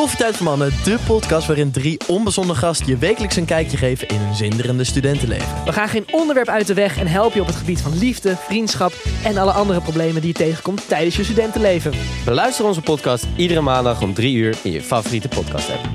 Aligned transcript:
Koffietijd 0.00 0.36
voor 0.36 0.46
Mannen, 0.46 0.70
de 0.84 0.98
podcast 1.06 1.46
waarin 1.46 1.70
drie 1.70 2.00
onbezonnen 2.08 2.56
gasten 2.56 2.86
je 2.86 2.96
wekelijks 2.96 3.36
een 3.36 3.44
kijkje 3.44 3.76
geven 3.76 4.08
in 4.08 4.16
hun 4.16 4.34
zinderende 4.34 4.84
studentenleven. 4.84 5.64
We 5.64 5.72
gaan 5.72 5.88
geen 5.88 6.06
onderwerp 6.10 6.48
uit 6.48 6.66
de 6.66 6.74
weg 6.74 6.98
en 6.98 7.06
helpen 7.06 7.34
je 7.34 7.40
op 7.40 7.46
het 7.46 7.56
gebied 7.56 7.80
van 7.80 7.98
liefde, 7.98 8.36
vriendschap 8.36 8.92
en 9.24 9.36
alle 9.36 9.52
andere 9.52 9.80
problemen 9.80 10.20
die 10.20 10.30
je 10.30 10.38
tegenkomt 10.38 10.88
tijdens 10.88 11.16
je 11.16 11.24
studentenleven. 11.24 11.92
Beluister 12.24 12.64
onze 12.64 12.80
podcast 12.80 13.26
iedere 13.36 13.60
maandag 13.60 14.02
om 14.02 14.14
3 14.14 14.36
uur 14.36 14.58
in 14.62 14.72
je 14.72 14.82
favoriete 14.82 15.28
podcast 15.28 15.70
app. 15.70 15.88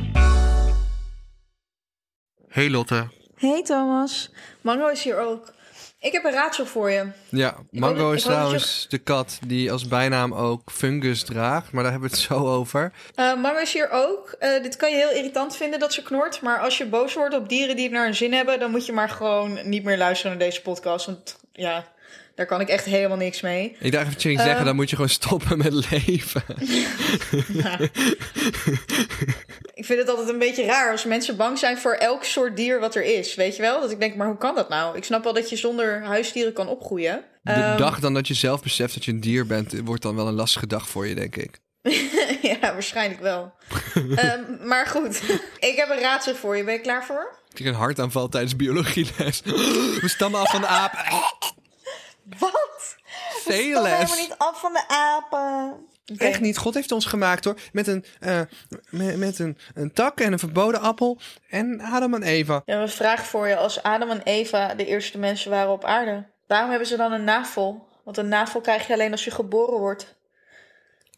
Hey 2.48 2.70
Lotte. 2.70 3.08
Hey 3.36 3.64
Thomas, 3.64 4.32
Mango 4.62 4.88
is 4.88 5.04
hier 5.04 5.20
ook. 5.20 5.54
Ik 6.06 6.12
heb 6.12 6.24
een 6.24 6.32
raadsel 6.32 6.66
voor 6.66 6.92
je. 6.92 7.06
Ja, 7.30 7.56
Mango 7.72 8.04
hoop 8.04 8.14
is 8.14 8.24
trouwens 8.24 8.86
de 8.90 8.98
kat 8.98 9.40
die 9.46 9.72
als 9.72 9.88
bijnaam 9.88 10.34
ook 10.34 10.72
fungus 10.72 11.24
draagt. 11.24 11.72
Maar 11.72 11.84
daar 11.84 11.92
hebben 11.92 12.10
we 12.10 12.16
het 12.16 12.26
zo 12.26 12.48
over. 12.48 12.92
Eh, 13.16 13.36
Mango 13.42 13.60
is 13.60 13.74
hier 13.74 13.90
ook. 13.90 14.36
Eh, 14.40 14.64
dit 14.64 14.76
kan 14.76 14.90
je 14.92 14.96
heel 14.96 15.12
irritant 15.12 15.56
vinden 15.56 15.80
dat 15.80 15.94
ze 15.94 16.04
knort. 16.04 16.42
Maar 16.42 16.60
als 16.60 16.78
je 16.78 16.86
boos 16.86 17.14
wordt 17.14 17.36
op 17.36 17.50
dieren 17.50 17.76
die 17.76 17.86
het 17.86 17.94
naar 17.94 18.04
hun 18.04 18.16
zin 18.16 18.34
hebben... 18.34 18.60
dan 18.60 18.72
moet 18.72 18.86
je 18.86 18.92
maar 18.92 19.10
gewoon 19.10 19.60
niet 19.64 19.84
meer 19.84 19.98
luisteren 19.98 20.38
naar 20.38 20.48
deze 20.48 20.62
podcast. 20.62 21.06
Want 21.06 21.38
ja, 21.52 21.86
daar 22.36 22.46
kan 22.46 22.62
ik 22.62 22.68
echt 22.70 22.86
helemaal 22.86 23.18
niks 23.18 23.42
mee. 23.42 23.76
Ik 23.80 23.92
dacht 23.92 24.08
even 24.26 24.32
Eh. 24.40 24.44
zeggen, 24.46 24.66
dan 24.66 24.76
moet 24.76 24.90
je 24.90 24.96
gewoon 24.96 25.12
stoppen 25.12 25.58
met 25.58 25.74
leven. 25.92 26.44
Ik 29.74 29.86
vind 29.86 30.00
het 30.00 30.10
altijd 30.10 30.30
een 30.30 30.40
beetje 30.40 30.66
raar 30.66 30.92
als 30.92 31.06
mensen 31.06 31.36
bang 31.38 31.58
zijn 31.60 31.78
voor 31.78 31.94
elk 31.94 32.24
soort 32.24 32.56
dier 32.56 32.80
wat 32.80 32.96
er 32.96 33.04
is. 33.04 33.36
Weet 33.36 33.56
je 33.56 33.62
wel? 33.62 33.82
Dat 33.82 33.92
ik 33.92 34.00
denk, 34.00 34.16
maar 34.16 34.28
hoe 34.28 34.38
kan 34.38 34.56
dat 34.56 34.70
nou? 34.70 34.98
Ik 34.98 35.04
snap 35.04 35.24
wel 35.24 35.34
dat 35.34 35.50
je 35.50 35.56
zonder 35.56 36.04
huisdieren 36.04 36.54
kan 36.54 36.68
opgroeien. 36.68 37.24
De 37.44 37.52
Ehm, 37.52 37.78
dag 37.78 38.00
dan 38.00 38.14
dat 38.14 38.28
je 38.28 38.34
zelf 38.34 38.62
beseft 38.62 38.94
dat 38.94 39.06
je 39.06 39.12
een 39.12 39.20
dier 39.20 39.46
bent, 39.46 39.74
wordt 39.84 40.02
dan 40.02 40.16
wel 40.16 40.28
een 40.28 40.34
lastige 40.34 40.68
dag 40.68 40.90
voor 40.90 41.08
je, 41.08 41.16
denk 41.16 41.36
ik. 41.36 41.60
ja, 42.52 42.58
waarschijnlijk 42.60 43.22
wel. 43.22 43.54
Ehm, 44.16 44.42
maar 44.68 44.88
goed, 44.88 45.22
ik 45.60 45.76
heb 45.76 45.90
een 45.90 46.00
raadsel 46.00 46.36
voor 46.36 46.58
je. 46.58 46.64
Ben 46.64 46.74
je 46.74 46.80
klaar 46.80 47.06
voor? 47.06 47.38
Ik 47.50 47.56
kreeg 47.56 47.68
een 47.68 47.80
hartaanval 47.80 48.30
tijdens 48.30 48.56
biologieles. 48.56 49.42
We 50.02 50.08
stammen 50.08 50.40
af 50.40 50.52
van 50.52 50.62
de 50.62 50.68
aap. 50.68 50.94
Wat? 53.46 53.56
Veel 53.56 53.82
les. 53.82 54.18
niet 54.20 54.36
af 54.38 54.60
van 54.60 54.74
de 54.74 54.88
apen. 54.88 55.76
Echt 56.18 56.40
niet. 56.40 56.58
God 56.58 56.74
heeft 56.74 56.92
ons 56.92 57.06
gemaakt 57.06 57.44
hoor. 57.46 57.56
Met 57.72 57.88
een, 57.88 58.06
eh, 58.20 58.42
met, 58.90 59.18
met 59.18 59.40
een, 59.40 59.58
een 59.74 59.94
tak 59.94 60.20
en 60.20 60.32
een 60.32 60.40
verboden 60.40 60.82
appel. 60.82 61.20
En 61.50 61.82
Adam 61.82 62.14
en 62.14 62.24
Eva. 62.24 62.62
Ja, 62.66 62.82
een 62.82 62.90
vraag 62.90 63.26
voor 63.26 63.48
je. 63.48 63.56
Als 63.56 63.84
Adam 63.84 64.10
en 64.10 64.22
Eva 64.24 64.74
de 64.76 64.86
eerste 64.86 65.18
mensen 65.18 65.52
waren 65.52 65.72
op 65.72 65.84
aarde, 65.84 66.26
waarom 66.48 66.70
hebben 66.70 66.88
ze 66.88 66.98
dan 66.98 67.12
een 67.12 67.24
navel? 67.24 67.88
Want 68.04 68.18
een 68.18 68.28
navel 68.28 68.62
krijg 68.62 68.88
je 68.88 68.94
alleen 68.94 69.12
als 69.12 69.24
je 69.24 69.32
geboren 69.32 69.80
wordt. 69.80 70.16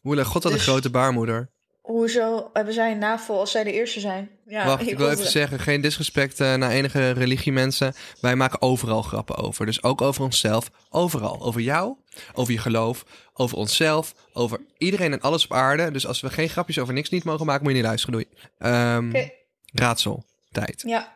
Oele, 0.03 0.25
God 0.25 0.43
had 0.43 0.51
een 0.51 0.57
Dus- 0.57 0.67
grote 0.67 0.89
baarmoeder. 0.89 1.49
Hoezo 1.87 2.49
hebben 2.53 2.73
zij 2.73 2.91
een 2.91 2.97
navel 2.97 3.39
als 3.39 3.51
zij 3.51 3.63
de 3.63 3.71
eerste 3.71 3.99
zijn? 3.99 4.29
Ja, 4.45 4.65
Wacht, 4.65 4.87
ik 4.87 4.97
wil 4.97 5.09
even 5.09 5.25
zeggen, 5.25 5.59
geen 5.59 5.81
disrespect 5.81 6.39
eh, 6.39 6.55
naar 6.55 6.71
enige 6.71 7.11
religiemensen. 7.11 7.93
Wij 8.21 8.35
maken 8.35 8.61
overal 8.61 9.01
grappen 9.01 9.35
over. 9.35 9.65
Dus 9.65 9.83
ook 9.83 10.01
over 10.01 10.23
onszelf. 10.23 10.71
Overal. 10.89 11.41
Over 11.41 11.61
jou, 11.61 11.95
over 12.33 12.53
je 12.53 12.59
geloof, 12.59 13.05
over 13.33 13.57
onszelf, 13.57 14.13
over 14.33 14.59
iedereen 14.77 15.11
en 15.11 15.21
alles 15.21 15.45
op 15.45 15.53
aarde. 15.53 15.91
Dus 15.91 16.07
als 16.07 16.21
we 16.21 16.29
geen 16.29 16.49
grapjes 16.49 16.79
over 16.79 16.93
niks 16.93 17.09
niet 17.09 17.23
mogen 17.23 17.45
maken, 17.45 17.63
moet 17.63 17.71
je 17.71 17.77
niet 17.77 17.87
luisteren. 17.87 18.15
Doei. 18.15 18.27
Ehm, 18.57 19.09
Oké. 19.09 19.29
Raadsel. 19.73 20.23
Tijd. 20.51 20.83
Ja. 20.85 21.13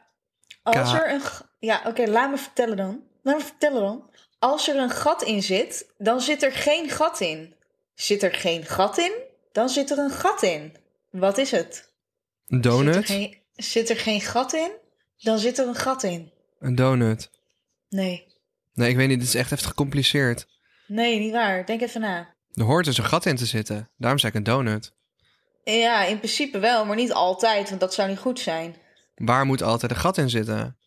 Als 0.64 0.94
er 0.94 1.12
een... 1.12 1.22
Ja, 1.60 1.82
oké, 1.86 2.06
laat 2.08 2.30
me 2.30 2.38
vertellen 2.38 2.78
dan. 2.78 3.02
Laat 3.24 3.38
me 3.38 3.44
vertellen 3.44 3.82
dan. 3.82 4.10
Als 4.40 4.70
er 4.70 4.76
een 4.76 4.90
gat 4.90 5.24
in 5.24 5.44
zit, 5.44 5.94
dan 5.98 6.22
zit 6.22 6.44
er 6.44 6.52
geen 6.52 6.90
gat 6.90 7.20
in. 7.20 7.56
Zit 7.96 8.24
er 8.24 8.34
geen 8.34 8.66
gat 8.66 8.98
in, 8.98 9.12
dan 9.52 9.70
zit 9.70 9.92
er 9.92 9.98
een 9.98 10.10
gat 10.12 10.44
in. 10.44 10.76
Wat 11.10 11.38
is 11.38 11.52
het? 11.52 11.94
Een 12.48 12.64
Zit 12.64 12.66
er, 12.66 12.72
donut. 12.72 13.06
geen, 13.06 13.38
zit 13.52 13.90
er 13.90 13.98
geen 13.98 14.22
gat 14.22 14.54
in, 14.54 14.72
dan 15.18 15.40
zit 15.40 15.58
er 15.58 15.68
een 15.68 15.76
gat 15.76 16.04
in. 16.04 16.32
Een 16.60 16.76
donut. 16.76 17.30
Nee. 17.90 18.28
Nee, 18.74 18.90
ik 18.90 18.96
weet 18.96 19.08
niet. 19.08 19.20
Dit 19.20 19.28
is 19.28 19.36
echt 19.36 19.52
even 19.52 19.66
gecompliceerd. 19.66 20.48
Nee, 20.88 21.20
niet 21.20 21.32
waar. 21.32 21.66
Denk 21.66 21.82
even 21.82 22.02
na. 22.02 22.36
Er 22.54 22.64
hoort 22.64 22.86
dus 22.86 22.98
een 22.98 23.04
gat 23.06 23.26
in 23.26 23.36
te 23.36 23.46
zitten. 23.46 23.90
Daarom 23.98 24.20
zei 24.20 24.32
ik 24.32 24.38
een 24.38 24.44
donut. 24.44 24.94
Ja, 25.64 26.04
in 26.04 26.18
principe 26.18 26.60
wel, 26.60 26.86
maar 26.86 26.96
niet 26.96 27.14
altijd, 27.14 27.70
want 27.70 27.82
dat 27.82 27.94
zou 27.94 28.10
niet 28.10 28.18
goed 28.20 28.40
zijn. 28.40 28.76
Waar 29.16 29.46
moet 29.46 29.62
altijd 29.62 29.92
een 29.92 29.98
gat 29.98 30.18
in 30.18 30.30
zitten? 30.30 30.78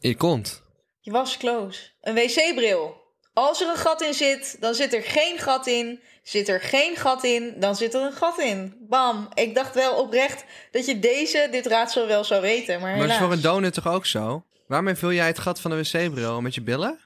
In 0.00 0.08
je 0.08 0.16
kont. 0.16 0.62
Je 1.00 1.10
was 1.10 1.36
close. 1.36 1.90
Een 2.00 2.14
wc-bril. 2.14 2.97
Als 3.38 3.60
er 3.60 3.68
een 3.68 3.76
gat 3.76 4.02
in 4.02 4.14
zit, 4.14 4.56
dan 4.60 4.74
zit 4.74 4.94
er 4.94 5.02
geen 5.02 5.38
gat 5.38 5.66
in. 5.66 6.00
Zit 6.22 6.48
er 6.48 6.60
geen 6.60 6.96
gat 6.96 7.24
in, 7.24 7.54
dan 7.56 7.76
zit 7.76 7.94
er 7.94 8.00
een 8.00 8.12
gat 8.12 8.38
in. 8.38 8.76
Bam. 8.80 9.28
Ik 9.34 9.54
dacht 9.54 9.74
wel 9.74 9.92
oprecht 9.94 10.44
dat 10.70 10.86
je 10.86 10.98
deze, 10.98 11.48
dit 11.50 11.66
raadsel 11.66 12.06
wel 12.06 12.24
zou 12.24 12.40
weten, 12.40 12.80
maar 12.80 12.96
Maar 12.96 13.08
is 13.08 13.16
voor 13.16 13.32
een 13.32 13.40
donut 13.40 13.74
toch 13.74 13.86
ook 13.86 14.06
zo? 14.06 14.44
Waarmee 14.66 14.94
vul 14.94 15.12
jij 15.12 15.26
het 15.26 15.38
gat 15.38 15.60
van 15.60 15.70
de 15.70 15.76
wc-bril? 15.76 16.40
Met 16.40 16.54
je 16.54 16.62
billen? 16.62 16.98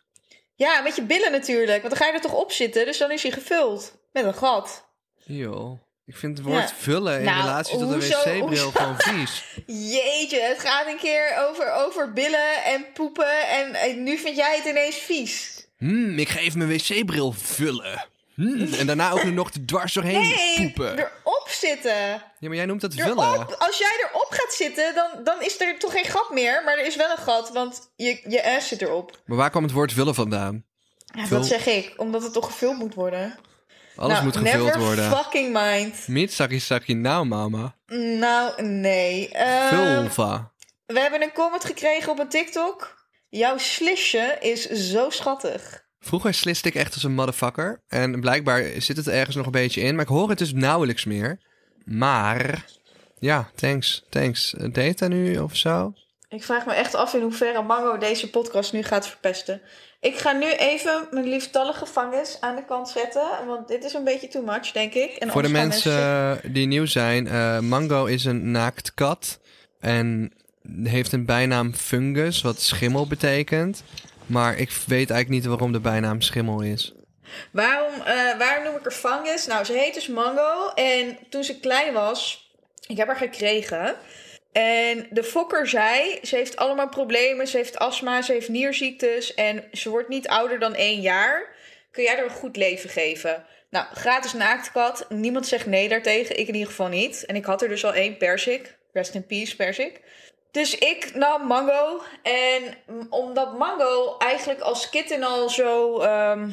Ja, 0.54 0.81
met 0.81 0.97
je 0.97 1.03
billen 1.03 1.32
natuurlijk, 1.32 1.82
want 1.82 1.94
dan 1.94 2.03
ga 2.03 2.06
je 2.06 2.12
er 2.12 2.20
toch 2.20 2.34
op 2.34 2.53
zitten, 2.53 2.84
dus 2.87 2.99
dan 2.99 3.10
is 3.10 3.22
hij 3.22 3.32
gevuld. 3.32 3.93
Met 4.12 4.25
een 4.25 4.34
gat. 4.34 4.84
Joh. 5.25 5.81
Ik 6.06 6.16
vind 6.16 6.38
het 6.38 6.47
woord 6.47 6.69
Ja. 6.69 6.75
vullen 6.78 7.19
in 7.19 7.25
Nou, 7.25 7.41
relatie 7.41 7.72
tot 7.78 7.82
een 7.88 7.93
hoezo- 7.93 8.19
wc-bril 8.25 8.70
gewoon 8.76 8.94
vies. 8.99 9.44
Jeetje, 9.66 10.41
het 10.41 10.59
gaat 10.60 10.87
een 10.87 10.99
keer 10.99 11.47
over, 11.49 11.72
over 11.72 12.12
billen 12.12 12.64
en 12.64 12.87
poepen 12.93 13.49
en, 13.49 13.75
en 13.75 14.03
nu 14.03 14.16
vind 14.19 14.37
jij 14.37 14.56
het 14.56 14.64
ineens 14.66 14.97
vies. 14.97 15.62
Hmm, 15.82 16.19
ik 16.19 16.28
ga 16.28 16.38
even 16.38 16.59
mijn 16.59 16.70
wc-bril 16.70 17.32
vullen. 17.32 18.06
Hmm, 18.34 18.72
en 18.72 18.87
daarna 18.87 19.10
ook 19.10 19.25
nog 19.25 19.50
er 19.53 19.66
dwars 19.66 19.93
doorheen 19.93 20.20
Nee, 20.20 20.56
poepen. 20.56 20.98
erop 20.98 21.48
zitten. 21.48 21.97
Ja, 22.38 22.48
maar 22.48 22.54
jij 22.56 22.66
noemt 22.66 22.81
dat 22.81 22.94
vullen. 22.94 23.59
Als 23.59 23.78
jij 23.78 24.06
erop 24.10 24.26
gaat 24.31 24.53
zitten, 24.54 24.94
dan, 24.94 25.25
dan 25.25 25.43
is 25.43 25.60
er 25.60 25.78
toch 25.78 25.93
geen 25.93 26.04
gat 26.04 26.31
meer. 26.31 26.62
Maar 26.65 26.78
er 26.78 26.87
is 26.87 26.97
wel 26.97 27.10
een 27.10 27.16
gat, 27.22 27.50
want 27.53 27.91
je, 27.97 28.20
je 28.28 28.44
ass 28.56 28.69
zit 28.69 28.82
erop. 28.82 29.20
Maar 29.26 29.37
waar 29.37 29.50
kwam 29.50 29.62
het 29.62 29.72
woord 29.72 29.93
vullen 29.93 30.15
vandaan? 30.15 30.65
Ja, 31.15 31.26
Vul- 31.26 31.38
dat 31.38 31.47
zeg 31.47 31.66
ik, 31.66 31.94
omdat 31.97 32.22
het 32.22 32.32
toch 32.32 32.47
gevuld 32.47 32.78
moet 32.78 32.94
worden. 32.94 33.38
Alles 33.97 34.12
Nou, 34.12 34.25
moet 34.25 34.37
gevuld 34.37 34.64
never 34.64 34.81
worden. 34.81 35.10
fucking 35.16 35.53
mind. 35.53 36.09
Meet 36.09 36.32
sakkie 36.32 36.60
sakkie 36.60 36.97
nou, 36.97 37.26
mama. 37.26 37.75
Nou, 37.97 38.62
nee. 38.62 39.28
Ehm, 39.28 39.75
Vulva. 39.75 40.53
we 40.87 41.00
hebben 41.00 41.22
een 41.22 41.32
comment 41.32 41.64
gekregen 41.64 42.12
op 42.12 42.19
een 42.19 42.28
TikTok. 42.28 43.00
Jouw 43.34 43.59
slisje 43.59 44.37
is 44.41 44.66
zo 44.69 45.10
schattig. 45.10 45.84
Vroeger 46.00 46.34
sliste 46.34 46.69
ik 46.69 46.75
echt 46.75 46.94
als 46.94 47.03
een 47.03 47.15
motherfucker. 47.15 47.82
En 47.88 48.20
blijkbaar 48.20 48.65
zit 48.78 48.97
het 48.97 49.09
ergens 49.09 49.37
nog 49.37 49.47
een 49.47 49.53
beetje 49.53 49.81
in. 49.81 49.94
Maar 49.94 50.04
ik 50.04 50.10
hoor 50.10 50.28
het 50.28 50.38
dus 50.38 50.53
nauwelijks 50.53 51.04
meer. 51.04 51.41
Maar... 51.84 52.65
Ja, 53.19 53.50
thanks. 53.54 54.04
Thanks. 54.09 54.54
Eh, 54.54 54.72
Data 54.72 55.09
nu 55.09 55.38
of 55.38 55.56
zo? 55.56 55.93
Ik 56.28 56.44
vraag 56.44 56.66
me 56.66 56.72
echt 56.72 56.94
af 56.94 57.15
in 57.15 57.22
hoeverre 57.22 57.62
Mango 57.62 57.98
deze 57.98 58.31
podcast 58.31 58.72
nu 58.72 58.82
gaat 58.82 59.06
verpesten. 59.06 59.60
Ik 60.00 60.16
ga 60.16 60.32
nu 60.32 60.53
even 60.53 61.06
mijn 61.10 61.28
lieftallige 61.28 61.87
vangers 61.87 62.41
aan 62.41 62.56
de 62.56 62.64
kant 62.64 62.88
zetten. 62.88 63.47
Want 63.47 63.69
dit 63.69 63.84
is 63.84 63.94
een 63.94 64.04
beetje 64.04 64.28
too 64.28 64.43
much, 64.43 64.72
denk 64.72 64.94
ik. 64.94 65.10
En 65.10 65.31
Voor 65.31 65.43
de 65.43 65.49
mensen 65.49 66.41
die 66.53 66.66
nieuw 66.66 66.87
zijn, 66.87 67.26
eh, 67.26 67.59
Mango 67.59 68.04
is 68.04 68.25
een 68.25 68.50
naaktkat 68.50 69.41
en 69.81 70.32
heeft 70.83 71.12
een 71.12 71.25
bijnaam 71.25 71.75
Fungus, 71.75 72.43
wat 72.43 72.61
schimmel 72.61 73.06
betekent. 73.06 73.84
Maar 74.27 74.59
ik 74.59 74.71
weet 74.71 75.11
eigenlijk 75.11 75.28
niet 75.28 75.45
waarom 75.45 75.73
de 75.73 75.81
bijnaam 75.81 76.21
schimmel 76.21 76.61
is. 76.61 76.95
Waarom, 77.50 77.93
eh, 78.00 78.39
waarom 78.39 78.65
noem 78.65 78.77
ik 78.77 78.84
er 78.84 78.93
fungus? 78.93 79.47
Nou, 79.47 79.65
ze 79.65 79.73
heet 79.73 79.95
dus 79.95 80.09
Mango. 80.09 80.69
En 80.75 81.19
toen 81.28 81.45
ze 81.45 81.61
klein 81.61 81.93
was, 81.93 82.50
ik 82.87 82.97
heb 82.97 83.06
haar 83.06 83.17
gekregen. 83.17 83.97
En 84.53 85.06
de 85.11 85.25
fokker 85.25 85.67
zei, 85.67 86.19
ze 86.23 86.37
heeft 86.37 86.56
allemaal 86.56 86.89
problemen. 86.89 87.47
Ze 87.47 87.56
heeft 87.56 87.79
astma, 87.79 88.23
ze 88.23 88.33
heeft 88.33 88.49
nierziektes. 88.49 89.34
En 89.34 89.65
ze 89.73 89.91
wordt 89.91 90.09
niet 90.09 90.29
ouder 90.29 90.59
dan 90.59 90.75
één 90.75 91.00
jaar. 91.00 91.55
Kun 91.91 92.03
jij 92.03 92.19
er 92.19 92.25
een 92.25 92.31
goed 92.31 92.56
leven 92.56 92.91
geven? 92.91 93.44
Nou, 93.71 93.87
gratis 93.93 94.33
naaktkat. 94.33 95.06
Niemand 95.09 95.47
zegt 95.47 95.67
nee 95.67 95.89
daartegen. 95.89 96.39
Ik 96.39 96.49
in 96.49 96.55
ieder 96.55 96.69
geval 96.69 96.88
niet. 96.88 97.25
En 97.25 97.37
ik 97.37 97.44
had 97.44 97.62
er 97.62 97.69
dus 97.69 97.85
al 97.85 97.94
één 97.94 98.17
persik. 98.17 98.76
Rest 98.93 99.14
in 99.14 99.26
peace, 99.26 99.56
persik. 99.56 100.00
Dus 100.52 100.78
ik 100.78 101.14
nam 101.14 101.46
Mango. 101.46 102.02
En 102.22 102.62
omdat 103.10 103.58
Mango 103.58 104.16
eigenlijk 104.19 104.60
als 104.60 104.90
kitten 104.90 105.22
al 105.22 105.49
zo... 105.49 106.00
ehm, 106.00 106.50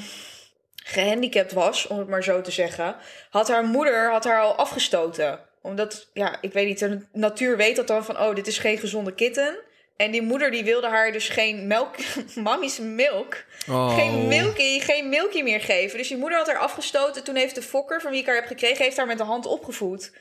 gehandicapt 0.83 1.53
was, 1.53 1.87
om 1.87 1.97
het 1.99 2.07
maar 2.07 2.23
zo 2.23 2.41
te 2.41 2.51
zeggen, 2.51 2.95
had 3.29 3.47
haar 3.47 3.63
moeder 3.63 4.11
had 4.11 4.23
haar 4.23 4.41
al 4.41 4.55
afgestoten. 4.55 5.39
Omdat, 5.61 6.09
ja, 6.13 6.37
ik 6.41 6.53
weet 6.53 6.67
niet, 6.67 6.79
de 6.79 7.05
natuur 7.13 7.57
weet 7.57 7.75
dat 7.75 7.87
dan 7.87 8.05
van, 8.05 8.19
oh, 8.19 8.35
dit 8.35 8.47
is 8.47 8.57
geen 8.57 8.77
gezonde 8.77 9.13
kitten. 9.13 9.59
En 9.97 10.11
die 10.11 10.21
moeder 10.21 10.51
die 10.51 10.63
wilde 10.63 10.87
haar 10.87 11.11
dus 11.11 11.29
geen 11.29 11.67
melk, 11.67 11.95
mammy's 12.35 12.79
milk, 12.79 13.43
Oh. 13.69 13.95
geen 13.95 14.27
milky, 14.27 14.79
geen 14.79 15.09
milky 15.09 15.41
meer 15.41 15.61
geven. 15.61 15.97
Dus 15.97 16.07
die 16.07 16.17
moeder 16.17 16.37
had 16.37 16.47
haar 16.47 16.57
afgestoten. 16.57 17.23
Toen 17.23 17.35
heeft 17.35 17.55
de 17.55 17.61
fokker, 17.61 18.01
van 18.01 18.11
wie 18.11 18.19
ik 18.19 18.25
haar 18.25 18.35
heb 18.35 18.45
gekregen, 18.45 18.83
heeft 18.83 18.97
haar 18.97 19.07
met 19.07 19.17
de 19.17 19.23
hand 19.23 19.45
opgevoed. 19.45 20.11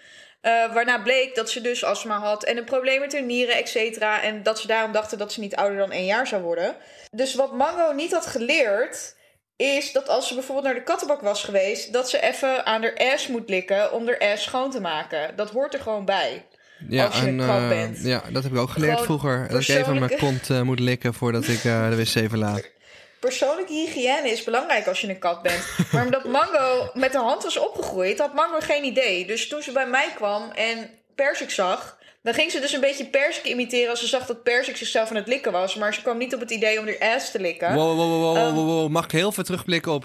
Eh, 0.40 0.72
waarna 0.72 0.98
bleek 0.98 1.34
dat 1.34 1.50
ze 1.50 1.60
dus 1.60 1.84
astma 1.84 2.18
had 2.18 2.44
en 2.44 2.56
een 2.56 2.64
probleem 2.64 3.00
met 3.00 3.12
haar 3.12 3.22
nieren, 3.22 3.56
et 3.56 3.68
cetera. 3.68 4.22
En 4.22 4.42
dat 4.42 4.58
ze 4.60 4.66
daarom 4.66 4.92
dachten 4.92 5.18
dat 5.18 5.32
ze 5.32 5.40
niet 5.40 5.56
ouder 5.56 5.78
dan 5.78 5.92
één 5.92 6.04
jaar 6.04 6.26
zou 6.26 6.42
worden. 6.42 6.76
Dus 7.10 7.34
wat 7.34 7.52
Mango 7.52 7.92
niet 7.92 8.12
had 8.12 8.26
geleerd, 8.26 9.16
is 9.56 9.92
dat 9.92 10.08
als 10.08 10.28
ze 10.28 10.34
bijvoorbeeld 10.34 10.66
naar 10.66 10.74
de 10.74 10.82
kattenbak 10.82 11.20
was 11.20 11.44
geweest, 11.44 11.92
dat 11.92 12.10
ze 12.10 12.20
even 12.20 12.66
aan 12.66 12.82
haar 12.82 12.96
ass 13.12 13.28
moet 13.28 13.48
likken 13.48 13.92
om 13.92 14.06
haar 14.06 14.18
ass 14.18 14.42
schoon 14.42 14.70
te 14.70 14.80
maken. 14.80 15.36
Dat 15.36 15.50
hoort 15.50 15.74
er 15.74 15.80
gewoon 15.80 16.04
bij. 16.04 16.46
Ja, 16.88 17.04
Als 17.06 17.20
je 17.20 17.26
en, 17.26 17.40
eh, 17.40 17.68
bent. 17.68 18.02
ja, 18.02 18.22
dat 18.32 18.42
heb 18.42 18.52
ik 18.52 18.58
ook 18.58 18.70
geleerd 18.70 19.00
Gewoon 19.00 19.06
vroeger. 19.06 19.48
Dat 19.48 19.60
ik 19.62 19.68
even 19.68 19.98
mijn 19.98 20.18
kont 20.18 20.50
eh, 20.50 20.62
moet 20.62 20.80
likken 20.80 21.14
voordat 21.14 21.48
ik 21.48 21.62
de 21.62 21.96
wc 21.96 22.28
verlaat. 22.28 22.70
Persoonlijke 23.20 23.72
hygiëne 23.72 24.30
is 24.30 24.44
belangrijk 24.44 24.86
als 24.86 25.00
je 25.00 25.08
een 25.08 25.18
kat 25.18 25.42
bent. 25.42 25.64
Maar 25.92 26.04
omdat 26.04 26.24
Mango 26.24 26.90
met 26.94 27.12
de 27.12 27.18
hand 27.18 27.42
was 27.42 27.56
opgegroeid, 27.58 28.18
had 28.18 28.34
Mango 28.34 28.60
geen 28.60 28.84
idee. 28.84 29.26
Dus 29.26 29.48
toen 29.48 29.62
ze 29.62 29.72
bij 29.72 29.86
mij 29.86 30.12
kwam 30.14 30.50
en 30.50 30.90
Persik 31.14 31.50
zag, 31.50 31.98
dan 32.22 32.34
ging 32.34 32.50
ze 32.50 32.60
dus 32.60 32.72
een 32.72 32.80
beetje 32.80 33.06
Persik 33.06 33.44
imiteren 33.44 33.90
als 33.90 34.00
ze 34.00 34.06
zag 34.06 34.26
dat 34.26 34.42
Persik 34.42 34.76
zichzelf 34.76 35.10
aan 35.10 35.16
het 35.16 35.26
likken 35.26 35.52
was. 35.52 35.74
Maar 35.74 35.94
ze 35.94 36.02
kwam 36.02 36.18
niet 36.18 36.34
op 36.34 36.40
het 36.40 36.50
idee 36.50 36.78
om 36.80 36.86
haar 36.86 37.14
ass 37.14 37.30
te 37.30 37.40
likken. 37.40 37.74
Wow, 37.74 37.96
wow, 37.96 38.08
wow, 38.08 38.20
wow, 38.22 38.36
Ehm. 38.36 38.54
wow, 38.54 38.66
wow. 38.66 38.88
Mag 38.88 39.04
ik 39.04 39.10
heel 39.10 39.32
veel 39.32 39.44
terugblikken 39.44 39.92
op 39.92 40.04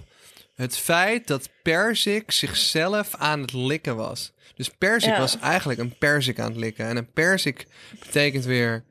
het 0.56 0.78
feit 0.78 1.28
dat 1.28 1.50
Persik 1.64 2.32
zichzelf 2.32 3.16
aan 3.18 3.42
het 3.42 3.54
likken 3.54 3.96
was. 3.96 4.32
Dus 4.56 4.70
Persik 4.70 5.12
Ja. 5.12 5.20
was 5.20 5.40
eigenlijk 5.40 5.80
een 5.80 5.98
Persik 5.98 6.40
aan 6.40 6.48
het 6.52 6.58
likken. 6.60 6.86
En 6.86 6.98
een 6.98 7.12
Persik 7.12 7.66
betekent 8.00 8.46
weer... 8.46 8.84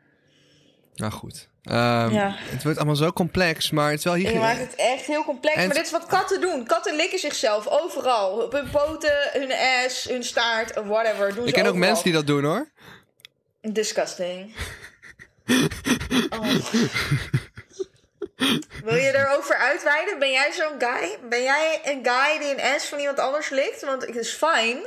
Nou 0.94 1.12
goed. 1.12 1.48
Ehm, 1.62 2.12
Ja. 2.14 2.34
Het 2.36 2.62
wordt 2.62 2.76
allemaal 2.78 2.96
zo 2.96 3.12
complex, 3.12 3.70
maar 3.70 3.88
het 3.90 3.98
is 3.98 4.04
wel 4.04 4.14
Je 4.14 4.20
hygiëne. 4.22 4.40
maakt 4.40 4.58
het 4.58 4.74
echt 4.74 5.04
heel 5.04 5.24
complex. 5.24 5.54
En- 5.56 5.66
Maar 5.66 5.76
dit 5.76 5.84
is 5.84 5.90
wat 5.90 6.06
katten 6.06 6.40
doen. 6.40 6.66
Katten 6.66 6.96
likken 6.96 7.18
zichzelf 7.18 7.66
overal. 7.68 8.30
Op 8.40 8.52
hun 8.52 8.70
poten, 8.70 9.18
hun 9.32 9.52
ass, 9.84 10.04
hun 10.08 10.24
staart, 10.24 10.74
whatever. 10.84 11.34
Doen 11.34 11.46
Ik 11.46 11.54
ze 11.54 11.60
ken 11.60 11.66
ook 11.70 11.74
mensen 11.74 12.04
die 12.04 12.12
dat 12.12 12.26
doen 12.26 12.44
hoor. 12.44 12.68
Disgusting. 13.60 14.54
Oh. 16.30 16.54
Wil 18.84 18.94
je 18.94 19.16
erover 19.16 19.56
uitweiden? 19.56 20.18
Ben 20.18 20.30
jij 20.30 20.52
zo'n 20.52 20.78
guy? 20.78 21.18
Ben 21.28 21.42
jij 21.42 21.80
een 21.84 22.00
guy 22.06 22.38
die 22.38 22.50
een 22.50 22.74
ass 22.74 22.86
van 22.88 22.98
iemand 22.98 23.18
anders 23.18 23.48
likt? 23.50 23.84
Want 23.84 24.06
het 24.06 24.16
is 24.16 24.32
fijn 24.32 24.78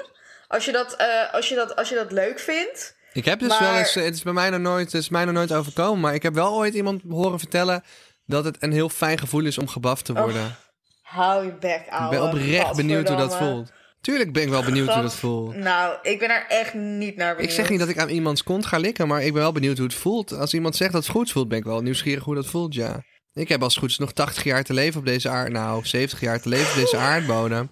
als 0.48 0.66
je 0.66 0.71
dat, 0.71 0.94
eh, 0.95 1.33
als 1.33 1.50
je 1.50 1.56
dat, 1.56 1.75
als 1.75 1.89
je 1.89 1.95
dat 1.95 2.12
leuk 2.12 2.39
vindt. 2.39 2.94
Ik 3.16 3.26
heb 3.26 3.40
dus 3.40 3.50
Maar- 3.50 3.62
wel 3.62 3.78
eens, 3.78 3.94
het 3.94 4.14
is 4.16 4.24
bij 4.24 4.34
mij 4.34 4.50
nog 4.50 4.60
nooit, 4.60 4.92
het 4.92 5.02
is 5.02 5.10
mij 5.10 5.26
nog 5.26 5.34
nooit 5.34 5.54
overkomen, 5.54 6.00
maar 6.00 6.14
ik 6.14 6.24
heb 6.24 6.34
wel 6.34 6.54
ooit 6.54 6.74
iemand 6.74 7.02
horen 7.10 7.40
vertellen 7.40 7.84
dat 8.26 8.46
het 8.46 8.58
een 8.60 8.72
heel 8.72 8.90
fijn 8.90 9.18
gevoel 9.18 9.46
is 9.46 9.58
om 9.58 9.68
gebaft 9.68 10.06
te 10.06 10.14
worden. 10.14 10.56
Hou 11.02 11.46
je 11.46 11.54
bek, 11.60 11.82
ik 11.86 11.92
ouwe. 11.92 12.10
ben 12.10 12.24
oprecht 12.24 12.76
benieuwd 12.76 13.08
hoe 13.08 13.18
dat 13.18 13.38
voelt. 13.38 13.72
Tuurlijk 14.02 14.34
ben 14.34 14.44
ik 14.44 14.50
wel 14.50 14.64
benieuwd 14.64 14.94
hoe 14.94 15.02
dat 15.02 15.16
voelt. 15.16 15.56
Nou, 15.56 15.98
ik 16.02 16.20
ben 16.20 16.30
er 16.30 16.46
echt 16.48 16.74
niet 16.74 17.16
naar 17.16 17.36
benieuwd. 17.36 17.52
Ik 17.52 17.56
zeg 17.56 17.70
niet 17.70 17.80
dat 17.80 17.90
ik 17.90 18.00
aan 18.00 18.10
iemands 18.10 18.44
kont 18.44 18.66
ga 18.66 18.78
likken, 18.78 19.08
maar 19.08 19.24
ik 19.24 19.34
ben 19.34 19.42
wel 19.42 19.52
benieuwd 19.52 19.78
hoe 19.78 19.86
het 19.88 19.96
voelt. 19.96 20.32
Als 20.34 20.54
iemand 20.54 20.76
zegt 20.76 20.92
dat 20.92 21.04
het 21.04 21.12
goed 21.12 21.32
voelt, 21.32 21.48
ben 21.48 21.58
ik 21.58 21.64
wel 21.64 21.82
nieuwsgierig 21.82 22.24
hoe 22.24 22.36
dat 22.36 22.46
voelt, 22.46 22.74
ja. 22.74 23.04
Ik 23.34 23.50
heb 23.50 23.64
als 23.64 23.74
het 23.74 23.82
goed 23.84 23.92
is 23.92 23.98
nog 23.98 24.12
80 24.12 24.44
jaar 24.44 24.64
te 24.64 24.74
leven 24.74 25.00
op 25.00 25.06
deze 25.06 25.30
aard, 25.30 25.52
nou 25.52 25.86
70 25.86 26.20
jaar 26.20 26.42
te 26.42 26.50
leven 26.50 26.70
op 26.70 26.76
deze 26.76 26.98
aardbodem. 27.12 27.72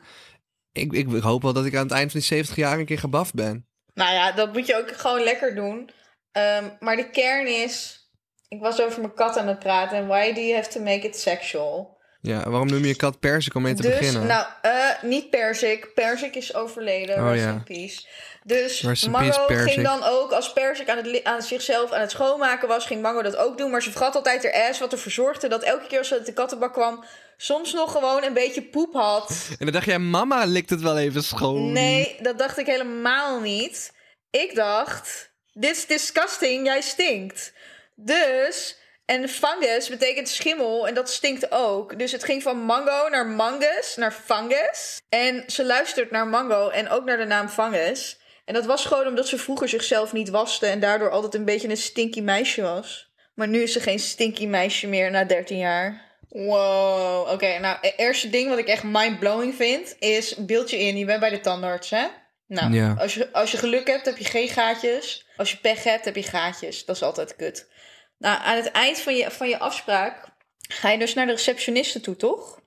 Ik, 0.71 0.93
ik, 0.93 1.11
ik 1.11 1.21
hoop 1.21 1.41
wel 1.41 1.53
dat 1.53 1.65
ik 1.65 1.75
aan 1.75 1.83
het 1.83 1.91
eind 1.91 2.11
van 2.11 2.19
die 2.19 2.29
70 2.29 2.55
jaar 2.55 2.79
een 2.79 2.85
keer 2.85 2.99
gebaft 2.99 3.33
ben. 3.33 3.67
Nou 3.93 4.13
ja, 4.13 4.31
dat 4.31 4.53
moet 4.53 4.67
je 4.67 4.75
ook 4.75 4.91
gewoon 4.91 5.23
lekker 5.23 5.55
doen. 5.55 5.89
Ehm, 6.31 6.69
maar 6.79 6.95
de 6.95 7.09
kern 7.09 7.47
is... 7.47 8.01
Ik 8.47 8.59
was 8.59 8.81
over 8.81 9.01
mijn 9.01 9.13
kat 9.13 9.37
aan 9.37 9.47
het 9.47 9.59
praten. 9.59 9.97
En 9.97 10.07
why 10.07 10.33
do 10.33 10.41
you 10.41 10.55
have 10.55 10.69
to 10.69 10.81
make 10.81 11.07
it 11.07 11.17
sexual? 11.17 11.97
Ja, 12.21 12.49
waarom 12.49 12.67
noem 12.67 12.81
je 12.81 12.87
je 12.87 12.95
kat 12.95 13.19
Persik 13.19 13.55
om 13.55 13.61
mee 13.61 13.73
te 13.73 13.81
dus, 13.81 13.97
beginnen? 13.97 14.27
nou, 14.27 14.45
eh, 14.61 15.01
niet 15.01 15.29
Persik. 15.29 15.91
Persik 15.93 16.35
is 16.35 16.55
overleden. 16.55 17.29
Oh, 17.29 17.35
ja. 17.35 17.49
in 17.49 17.63
peace. 17.63 18.07
Dus 18.43 18.81
Mango 19.07 19.45
ging 19.47 19.83
dan 19.83 20.03
ook, 20.03 20.31
als 20.31 20.53
Persik 20.53 20.89
aan, 20.89 20.97
het, 20.97 21.23
aan 21.23 21.41
zichzelf 21.41 21.91
aan 21.91 22.01
het 22.01 22.11
schoonmaken 22.11 22.67
was, 22.67 22.85
ging 22.85 23.01
Mango 23.01 23.21
dat 23.21 23.35
ook 23.35 23.57
doen. 23.57 23.71
Maar 23.71 23.81
ze 23.81 23.91
vergat 23.91 24.15
altijd 24.15 24.43
haar 24.43 24.69
ass, 24.69 24.79
wat 24.79 24.91
ervoor 24.91 25.11
zorgde 25.11 25.47
dat 25.47 25.63
elke 25.63 25.87
keer 25.87 25.97
als 25.97 26.07
ze 26.07 26.13
uit 26.13 26.25
de 26.25 26.33
kattenbak 26.33 26.73
kwam, 26.73 27.03
soms 27.37 27.73
nog 27.73 27.91
gewoon 27.91 28.23
een 28.23 28.33
beetje 28.33 28.63
poep 28.63 28.93
had. 28.93 29.29
En 29.59 29.65
dan 29.65 29.73
dacht 29.73 29.85
jij, 29.85 29.99
mama 29.99 30.45
likt 30.45 30.69
het 30.69 30.81
wel 30.81 30.97
even 30.97 31.23
schoon. 31.23 31.71
Nee, 31.71 32.15
dat 32.21 32.37
dacht 32.37 32.57
ik 32.57 32.65
helemaal 32.65 33.39
niet. 33.39 33.91
Ik 34.29 34.55
dacht, 34.55 35.31
dit 35.53 35.75
is 35.77 35.85
disgusting, 35.85 36.65
jij 36.65 36.81
stinkt. 36.81 37.53
Dus, 37.95 38.77
en 39.05 39.29
fungus 39.29 39.89
betekent 39.89 40.29
schimmel 40.29 40.87
en 40.87 40.93
dat 40.93 41.09
stinkt 41.09 41.51
ook. 41.51 41.99
Dus 41.99 42.11
het 42.11 42.23
ging 42.23 42.43
van 42.43 42.57
mango 42.57 43.07
naar 43.09 43.27
mangus, 43.27 43.95
naar 43.95 44.11
fungus. 44.11 45.01
En 45.09 45.43
ze 45.47 45.65
luistert 45.65 46.11
naar 46.11 46.27
mango 46.27 46.69
en 46.69 46.89
ook 46.89 47.05
naar 47.05 47.17
de 47.17 47.25
naam 47.25 47.49
fungus. 47.49 48.17
En 48.45 48.53
dat 48.53 48.65
was 48.65 48.85
gewoon 48.85 49.07
omdat 49.07 49.27
ze 49.27 49.37
vroeger 49.37 49.69
zichzelf 49.69 50.13
niet 50.13 50.29
waste 50.29 50.65
en 50.65 50.79
daardoor 50.79 51.09
altijd 51.09 51.33
een 51.35 51.45
beetje 51.45 51.69
een 51.69 51.77
stinky 51.77 52.21
meisje 52.21 52.61
was. 52.61 53.11
Maar 53.33 53.47
nu 53.47 53.61
is 53.61 53.71
ze 53.73 53.79
geen 53.79 53.99
stinky 53.99 54.45
meisje 54.47 54.87
meer 54.87 55.11
na 55.11 55.23
13 55.23 55.57
jaar. 55.57 56.11
Wow, 56.29 57.31
oké. 57.31 57.59
nou, 57.59 57.77
het 57.81 57.93
eerste 57.97 58.29
ding 58.29 58.49
wat 58.49 58.57
ik 58.57 58.67
echt 58.67 58.83
mind-blowing 58.83 59.55
vind 59.55 59.95
is... 59.99 60.35
beeld 60.35 60.69
je 60.69 60.79
in, 60.79 60.97
je 60.97 61.05
bent 61.05 61.19
bij 61.19 61.29
de 61.29 61.39
tandarts, 61.39 61.89
hè? 61.89 62.07
Nou, 62.47 62.73
Ja. 62.73 62.95
als, 62.99 63.13
je, 63.13 63.33
als 63.33 63.51
je 63.51 63.57
geluk 63.57 63.87
hebt, 63.87 64.05
heb 64.05 64.17
je 64.17 64.23
geen 64.25 64.47
gaatjes. 64.47 65.25
Als 65.37 65.51
je 65.51 65.57
pech 65.57 65.83
hebt, 65.83 66.05
heb 66.05 66.15
je 66.15 66.23
gaatjes. 66.23 66.85
Dat 66.85 66.95
is 66.95 67.01
altijd 67.03 67.35
kut. 67.35 67.69
Nou, 68.17 68.39
aan 68.43 68.55
het 68.55 68.71
eind 68.71 68.99
van 68.99 69.15
je, 69.15 69.31
van 69.31 69.49
je 69.49 69.59
afspraak 69.59 70.25
ga 70.57 70.89
je 70.89 70.97
dus 70.97 71.13
naar 71.13 71.25
de 71.25 71.31
receptioniste 71.31 72.01
toe, 72.01 72.15
toch? 72.15 72.59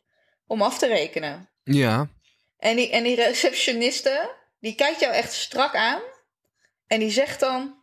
Om 0.46 0.62
af 0.62 0.78
te 0.78 0.86
rekenen. 0.86 1.48
Ja, 1.64 2.08
En 2.58 2.76
die, 2.76 2.90
en 2.90 3.02
die 3.02 3.16
receptioniste, 3.16 4.30
die 4.66 4.74
kijkt 4.74 5.00
jou 5.00 5.12
echt 5.12 5.32
strak 5.32 5.74
aan. 5.74 6.00
En 6.86 6.98
die 6.98 7.10
zegt 7.10 7.40
dan... 7.40 7.74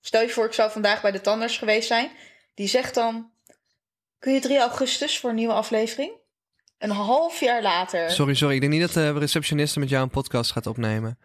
Stel 0.00 0.22
je 0.22 0.28
voor, 0.28 0.46
ik 0.46 0.52
zou 0.52 0.70
vandaag 0.70 1.02
bij 1.02 1.10
de 1.10 1.20
tandarts 1.20 1.58
geweest 1.58 1.86
zijn. 1.86 2.10
Die 2.54 2.68
zegt 2.68 2.94
dan... 2.94 3.30
Kun 4.18 4.32
je 4.32 4.40
3 4.40 4.58
augustus 4.58 5.18
voor 5.18 5.30
een 5.30 5.36
nieuwe 5.36 5.52
aflevering? 5.52 6.12
Een 6.78 6.90
half 6.90 7.40
jaar 7.40 7.62
later. 7.62 8.10
sorry, 8.10 8.34
sorry. 8.34 8.54
Ik 8.54 8.60
denk 8.60 8.72
niet 8.72 8.80
dat 8.80 8.92
de 8.92 9.18
receptioniste 9.18 9.78
met 9.78 9.88
jou 9.88 10.02
een 10.02 10.10
podcast 10.10 10.52
gaat 10.52 10.66
opnemen. 10.66 11.18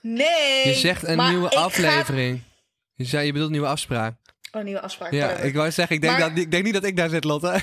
Nee! 0.00 0.68
Je 0.68 0.74
zegt 0.74 1.02
een 1.02 1.28
nieuwe 1.28 1.48
ga- 1.48 1.60
aflevering. 1.60 2.42
Je, 2.94 3.04
zei, 3.04 3.26
je 3.26 3.32
bedoelt 3.32 3.50
nieuwe 3.50 3.66
afspraak. 3.66 4.14
Oh, 4.52 4.60
een 4.60 4.64
nieuwe 4.64 4.80
afspraak. 4.80 5.12
Ja, 5.12 5.30
ik 5.30 5.54
wou 5.54 5.70
zeggen, 5.70 5.96
ik 5.96 6.02
denk, 6.02 6.18
Maar- 6.18 6.28
dat, 6.28 6.38
ik 6.38 6.50
denk 6.50 6.64
niet 6.64 6.74
dat 6.74 6.84
ik 6.84 6.96
daar 6.96 7.08
zit, 7.08 7.24
Lotte. 7.24 7.48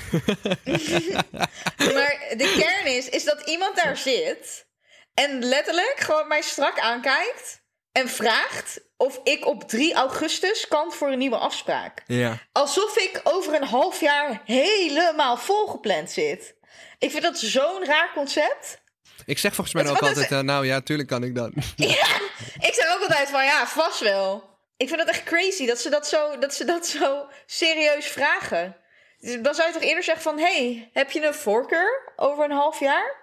Maar 1.94 2.24
de 2.36 2.54
kern 2.58 2.96
is, 2.96 3.08
is 3.08 3.24
dat 3.24 3.42
iemand 3.46 3.76
daar 3.76 3.96
zit 3.96 4.70
en 5.14 5.44
letterlijk 5.44 5.94
gewoon 5.96 6.28
mij 6.28 6.42
strak 6.42 6.78
aankijkt 6.78 7.62
en 7.92 8.08
vraagt 8.08 8.80
of 8.96 9.20
ik 9.24 9.46
op 9.46 9.68
3 9.68 9.94
augustus 9.94 10.68
kan 10.68 10.92
voor 10.92 11.12
een 11.12 11.18
nieuwe 11.18 11.36
afspraak. 11.36 12.02
ja. 12.06 12.38
Alsof 12.52 12.96
ik 12.96 13.20
over 13.24 13.54
een 13.54 13.66
half 13.66 14.00
jaar 14.00 14.42
helemaal 14.44 15.36
volgepland 15.36 16.10
zit. 16.10 16.54
Ik 16.98 17.10
vind 17.10 17.22
dat 17.22 17.38
zo'n 17.38 17.84
raar 17.84 18.10
concept. 18.14 18.80
Ik 19.26 19.38
zeg 19.38 19.54
volgens 19.54 19.74
mij 19.74 19.92
ook 19.92 20.02
altijd, 20.02 20.30
eh, 20.30 20.38
nou 20.40 20.66
ja, 20.66 20.80
tuurlijk 20.80 21.08
kan 21.08 21.24
ik. 21.24 21.36
Ja, 21.76 22.20
ik 22.60 22.74
zeg 22.74 22.94
ook 22.94 23.02
altijd 23.02 23.28
van 23.28 23.44
ja, 23.44 23.66
vast 23.66 24.00
wel. 24.00 24.50
Ik 24.76 24.88
vind 24.88 25.00
dat 25.00 25.08
echt 25.08 25.22
crazy 25.22 25.66
dat 25.66 25.80
ze 25.80 25.90
dat 25.90 26.06
zo, 26.08 26.38
dat 26.38 26.54
ze 26.54 26.64
dat 26.64 26.86
zo 26.86 27.26
serieus 27.46 28.06
vragen. 28.06 28.76
Dan 29.42 29.54
zou 29.54 29.68
je 29.68 29.74
toch 29.74 29.82
eerder 29.82 30.02
zeggen 30.02 30.22
van... 30.22 30.38
hey, 30.38 30.90
heb 30.92 31.10
je 31.10 31.26
een 31.26 31.34
voorkeur 31.34 32.12
over 32.16 32.44
een 32.44 32.50
half 32.50 32.80
jaar? 32.80 33.21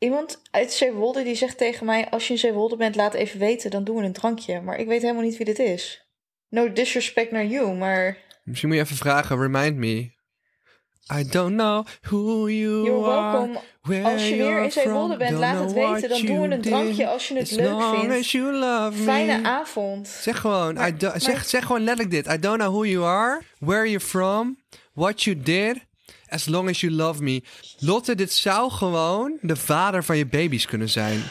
Iemand 0.00 0.40
uit 0.50 0.72
Zeewolde 0.72 1.22
die 1.22 1.34
zegt 1.34 1.58
tegen 1.58 1.86
mij... 1.86 2.10
als 2.10 2.26
je 2.26 2.32
in 2.32 2.38
Zeewolde 2.38 2.76
bent, 2.76 2.96
laat 2.96 3.14
even 3.14 3.38
weten, 3.38 3.70
dan 3.70 3.84
doen 3.84 3.96
we 3.96 4.02
een 4.02 4.12
drankje. 4.12 4.60
Maar 4.60 4.78
ik 4.78 4.86
weet 4.86 5.02
helemaal 5.02 5.22
niet 5.22 5.36
wie 5.36 5.46
dit 5.46 5.58
is. 5.58 6.08
No 6.48 6.72
disrespect 6.72 7.30
naar 7.30 7.46
you, 7.46 7.74
maar... 7.74 8.16
Misschien 8.44 8.68
moet 8.68 8.78
je 8.78 8.84
even 8.84 8.96
vragen, 8.96 9.40
remind 9.40 9.76
me. 9.76 10.18
I 11.18 11.24
don't 11.30 11.52
know 11.56 11.86
who 12.00 12.48
you 12.48 12.84
You're 12.84 13.10
are. 13.10 13.32
welcome. 13.38 14.02
Als 14.12 14.28
je 14.28 14.36
weer 14.36 14.62
in 14.62 14.72
Zeewolde 14.72 15.16
bent, 15.16 15.38
laat 15.38 15.60
het 15.64 15.72
weten. 15.72 16.08
Dan 16.08 16.26
doen 16.26 16.40
we 16.40 16.54
een 16.54 16.60
drankje 16.60 17.06
als 17.08 17.28
je 17.28 17.36
het 17.36 17.50
leuk 17.50 17.82
vindt. 17.82 18.26
Fijne 19.04 19.42
avond. 19.44 20.08
Zeg 20.08 20.40
gewoon, 20.40 20.74
Maar- 20.74 20.88
I 20.88 20.96
do- 20.96 21.08
maar- 21.08 21.20
zeg, 21.20 21.44
zeg 21.44 21.64
gewoon 21.64 21.82
letterlijk 21.84 22.10
dit. 22.24 22.34
I 22.34 22.38
don't 22.38 22.58
know 22.58 22.72
who 22.72 22.84
you 22.86 23.04
are, 23.04 23.40
where 23.58 23.84
you're 23.84 24.00
from, 24.06 24.58
what 24.92 25.22
you 25.22 25.40
did, 25.42 25.76
as 26.30 26.46
long 26.46 26.68
as 26.68 26.80
you 26.80 26.92
love 26.92 27.22
me. 27.22 27.42
Lotte, 27.78 28.14
dit 28.14 28.32
zou 28.32 28.70
gewoon 28.70 29.38
de 29.40 29.56
vader 29.56 30.04
van 30.04 30.16
je 30.16 30.26
baby's 30.26 30.66
kunnen 30.66 30.88
zijn. 30.88 31.22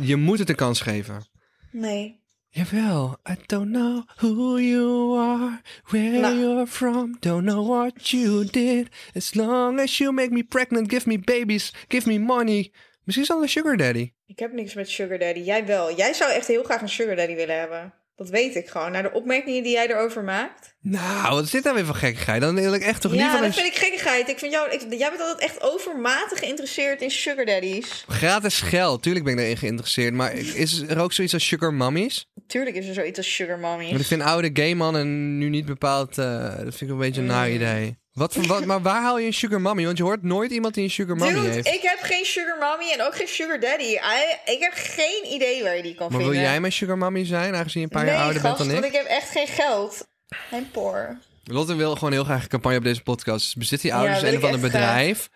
Je 0.00 0.16
moet 0.16 0.38
het 0.38 0.48
een 0.48 0.54
kans 0.54 0.80
geven. 0.80 1.24
Nee. 1.70 2.22
Jawel. 2.48 3.16
I 3.30 3.34
don't 3.46 3.70
know 3.72 4.02
who 4.16 4.58
you 4.58 5.18
are, 5.18 5.60
where 5.84 6.18
Nou. 6.20 6.38
you're 6.38 6.66
from, 6.66 7.16
don't 7.20 7.42
know 7.44 7.68
what 7.68 8.08
you 8.08 8.44
did. 8.50 8.88
As 9.14 9.34
long 9.34 9.80
as 9.80 9.98
you 9.98 10.12
make 10.12 10.30
me 10.30 10.44
pregnant, 10.44 10.92
give 10.92 11.08
me 11.08 11.18
babies, 11.18 11.72
give 11.88 12.08
me 12.08 12.18
money. 12.18 12.72
Misschien 13.04 13.22
is 13.24 13.30
dat 13.30 13.42
een 13.42 13.48
sugar 13.48 13.76
daddy. 13.76 14.12
Ik 14.26 14.38
heb 14.38 14.52
niks 14.52 14.74
met 14.74 14.88
Sugar 14.90 15.18
Daddy. 15.18 15.40
Jij 15.40 15.66
wel. 15.66 15.96
Jij 15.96 16.12
zou 16.12 16.30
echt 16.32 16.46
heel 16.46 16.62
graag 16.64 16.80
een 16.80 16.88
Sugar 16.88 17.16
Daddy 17.16 17.34
willen 17.34 17.58
hebben. 17.58 17.94
Dat 18.16 18.28
weet 18.28 18.54
ik 18.56 18.68
gewoon. 18.68 18.92
Naar 18.92 19.02
de 19.02 19.12
opmerkingen 19.12 19.62
die 19.62 19.72
jij 19.72 19.88
erover 19.90 20.24
maakt. 20.24 20.74
Nou, 20.80 21.34
wat 21.34 21.44
is 21.44 21.50
dit 21.50 21.64
nou 21.64 21.76
weer 21.76 21.84
van 21.84 21.94
gekkigheid? 21.94 22.40
Dan 22.40 22.54
wil 22.54 22.74
ik 22.74 22.82
echt 22.82 23.00
toch 23.00 23.12
ja, 23.14 23.18
liever 23.18 23.36
dat 23.38 23.46
een 23.46 23.52
vind 23.52 23.66
ik 23.66 23.74
gekkigheid. 23.74 24.28
Ik 24.28 24.38
vind 24.38 24.52
jou, 24.52 24.70
ik, 24.70 24.80
jij 24.80 25.08
bent 25.10 25.20
altijd 25.20 25.40
echt 25.50 25.62
overmatig 25.62 26.38
geïnteresseerd 26.38 27.02
in 27.02 27.10
Sugar 27.10 27.44
Daddies. 27.44 28.04
gratis 28.08 28.60
geld. 28.60 29.02
Tuurlijk 29.02 29.24
ben 29.24 29.34
ik 29.34 29.38
daarin 29.40 29.56
geïnteresseerd. 29.58 30.14
Maar 30.14 30.32
is 30.64 30.80
er 30.80 31.00
ook 31.00 31.12
zoiets 31.12 31.34
als 31.34 31.46
sugar 31.46 31.74
mummies? 31.74 32.26
Tuurlijk 32.46 32.76
is 32.76 32.88
er 32.88 32.94
zoiets 32.94 33.18
als 33.18 33.34
sugar 33.34 33.58
Maar 33.58 33.70
mommy. 33.78 33.94
ik 34.00 34.06
vind 34.06 34.22
oude 34.22 34.50
gay 34.52 34.74
mannen 34.74 35.38
nu 35.38 35.48
niet 35.48 35.64
bepaald... 35.66 36.18
eh, 36.18 36.42
dat 36.56 36.58
vind 36.74 36.80
ik 36.80 36.88
een 36.90 36.98
beetje 36.98 37.20
een 37.20 37.26
naar 37.26 37.48
Mm. 37.48 37.54
idee. 37.54 37.96
Wat, 38.14 38.32
voor- 38.34 38.46
wat, 38.46 38.64
maar 38.64 38.82
waar 38.82 39.02
haal 39.02 39.18
je 39.18 39.26
een 39.26 39.32
sugar 39.34 39.60
mommy? 39.60 39.84
Want 39.84 39.96
je 39.96 40.02
hoort 40.02 40.22
nooit 40.22 40.50
iemand 40.50 40.74
die 40.74 40.84
een 40.84 40.90
sugar 40.90 41.16
mommy 41.16 41.34
Dude, 41.40 41.48
heeft. 41.48 41.66
ik 41.66 41.82
heb 41.82 41.98
geen 42.00 42.24
sugar 42.24 42.58
mommy 42.58 42.92
en 42.92 43.02
ook 43.02 43.16
geen 43.16 43.28
sugar 43.28 43.60
daddy. 43.60 43.84
I- 43.84 44.52
ik 44.52 44.60
heb 44.60 44.72
geen 44.74 45.24
idee 45.32 45.62
waar 45.62 45.76
je 45.76 45.82
die 45.82 45.94
kan 45.94 46.06
Maar 46.08 46.18
wil 46.18 46.28
vinden. 46.30 46.48
jij 46.48 46.60
mijn 46.60 46.72
sugar 46.72 46.98
mommy 46.98 47.24
zijn, 47.26 47.54
aangezien 47.54 47.80
je 47.80 47.86
een 47.86 47.92
paar 47.92 48.04
nee, 48.04 48.12
jaar 48.14 48.22
ouder 48.22 48.40
gast, 48.40 48.56
bent 48.56 48.70
dan 48.70 48.80
want 48.80 48.94
ik? 48.94 49.00
ik 49.00 49.06
heb 49.06 49.18
echt 49.18 49.30
geen 49.30 49.46
geld. 49.46 50.06
I'm 50.52 50.70
poor. 50.70 51.18
Lotte 51.44 51.74
wil 51.74 51.94
gewoon 51.94 52.12
heel 52.12 52.24
graag 52.24 52.42
een 52.42 52.48
campagne 52.48 52.78
op 52.78 52.84
deze 52.84 53.02
podcast. 53.02 53.44
Dus 53.44 53.54
bezit 53.54 53.80
die 53.80 53.94
ouders 53.94 54.20
wil 54.20 54.28
een 54.32 54.36
ik 54.38 54.44
of 54.44 54.52
ander 54.52 54.70
graag. 54.70 54.82
bedrijf... 54.82 55.28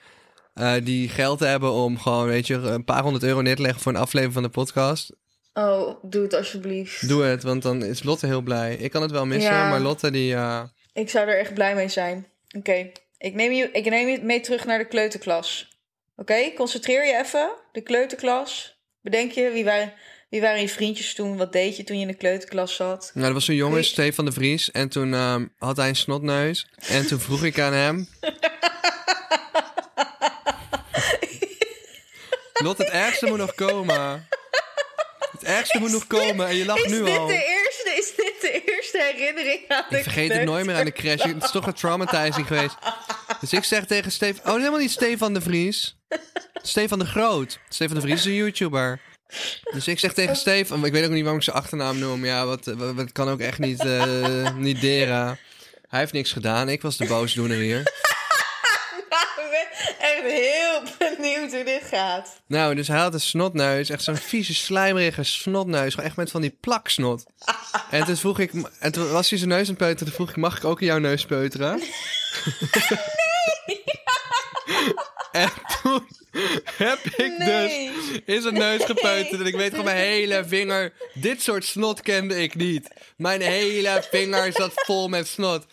eh, 0.54 0.74
die 0.84 1.08
geld 1.08 1.40
hebben 1.40 1.72
om 1.72 1.98
gewoon, 1.98 2.26
weet 2.26 2.46
je, 2.46 2.54
een 2.54 2.84
paar 2.84 3.02
honderd 3.02 3.24
euro 3.24 3.40
neer 3.40 3.56
te 3.56 3.62
leggen 3.62 3.80
voor 3.80 3.92
een 3.92 3.98
aflevering 4.00 4.34
van 4.34 4.42
de 4.42 4.48
podcast. 4.48 5.10
Oh, 5.52 6.04
doe 6.04 6.22
het 6.22 6.34
alsjeblieft. 6.34 7.08
Doe 7.08 7.22
het, 7.22 7.42
want 7.42 7.62
dan 7.62 7.84
is 7.84 8.02
Lotte 8.02 8.26
heel 8.26 8.40
blij. 8.40 8.74
Ik 8.74 8.90
kan 8.90 9.02
het 9.02 9.10
wel 9.10 9.26
missen, 9.26 9.52
Ja. 9.52 9.68
maar 9.68 9.80
Lotte 9.80 10.10
die... 10.10 10.34
eh, 10.34 10.62
Ik 10.92 11.10
zou 11.10 11.28
er 11.28 11.38
echt 11.38 11.54
blij 11.54 11.74
mee 11.74 11.88
zijn. 11.88 12.26
Oké, 12.56 12.90
ik, 13.18 13.34
neem 13.34 13.52
je, 13.52 13.70
ik 13.72 13.84
neem 13.84 14.08
je 14.08 14.18
mee 14.22 14.40
terug 14.40 14.64
naar 14.64 14.78
de 14.78 14.86
kleuterklas. 14.88 15.76
Oké, 16.16 16.52
concentreer 16.54 17.06
je 17.06 17.16
even. 17.24 17.50
De 17.72 17.80
kleuterklas. 17.80 18.76
Bedenk 19.02 19.32
je, 19.32 19.50
wie 19.50 19.64
waren, 19.64 19.92
wie 20.30 20.40
waren 20.40 20.60
je 20.60 20.68
vriendjes 20.68 21.14
toen? 21.14 21.36
Wat 21.36 21.52
deed 21.52 21.76
je 21.76 21.84
toen 21.84 21.96
je 21.96 22.02
in 22.02 22.08
de 22.08 22.16
kleuterklas 22.16 22.74
zat? 22.74 23.10
Nou, 23.14 23.26
er 23.26 23.32
was 23.32 23.44
zo'n 23.44 23.54
jongen, 23.54 23.74
Wie- 23.74 23.84
Stefan 23.84 24.24
de 24.24 24.32
Vries. 24.32 24.70
En 24.70 24.88
toen 24.88 25.14
ehm, 25.14 25.46
had 25.58 25.76
hij 25.76 25.88
een 25.88 25.96
snotneus. 25.96 26.66
En 26.88 27.06
toen 27.06 27.20
vroeg 27.20 27.44
ik 27.44 27.58
aan 27.60 27.72
hem... 27.72 28.08
Lot, 32.64 32.78
het 32.78 32.88
ergste 32.90 33.26
moet 33.26 33.38
nog 33.38 33.54
komen. 33.54 34.28
Het 35.32 35.44
ergste 35.44 35.78
moet 35.78 35.90
nog 35.92 36.06
komen 36.06 36.46
en 36.46 36.56
je 36.56 36.64
lacht 36.64 36.86
nu 36.88 37.02
al. 37.02 37.06
is 37.30 37.34
dit 37.34 37.44
de 37.44 37.44
eerste 37.46 37.87
herinnering 38.92 39.60
aan 39.68 39.84
de 39.88 39.96
Ik 39.96 40.02
vergeet 40.02 40.32
het 40.32 40.44
nooit 40.44 40.66
meer 40.66 40.76
aan 40.76 40.84
de 40.84 40.92
crash. 40.92 41.22
Het 41.22 41.42
is 41.42 41.50
toch 41.50 41.66
een 41.66 41.72
traumatizing 41.72 42.46
geweest. 42.46 42.76
Dus 43.40 43.52
ik 43.52 43.64
zeg 43.64 43.86
tegen 43.86 44.12
Stefan... 44.12 44.50
Oh, 44.50 44.58
helemaal 44.58 44.80
niet 44.80 44.90
Stefan 44.90 45.34
de 45.34 45.40
Vries. 45.40 45.96
Stefan 46.62 46.98
de 46.98 47.06
Groot. 47.06 47.58
Stefan 47.68 47.94
de 47.94 48.00
Vries 48.00 48.14
is 48.14 48.24
een 48.24 48.32
YouTuber. 48.32 49.00
Dus 49.72 49.88
ik 49.88 49.98
zeg 49.98 50.12
tegen 50.12 50.36
Stefan... 50.36 50.84
Ik 50.84 50.92
weet 50.92 51.04
ook 51.04 51.10
niet 51.10 51.20
waarom 51.20 51.38
ik 51.38 51.44
zijn 51.44 51.56
achternaam 51.56 51.98
noem. 51.98 52.24
Ja, 52.24 52.46
wat, 52.46 52.64
wat, 52.64 52.94
wat 52.94 53.12
kan 53.12 53.28
ook 53.28 53.40
echt 53.40 53.58
niet, 53.58 53.80
eh 53.84 54.54
niet 54.54 54.80
deren. 54.80 55.38
Hij 55.88 56.00
heeft 56.00 56.12
niks 56.12 56.32
gedaan. 56.32 56.68
Ik 56.68 56.82
was 56.82 56.96
de 56.96 57.06
boosdoener 57.06 57.58
hier. 57.58 58.07
Ik 59.48 59.54
ben 59.54 59.98
echt 60.08 60.22
heel 60.22 60.82
benieuwd 61.16 61.52
hoe 61.52 61.64
dit 61.64 61.82
gaat. 61.90 62.40
Nou, 62.46 62.74
dus 62.74 62.88
hij 62.88 62.98
had 62.98 63.14
een 63.14 63.20
snotneus. 63.20 63.90
Echt 63.90 64.02
zo'n 64.02 64.16
vieze, 64.16 64.54
slijmerige 64.54 65.22
snotneus. 65.22 65.90
Gewoon 65.90 66.06
echt 66.06 66.16
met 66.16 66.30
van 66.30 66.40
die 66.40 66.56
plaksnot. 66.60 67.24
En 67.90 68.04
toen 68.04 68.16
vroeg 68.16 68.38
ik... 68.38 68.52
En 68.78 68.92
toen 68.92 69.10
was 69.10 69.30
hij 69.30 69.38
zijn 69.38 69.50
neus 69.50 69.60
aan 69.60 69.66
het 69.68 69.76
peuteren. 69.76 70.06
Toen 70.06 70.14
vroeg 70.14 70.30
ik, 70.30 70.36
mag 70.36 70.56
ik 70.56 70.64
ook 70.64 70.80
in 70.80 70.86
jouw 70.86 70.98
neus 70.98 71.24
peuteren? 71.24 71.82
en 75.32 75.48
toen 75.48 75.67
heb 76.78 76.98
ik 77.04 77.38
Nee. 77.38 77.90
dus 77.92 78.20
in 78.24 78.42
zijn 78.42 78.54
neus 78.54 78.84
gepeuterd. 78.84 79.40
En 79.40 79.46
ik 79.46 79.56
weet 79.56 79.70
gewoon 79.70 79.84
mijn 79.84 79.96
hele 79.96 80.44
vinger... 80.46 80.92
Dit 81.14 81.42
soort 81.42 81.64
snot 81.64 82.00
kende 82.00 82.42
ik 82.42 82.54
niet. 82.54 82.88
Mijn 83.16 83.40
hele 83.40 84.04
vinger 84.10 84.52
zat 84.52 84.72
vol 84.74 85.08
met 85.08 85.26
snot. 85.28 85.66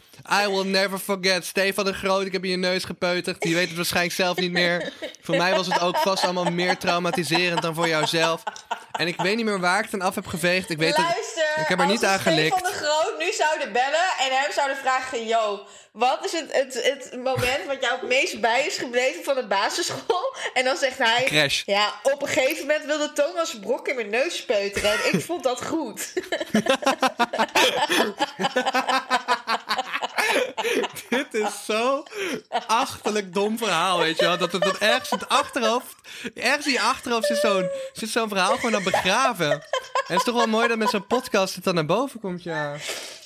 I 0.43 0.47
will 0.47 0.63
never 0.65 0.97
forget. 1.00 1.45
Stefan 1.45 1.85
de 1.85 1.93
Groot, 1.93 2.25
ik 2.25 2.31
heb 2.31 2.43
in 2.43 2.50
je 2.50 2.57
neus 2.57 2.83
gepeuterd. 2.83 3.43
Je 3.43 3.53
weet 3.53 3.67
het 3.67 3.75
waarschijnlijk 3.75 4.15
zelf 4.15 4.38
niet 4.38 4.51
meer. 4.51 4.93
Voor 5.21 5.38
mij 5.38 5.55
was 5.55 5.67
het 5.67 5.79
ook 5.79 5.97
vast 5.97 6.24
allemaal 6.24 6.51
meer 6.51 6.77
traumatiserend 6.77 7.62
dan 7.62 7.75
voor 7.75 7.88
jouzelf. 7.88 8.43
En 8.91 9.07
ik 9.07 9.21
weet 9.21 9.35
niet 9.35 9.45
meer 9.45 9.59
waar 9.59 9.77
ik 9.77 9.85
het 9.85 9.93
aan 9.93 10.07
af 10.07 10.15
heb 10.15 10.27
geveegd. 10.27 10.69
Ik 10.69 10.77
weet. 10.77 10.97
Luister, 10.97 11.43
ik 11.62 11.67
heb 11.67 11.79
er 11.79 11.85
niet 11.88 12.05
aan 12.05 12.19
gelikt. 12.19 12.85
Nu 13.25 13.34
zouden 13.34 13.72
bellen 13.72 14.08
en 14.20 14.38
hem 14.38 14.51
zouden 14.51 14.77
vragen... 14.77 15.25
Yo, 15.25 15.65
wat 15.91 16.25
is 16.25 16.32
het, 16.32 16.53
het, 16.53 16.84
het 16.84 17.24
moment 17.24 17.65
wat 17.65 17.82
jou 17.82 18.00
het 18.00 18.10
meest 18.10 18.41
bij 18.41 18.65
is 18.65 18.77
gebleven 18.77 19.24
van 19.24 19.36
de 19.36 19.48
basisschool? 19.48 20.36
En 20.53 20.63
dan 20.63 20.77
zegt 20.77 20.98
hij... 20.98 21.24
Crash. 21.24 21.63
Ja, 21.65 21.94
op 22.03 22.22
een 22.22 22.27
gegeven 22.27 22.67
moment 22.67 22.86
wilde 22.86 23.13
Thomas 23.13 23.60
Brok 23.60 23.88
in 23.88 23.96
mijn 23.96 24.10
neus 24.10 24.46
peuteren. 24.46 24.91
En 24.91 25.13
ik 25.13 25.25
vond 25.25 25.44
dat 25.44 25.65
goed. 25.65 26.13
Dit 31.10 31.34
is 31.34 31.65
zo 31.65 32.03
achterlijk 32.67 33.34
dom 33.34 33.58
verhaal, 33.58 34.00
weet 34.00 34.20
je 34.20 34.25
wel. 34.25 34.38
Dat 34.38 34.51
het 34.51 34.62
dat 34.63 34.77
ergens 34.77 35.12
in 35.12 35.17
het 35.17 35.29
achterhoofd... 35.29 35.96
Ergens 36.36 36.65
in 36.65 36.72
je 36.72 36.82
achterhoofd 36.82 37.27
zit 37.94 38.10
zo'n 38.10 38.29
verhaal 38.29 38.55
gewoon 38.55 38.75
aan 38.75 38.84
begraven. 38.84 39.51
En 39.51 39.62
het 40.08 40.17
is 40.17 40.24
toch 40.24 40.36
wel 40.36 40.48
mooi 40.48 40.67
dat 40.67 40.77
met 40.77 40.89
zo'n 40.89 41.08
podcast 41.08 41.55
het 41.55 41.63
dan 41.63 41.75
naar 41.75 41.86
boven 41.86 42.20
komt, 42.20 42.44
ja. 42.44 42.75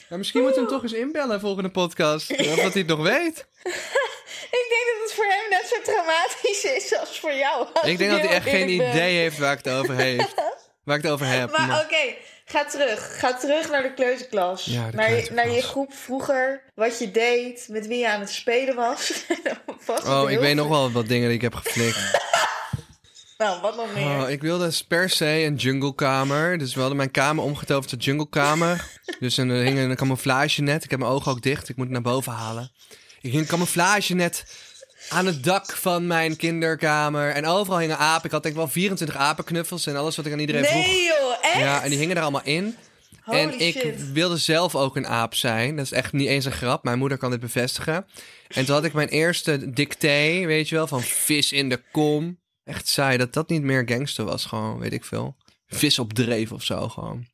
Ja, 0.09 0.17
misschien 0.17 0.41
moeten 0.41 0.63
we 0.63 0.67
hem 0.69 0.77
toch 0.79 0.83
eens 0.91 0.99
inbellen, 0.99 1.39
volgende 1.39 1.69
podcast. 1.69 2.31
Of 2.31 2.37
dat 2.37 2.73
hij 2.73 2.81
het 2.81 2.87
nog 2.87 3.01
weet. 3.01 3.45
ik 4.59 4.65
denk 4.69 4.85
dat 4.91 5.01
het 5.03 5.13
voor 5.13 5.25
hem 5.25 5.49
net 5.49 5.71
zo 5.73 5.91
traumatisch 5.91 6.63
is 6.63 6.97
als 6.99 7.19
voor 7.19 7.33
jou. 7.33 7.67
als 7.73 7.87
Ik 7.87 7.97
denk 7.97 8.11
dat 8.11 8.19
hij 8.19 8.29
echt 8.29 8.49
geen 8.49 8.77
ben. 8.77 8.89
idee 8.89 9.17
heeft 9.17 9.37
waar 9.37 9.51
ik 9.57 9.63
het 9.63 9.73
over 9.73 9.95
heeft. 10.09 10.33
Waar 10.83 10.97
ik 10.97 11.03
het 11.03 11.11
over 11.11 11.25
heb. 11.27 11.51
Maar 11.57 11.67
maar- 11.67 11.83
oké, 11.83 12.15
ga 12.45 12.65
terug. 12.65 13.19
Ga 13.19 13.33
terug 13.37 13.69
naar 13.69 13.83
de 13.83 13.93
kleuterklas. 13.93 14.65
Ja, 14.65 14.89
de 14.89 14.95
naar, 14.95 15.05
je, 15.05 15.11
kleuterklas. 15.11 15.45
naar 15.45 15.55
je 15.55 15.61
groep 15.61 15.93
vroeger. 15.93 16.61
Wat 16.75 16.99
je 16.99 17.11
deed. 17.11 17.67
Met 17.69 17.87
wie 17.87 17.97
je 17.97 18.09
aan 18.09 18.19
het 18.19 18.31
spelen 18.31 18.75
was. 18.75 19.11
Oh, 20.05 20.21
ik 20.23 20.29
heel 20.29 20.39
weet 20.39 20.55
nog 20.55 20.67
wel 20.67 20.91
wat 20.91 21.07
dingen 21.07 21.27
die 21.27 21.35
ik 21.35 21.41
heb 21.41 21.55
geflikt. 21.55 21.97
Nou, 23.37 23.61
wat 23.61 23.75
nog 23.75 23.93
meer? 23.93 24.21
Oh, 24.21 24.29
ik 24.29 24.41
wilde 24.41 24.71
per 24.87 25.09
se 25.09 25.25
een 25.25 25.55
junglekamer. 25.55 26.57
Dus 26.57 26.73
we 26.73 26.79
hadden 26.79 26.97
mijn 26.97 27.11
kamer 27.11 27.43
omgetoverd 27.43 27.89
tot 27.89 28.03
junglekamer. 28.03 28.85
dus 29.19 29.37
er 29.37 29.45
hing 29.45 29.77
een 29.77 29.95
camouflagenet. 29.95 30.83
Ik 30.83 30.89
heb 30.89 30.99
mijn 30.99 31.11
ogen 31.11 31.31
ook 31.31 31.41
dicht. 31.41 31.69
Ik 31.69 31.75
moet 31.75 31.85
het 31.85 31.93
naar 31.93 32.13
boven 32.13 32.31
halen. 32.31 32.71
Ik 33.21 33.31
hing 33.31 33.41
een 33.41 33.47
camouflagenet 33.47 34.45
aan 35.09 35.25
het 35.25 35.43
dak 35.43 35.71
van 35.71 36.07
mijn 36.07 36.35
kinderkamer. 36.35 37.31
En 37.31 37.45
overal 37.45 37.79
hingen 37.79 37.97
apen. 37.97 38.25
Ik 38.25 38.31
had 38.31 38.43
denk 38.43 38.55
ik 38.55 38.61
wel 38.61 38.69
24 38.69 39.15
apenknuffels 39.15 39.87
en 39.87 39.95
alles 39.95 40.15
wat 40.15 40.25
ik 40.25 40.31
aan 40.31 40.39
iedereen 40.39 40.65
vroeg. 40.65 40.85
nee 40.85 41.03
joh, 41.03 41.35
echt? 41.41 41.59
Ja, 41.59 41.83
en 41.83 41.89
die 41.89 41.99
hingen 41.99 42.15
er 42.15 42.21
allemaal 42.21 42.43
in. 42.43 42.75
Holy 43.23 43.39
en 43.39 43.59
ik 43.59 43.77
shit. 43.77 44.11
wilde 44.11 44.37
zelf 44.37 44.75
ook 44.75 44.95
een 44.95 45.07
aap 45.07 45.35
zijn. 45.35 45.75
Dat 45.75 45.85
is 45.85 45.91
echt 45.91 46.13
niet 46.13 46.27
eens 46.27 46.45
een 46.45 46.51
grap. 46.51 46.83
Mijn 46.83 46.99
moeder 46.99 47.17
kan 47.17 47.31
dit 47.31 47.39
bevestigen. 47.39 48.05
En 48.47 48.65
toen 48.65 48.75
had 48.75 48.83
ik 48.83 48.93
mijn 48.93 49.07
eerste 49.07 49.73
dicté, 49.73 50.45
weet 50.45 50.69
je 50.69 50.75
wel, 50.75 50.87
van 50.87 51.01
vis 51.01 51.51
in 51.51 51.69
de 51.69 51.81
kom. 51.91 52.39
Echt 52.63 52.87
saai 52.87 53.17
dat 53.17 53.33
dat 53.33 53.49
niet 53.49 53.61
meer 53.61 53.83
gangster 53.85 54.25
was, 54.25 54.45
gewoon, 54.45 54.79
weet 54.79 54.93
ik 54.93 55.05
veel. 55.05 55.35
Vis 55.67 55.99
op 55.99 56.13
dreef 56.13 56.51
of 56.51 56.63
zo, 56.63 56.89
gewoon. 56.89 57.27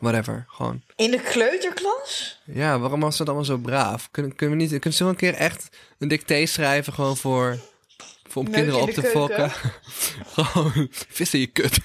Whatever, 0.00 0.44
gewoon. 0.48 0.82
In 0.96 1.10
de 1.10 1.20
kleuterklas? 1.20 2.40
Ja, 2.44 2.78
waarom 2.78 3.00
was 3.00 3.16
dat 3.16 3.26
allemaal 3.26 3.44
zo 3.44 3.56
braaf? 3.56 4.08
Kunnen, 4.10 4.34
kunnen 4.34 4.56
we 4.56 4.62
niet, 4.62 4.70
kunnen 4.70 4.92
ze 4.92 5.02
wel 5.02 5.12
een 5.12 5.18
keer 5.18 5.34
echt 5.34 5.68
een 5.98 6.08
dicté 6.08 6.46
schrijven, 6.46 6.92
gewoon 6.92 7.16
voor, 7.16 7.58
voor 8.28 8.42
om 8.42 8.50
kinderen 8.50 8.80
in 8.80 8.86
op 8.86 8.90
te 8.90 9.00
keuken. 9.00 9.20
fokken? 9.20 9.52
gewoon, 10.44 10.88
vis 10.90 11.34
in 11.34 11.40
je 11.40 11.46
kut. 11.46 11.78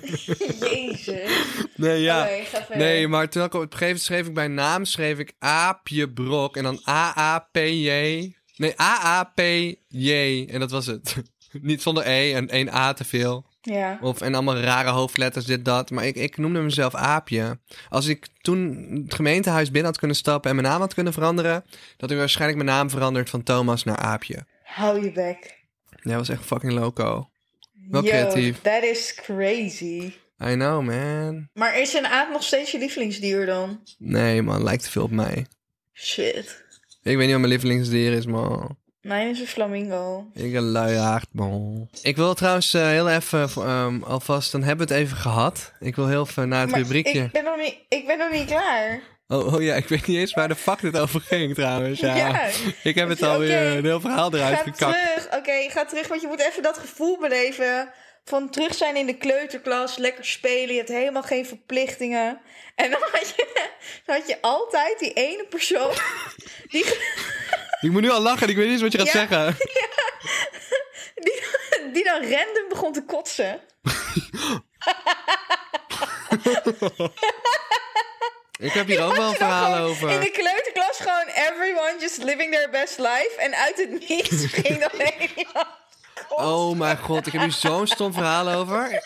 Jezus. 0.70 1.30
Nee, 1.76 2.00
ja. 2.00 2.26
Verder. 2.44 2.76
Nee, 2.76 3.08
maar 3.08 3.28
toen 3.28 3.44
ik 3.44 3.54
op 3.54 3.60
het 3.60 3.74
gegeven 3.74 3.86
moment 3.86 4.04
schreef 4.04 4.26
ik 4.26 4.34
bij 4.34 4.48
naam 4.48 4.84
schreef 4.84 5.18
ik 5.18 5.32
Aapje 5.38 6.10
Brok 6.10 6.56
en 6.56 6.62
dan 6.62 6.80
A-A-P-J. 6.88 7.88
Nee, 8.56 8.80
A-A-P-J. 8.80 10.10
En 10.50 10.60
dat 10.60 10.70
was 10.70 10.86
het. 10.86 11.16
Niet 11.60 11.82
zonder 11.82 12.06
E 12.06 12.32
en 12.32 12.48
één 12.48 12.74
A 12.74 12.92
te 12.92 13.04
veel. 13.04 13.50
Ja. 13.62 13.98
Of, 14.00 14.20
en 14.20 14.34
allemaal 14.34 14.56
rare 14.56 14.90
hoofdletters, 14.90 15.44
dit, 15.44 15.64
dat. 15.64 15.90
Maar 15.90 16.06
ik, 16.06 16.16
ik 16.16 16.36
noemde 16.36 16.60
mezelf 16.60 16.94
Aapje. 16.94 17.58
Als 17.88 18.06
ik 18.06 18.26
toen 18.40 18.88
het 19.04 19.14
gemeentehuis 19.14 19.70
binnen 19.70 19.90
had 19.90 19.98
kunnen 19.98 20.16
stappen 20.16 20.50
en 20.50 20.56
mijn 20.56 20.68
naam 20.68 20.80
had 20.80 20.94
kunnen 20.94 21.12
veranderen, 21.12 21.64
had 21.96 22.10
ik 22.10 22.16
waarschijnlijk 22.16 22.62
mijn 22.64 22.76
naam 22.76 22.90
veranderd 22.90 23.30
van 23.30 23.42
Thomas 23.42 23.84
naar 23.84 23.96
Aapje. 23.96 24.46
Hou 24.62 25.02
je 25.04 25.12
bek. 25.12 25.60
Jij 26.02 26.16
was 26.16 26.28
echt 26.28 26.44
fucking 26.44 26.72
loco. 26.72 27.30
Wel 27.88 28.02
Yo, 28.04 28.10
creatief. 28.10 28.60
that 28.60 28.82
is 28.82 29.14
crazy. 29.14 30.12
I 30.44 30.54
know, 30.54 30.82
man. 30.82 31.48
Maar 31.52 31.78
is 31.78 31.94
een 31.94 32.06
aap 32.06 32.30
nog 32.32 32.42
steeds 32.42 32.70
je 32.70 32.78
lievelingsdier 32.78 33.46
dan? 33.46 33.82
Nee, 33.98 34.42
man, 34.42 34.62
lijkt 34.62 34.82
te 34.82 34.90
veel 34.90 35.02
op 35.02 35.10
mij. 35.10 35.46
Shit. 35.92 36.64
Ik 37.02 37.16
weet 37.16 37.18
niet 37.18 37.30
wat 37.30 37.38
mijn 37.38 37.52
lievelingsdier 37.52 38.12
is, 38.12 38.26
man. 38.26 38.76
Mijn 39.02 39.28
is 39.28 39.40
een 39.40 39.46
flamingo. 39.46 40.26
Ik 40.34 40.54
een 40.54 41.20
man. 41.32 41.88
Ik 42.02 42.16
wil 42.16 42.34
trouwens 42.34 42.74
eh, 42.74 42.86
heel 42.86 43.08
even, 43.08 43.48
ehm, 43.56 44.02
alvast, 44.02 44.52
dan 44.52 44.62
hebben 44.62 44.88
we 44.88 44.94
het 44.94 45.02
even 45.02 45.16
gehad. 45.16 45.72
Ik 45.80 45.96
wil 45.96 46.08
heel 46.08 46.22
even 46.22 46.48
naar 46.48 46.60
het 46.60 46.70
Maar 46.70 46.80
rubriekje. 46.80 47.22
ik 47.22 47.32
ben, 47.32 47.44
nog 47.44 47.56
niet, 47.56 47.76
ik 47.88 48.06
ben 48.06 48.18
nog 48.18 48.30
niet 48.30 48.46
klaar. 48.46 49.00
Oh, 49.28 49.54
oh 49.54 49.62
ja, 49.62 49.74
ik 49.74 49.88
weet 49.88 50.06
niet 50.06 50.16
eens 50.18 50.32
waar 50.32 50.48
de 50.48 50.54
fuck 50.54 50.80
dit 50.80 50.98
over 50.98 51.20
ging 51.20 51.54
trouwens. 51.54 52.00
Ja. 52.00 52.16
Ja. 52.16 52.48
Ik 52.82 52.94
heb 52.94 53.08
het 53.08 53.22
alweer 53.22 53.76
een 53.76 53.84
heel 53.84 54.00
verhaal 54.00 54.34
eruit 54.34 54.56
Ga 54.56 54.62
gekakt. 54.62 54.98
terug. 55.14 55.38
Oké, 55.38 55.70
ga 55.70 55.84
terug, 55.84 56.08
want 56.08 56.20
je 56.20 56.26
moet 56.26 56.40
even 56.40 56.62
dat 56.62 56.78
gevoel 56.78 57.18
beleven. 57.20 57.88
Van 58.24 58.50
terug 58.50 58.74
zijn 58.74 58.96
in 58.96 59.06
de 59.06 59.16
kleuterklas, 59.16 59.96
lekker 59.96 60.24
spelen. 60.24 60.68
Je 60.70 60.76
hebt 60.76 60.88
helemaal 60.88 61.22
geen 61.22 61.46
verplichtingen. 61.46 62.40
En 62.74 62.90
dan 62.90 63.00
had 63.12 63.28
je, 63.36 63.46
dan 64.06 64.16
had 64.16 64.28
je 64.28 64.38
altijd 64.40 64.98
die 64.98 65.12
ene 65.12 65.44
persoon. 65.46 65.92
Die, 66.68 66.84
Ik 67.80 67.90
moet 67.90 68.02
nu 68.02 68.10
al 68.10 68.20
lachen, 68.20 68.48
ik 68.48 68.56
weet 68.56 68.64
niet 68.64 68.82
eens 68.82 68.82
wat 68.82 68.92
je 68.92 68.98
gaat 68.98 69.06
Ja. 69.06 69.12
zeggen. 69.12 69.56
die, 71.24 71.42
die 71.92 72.04
dan 72.04 72.20
random 72.22 72.68
begon 72.68 72.92
te 72.92 73.04
kotsen. 73.04 73.60
Ik 78.58 78.72
heb 78.72 78.86
hier 78.86 79.02
ook 79.04 79.16
wel 79.16 79.28
een 79.28 79.34
verhaal 79.34 79.76
over. 79.88 80.10
In 80.10 80.20
de 80.20 80.30
kleuterklas 80.30 80.98
gewoon 80.98 81.26
everyone 81.26 81.96
just 82.00 82.22
living 82.22 82.52
their 82.52 82.70
best 82.70 82.98
life. 82.98 83.32
En 83.38 83.54
uit 83.54 83.76
het 83.76 84.08
niets 84.08 84.44
ging 84.46 84.78
dan 84.78 85.00
één 85.00 85.30
Oh 86.36 86.76
mijn 86.78 86.98
god, 86.98 87.26
ik 87.26 87.32
heb 87.32 87.42
hier 87.42 87.52
zo'n 87.52 87.86
stom 87.86 88.12
verhaal 88.12 88.48
over. 88.48 89.02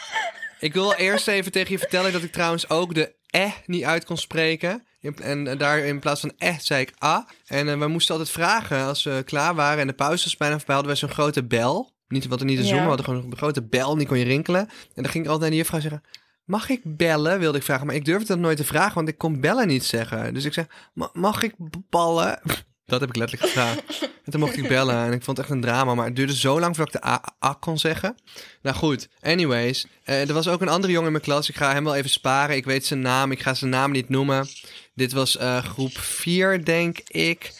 Ik 0.60 0.72
wil 0.72 0.92
eerst 0.92 1.28
even 1.28 1.52
tegen 1.52 1.72
je 1.72 1.78
vertellen 1.78 2.12
dat 2.12 2.22
ik 2.22 2.32
trouwens 2.32 2.68
ook 2.68 2.94
de 2.94 3.14
eh 3.30 3.52
niet 3.66 3.84
uit 3.84 4.04
kon 4.04 4.16
spreken. 4.16 4.84
En 5.22 5.46
eh, 5.46 5.58
daar 5.58 5.78
in 5.78 6.00
plaats 6.00 6.20
van 6.20 6.32
eh 6.38 6.58
zei 6.58 6.80
ik 6.80 6.92
ah. 6.98 7.28
En 7.46 7.68
eh, 7.68 7.78
we 7.78 7.86
moesten 7.86 8.14
altijd 8.14 8.34
vragen 8.34 8.84
als 8.84 9.02
we 9.02 9.22
klaar 9.24 9.54
waren 9.54 9.80
en 9.80 9.86
de 9.86 9.92
pauze 9.92 10.24
was 10.24 10.36
bijna 10.36 10.56
voorbij, 10.56 10.74
hadden 10.74 10.92
wij 10.92 11.00
zo'n 11.00 11.16
grote 11.18 11.44
bel. 11.44 11.94
Niet 12.08 12.26
wat 12.26 12.40
er 12.40 12.46
niet 12.46 12.56
te 12.56 12.62
Ja. 12.62 12.68
zoomen, 12.68 12.84
we 12.84 12.88
hadden 12.94 13.06
gewoon 13.06 13.30
een 13.30 13.36
grote 13.36 13.62
bel, 13.62 13.96
die 13.96 14.06
kon 14.06 14.18
je 14.18 14.24
rinkelen. 14.24 14.60
En 14.94 15.02
dan 15.02 15.08
ging 15.08 15.24
ik 15.24 15.30
altijd 15.30 15.40
naar 15.40 15.50
de 15.50 15.56
juffrouw 15.56 15.80
zeggen, 15.80 16.02
mag 16.44 16.68
ik 16.68 16.80
bellen, 16.84 17.38
wilde 17.38 17.58
ik 17.58 17.64
vragen. 17.64 17.86
Maar 17.86 17.94
ik 17.94 18.04
durfde 18.04 18.26
dat 18.26 18.38
nooit 18.38 18.56
te 18.56 18.64
vragen, 18.64 18.94
want 18.94 19.08
ik 19.08 19.18
kon 19.18 19.40
bellen 19.40 19.66
niet 19.66 19.84
zeggen. 19.84 20.34
Dus 20.34 20.44
ik 20.44 20.52
zeg, 20.52 20.66
"Ma- 20.94 21.10
mag 21.12 21.42
ik 21.42 21.54
ballen? 21.90 22.40
Dat 22.86 23.00
heb 23.00 23.08
ik 23.08 23.16
letterlijk 23.16 23.52
gevraagd. 23.52 23.82
En 24.24 24.32
toen 24.32 24.40
mocht 24.40 24.56
ik 24.56 24.68
bellen 24.68 24.96
en 25.06 25.12
ik 25.12 25.22
vond 25.22 25.36
het 25.36 25.46
echt 25.46 25.54
een 25.54 25.60
drama. 25.60 25.94
Maar 25.94 26.06
het 26.06 26.16
duurde 26.16 26.36
zo 26.36 26.60
lang 26.60 26.76
voordat 26.76 26.94
ik 26.94 27.00
de 27.02 27.08
A, 27.08 27.22
A 27.44 27.52
kon 27.60 27.78
zeggen. 27.78 28.16
Nou 28.62 28.76
goed, 28.76 29.08
anyways. 29.20 29.86
eh, 30.04 30.28
er 30.28 30.34
was 30.34 30.48
ook 30.48 30.60
een 30.60 30.68
andere 30.68 30.92
jongen 30.92 31.06
in 31.06 31.12
mijn 31.12 31.24
klas. 31.24 31.48
Ik 31.48 31.56
ga 31.56 31.72
hem 31.72 31.84
wel 31.84 31.94
even 31.94 32.10
sparen. 32.10 32.56
Ik 32.56 32.64
weet 32.64 32.86
zijn 32.86 33.00
naam. 33.00 33.30
Ik 33.32 33.42
ga 33.42 33.54
zijn 33.54 33.70
naam 33.70 33.90
niet 33.90 34.08
noemen. 34.08 34.46
Dit 34.94 35.12
was 35.12 35.36
eh, 35.36 35.64
groep 35.64 35.98
4, 35.98 36.64
denk 36.64 36.98
ik. 37.06 37.52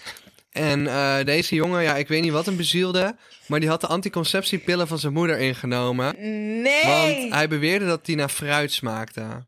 En 0.50 0.86
eh, 0.86 1.24
deze 1.24 1.54
jongen, 1.54 1.82
ja, 1.82 1.96
ik 1.96 2.08
weet 2.08 2.22
niet 2.22 2.32
wat 2.32 2.46
hem 2.46 2.56
bezielde. 2.56 3.16
Maar 3.46 3.60
die 3.60 3.68
had 3.68 3.80
de 3.80 3.86
anticonceptiepillen 3.86 4.88
van 4.88 4.98
zijn 4.98 5.12
moeder 5.12 5.38
ingenomen. 5.38 6.14
Nee! 6.62 6.84
Want 7.20 7.32
hij 7.34 7.48
beweerde 7.48 7.86
dat 7.86 8.04
die 8.06 8.16
naar 8.16 8.28
fruit 8.28 8.72
smaakte. 8.72 9.46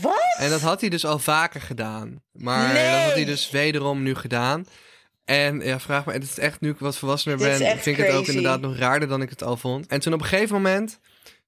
Wat? 0.00 0.36
En 0.38 0.50
dat 0.50 0.60
had 0.60 0.80
hij 0.80 0.90
dus 0.90 1.04
al 1.06 1.18
vaker 1.18 1.60
gedaan. 1.60 2.22
Maar 2.32 2.72
Nee. 2.72 2.90
dat 2.92 3.02
had 3.04 3.12
hij 3.14 3.24
dus 3.24 3.50
wederom 3.50 4.02
nu 4.02 4.14
gedaan. 4.14 4.66
En 5.30 5.60
ja, 5.60 5.80
vraag 5.80 6.06
me, 6.06 6.12
het 6.12 6.22
is 6.22 6.38
echt, 6.38 6.60
nu 6.60 6.70
ik 6.70 6.78
wat 6.78 6.96
volwassener 6.96 7.38
ben, 7.38 7.56
vind 7.56 7.86
ik 7.86 7.96
het 7.96 8.14
ook 8.14 8.26
inderdaad 8.26 8.60
nog 8.60 8.76
raarder 8.76 9.08
dan 9.08 9.22
ik 9.22 9.30
het 9.30 9.42
al 9.42 9.56
vond. 9.56 9.86
En 9.86 10.00
toen 10.00 10.12
op 10.12 10.20
een 10.20 10.26
gegeven 10.26 10.54
moment, 10.54 10.98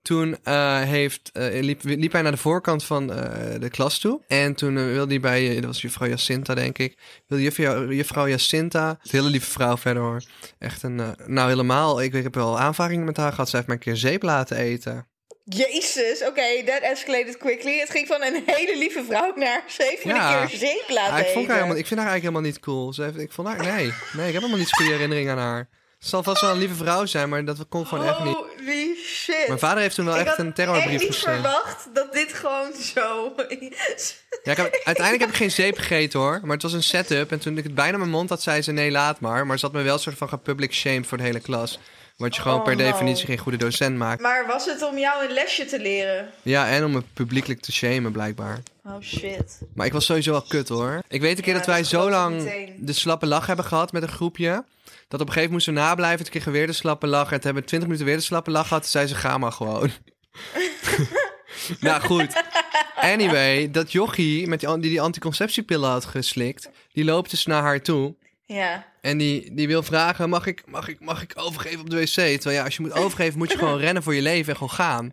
toen 0.02 0.36
eh, 0.42 0.80
heeft, 0.80 1.30
eh, 1.32 1.62
liep, 1.62 1.80
liep 1.82 2.12
hij 2.12 2.22
naar 2.22 2.32
de 2.32 2.38
voorkant 2.38 2.84
van 2.84 3.12
eh, 3.12 3.60
de 3.60 3.70
klas 3.70 3.98
toe. 3.98 4.20
En 4.28 4.54
toen 4.54 4.74
wilde 4.74 5.12
hij 5.12 5.20
bij, 5.20 5.54
dat 5.54 5.64
was 5.64 5.80
juffrouw 5.80 6.08
Jacinta 6.08 6.54
denk 6.54 6.78
ik, 6.78 6.98
wilde 7.26 7.44
juffrouw, 7.44 7.90
juffrouw 7.90 8.28
Jacinta, 8.28 8.88
een 8.88 8.96
hele 9.02 9.28
lieve 9.28 9.50
vrouw 9.50 9.76
verder 9.76 10.02
hoor. 10.02 10.22
Echt 10.58 10.82
een, 10.82 11.00
nou 11.26 11.48
helemaal, 11.48 12.02
ik, 12.02 12.14
ik 12.14 12.22
heb 12.22 12.34
wel 12.34 12.58
aanvaringen 12.58 13.04
met 13.04 13.16
haar 13.16 13.32
gehad. 13.32 13.48
Ze 13.48 13.56
heeft 13.56 13.68
mij 13.68 13.76
een 13.76 13.82
keer 13.82 13.96
zeep 13.96 14.22
laten 14.22 14.56
eten. 14.56 15.06
Jezus, 15.44 16.22
oké, 16.26 16.62
that 16.66 16.80
escalated 16.80 17.36
quickly. 17.36 17.78
Het 17.78 17.90
ging 17.90 18.06
van 18.06 18.22
een 18.22 18.42
hele 18.46 18.78
lieve 18.78 19.04
vrouw 19.08 19.32
naar 19.34 19.62
zeven 19.66 20.14
Ja. 20.14 20.46
keer 20.46 20.58
zeep 20.58 20.84
laten 20.88 21.12
Ah, 21.14 21.20
ik, 21.20 21.26
vond 21.26 21.46
haar 21.46 21.56
helemaal, 21.56 21.76
ik 21.76 21.86
vind 21.86 22.00
haar 22.00 22.08
eigenlijk 22.08 22.22
helemaal 22.22 22.42
niet 22.42 22.60
cool. 22.60 22.92
Ze 22.92 23.02
heeft, 23.02 23.18
ik 23.18 23.32
vond 23.32 23.48
haar, 23.48 23.58
nee, 23.58 23.92
nee, 24.12 24.26
ik 24.26 24.32
heb 24.32 24.42
helemaal 24.42 24.56
niet 24.56 24.68
zo'n 24.68 24.76
goede 24.78 24.92
herinnering 24.92 25.30
aan 25.30 25.38
haar. 25.38 25.68
Ze 25.98 26.08
zal 26.08 26.22
vast 26.22 26.40
wel 26.40 26.50
een 26.50 26.58
lieve 26.58 26.74
vrouw 26.74 27.06
zijn, 27.06 27.28
maar 27.28 27.44
dat 27.44 27.58
kon 27.68 27.86
gewoon 27.86 28.08
echt 28.08 28.24
niet. 28.24 28.34
Holy 28.34 28.96
shit. 29.04 29.46
Mijn 29.46 29.58
vader 29.58 29.82
heeft 29.82 29.94
toen 29.94 30.04
wel 30.04 30.14
ik 30.14 30.20
echt 30.20 30.28
had 30.28 30.38
een 30.38 30.52
terrorbrief 30.52 30.90
echt 30.92 31.00
niet 31.02 31.10
gestuurd. 31.12 31.34
verwacht 31.34 31.88
dat 31.92 32.12
dit 32.12 32.32
gewoon 32.32 32.72
zo... 32.94 33.32
Ja, 34.42 34.50
ik 34.50 34.56
heb, 34.56 34.80
uiteindelijk 34.84 35.20
heb 35.20 35.28
ik 35.28 35.34
geen 35.34 35.50
zeep 35.50 35.76
gegeten 35.78 36.20
hoor, 36.20 36.40
maar 36.42 36.52
het 36.52 36.62
was 36.62 36.72
een 36.72 36.82
setup. 36.82 37.32
En 37.32 37.38
toen 37.38 37.58
ik 37.58 37.64
het 37.64 37.74
bijna 37.74 37.92
in 37.92 37.98
mijn 37.98 38.10
mond 38.10 38.28
had, 38.28 38.42
zei 38.42 38.62
ze 38.62 38.72
nee, 38.72 38.90
laat 38.90 39.20
maar. 39.20 39.46
Maar 39.46 39.58
ze 39.58 39.64
had 39.66 39.74
me 39.74 39.82
wel 39.82 39.94
een 39.94 40.00
soort 40.00 40.18
van 40.18 40.28
gepublic 40.28 40.72
shame 40.74 41.04
voor 41.04 41.16
de 41.18 41.24
hele 41.24 41.40
klas. 41.40 41.78
Wat 42.22 42.36
je 42.36 42.42
gewoon 42.42 42.58
Oh, 42.58 42.64
per 42.64 42.76
no. 42.76 42.82
definitie 42.82 43.26
geen 43.26 43.38
goede 43.38 43.58
docent 43.58 43.96
maakt. 43.96 44.22
maar 44.22 44.46
was 44.46 44.64
het 44.66 44.82
om 44.82 44.98
jou 44.98 45.24
een 45.26 45.32
lesje 45.32 45.64
te 45.64 45.80
leren? 45.80 46.30
Ja, 46.42 46.68
en 46.68 46.84
om 46.84 46.90
me 46.92 47.02
publiekelijk 47.12 47.60
te 47.60 47.72
shamen 47.72 48.12
blijkbaar. 48.12 48.62
Oh 48.84 49.00
shit. 49.00 49.58
Maar 49.74 49.86
ik 49.86 49.92
was 49.92 50.04
sowieso 50.04 50.30
wel 50.30 50.42
kut 50.42 50.68
hoor. 50.68 51.02
Ik 51.08 51.20
weet 51.20 51.36
een 51.38 51.42
keer 51.44 51.52
Ja, 51.52 51.58
dat 51.58 51.66
wij 51.68 51.78
dat 51.78 51.86
zo 51.86 52.10
lang 52.10 52.52
de 52.78 52.92
slappe 52.92 53.26
lach 53.26 53.46
hebben 53.46 53.64
gehad 53.64 53.92
met 53.92 54.02
een 54.02 54.08
groepje. 54.08 54.64
Dat 55.08 55.20
op 55.20 55.26
een 55.26 55.32
gegeven 55.32 55.34
moment 55.34 55.50
moesten 55.52 55.74
we 55.74 55.80
nablijven. 55.80 56.18
Toen 56.22 56.30
kregen 56.30 56.52
we 56.52 56.58
weer 56.58 56.66
de 56.66 56.72
slappe 56.72 57.06
lach. 57.06 57.24
En 57.32 57.40
toen 57.40 57.42
hebben 57.42 57.62
we 57.62 57.68
20 57.68 57.88
minuten 57.88 58.06
weer 58.08 58.16
de 58.16 58.22
slappe 58.26 58.50
lach 58.50 58.66
gehad. 58.68 58.82
Toen 58.82 58.90
zei 58.90 59.06
ze, 59.06 59.14
ga 59.14 59.38
maar 59.38 59.52
gewoon. 59.52 59.90
nou 61.80 62.00
goed. 62.02 62.42
Anyway, 62.96 63.70
dat 63.70 63.92
jochie 63.92 64.46
met 64.46 64.60
die, 64.60 64.68
die 64.68 64.90
die 64.90 65.00
anticonceptiepillen 65.00 65.90
had 65.90 66.04
geslikt. 66.04 66.68
Die 66.92 67.04
loopt 67.04 67.30
dus 67.30 67.46
naar 67.46 67.62
haar 67.62 67.80
toe. 67.82 68.14
Ja. 68.52 68.84
En 69.00 69.18
die, 69.18 69.54
die 69.54 69.66
wil 69.66 69.82
vragen, 69.82 70.28
mag 70.28 70.46
ik, 70.46 70.62
mag, 70.66 70.88
ik, 70.88 71.00
mag 71.00 71.22
ik 71.22 71.32
overgeven 71.34 71.80
op 71.80 71.90
de 71.90 71.96
wc? 71.96 72.12
Terwijl 72.12 72.56
ja, 72.56 72.64
als 72.64 72.76
je 72.76 72.82
moet 72.82 72.92
overgeven, 72.92 73.38
moet 73.38 73.52
je 73.52 73.58
gewoon 73.58 73.78
rennen 73.86 74.02
voor 74.02 74.14
je 74.14 74.22
leven 74.22 74.48
en 74.48 74.56
gewoon 74.58 74.70
gaan. 74.70 75.12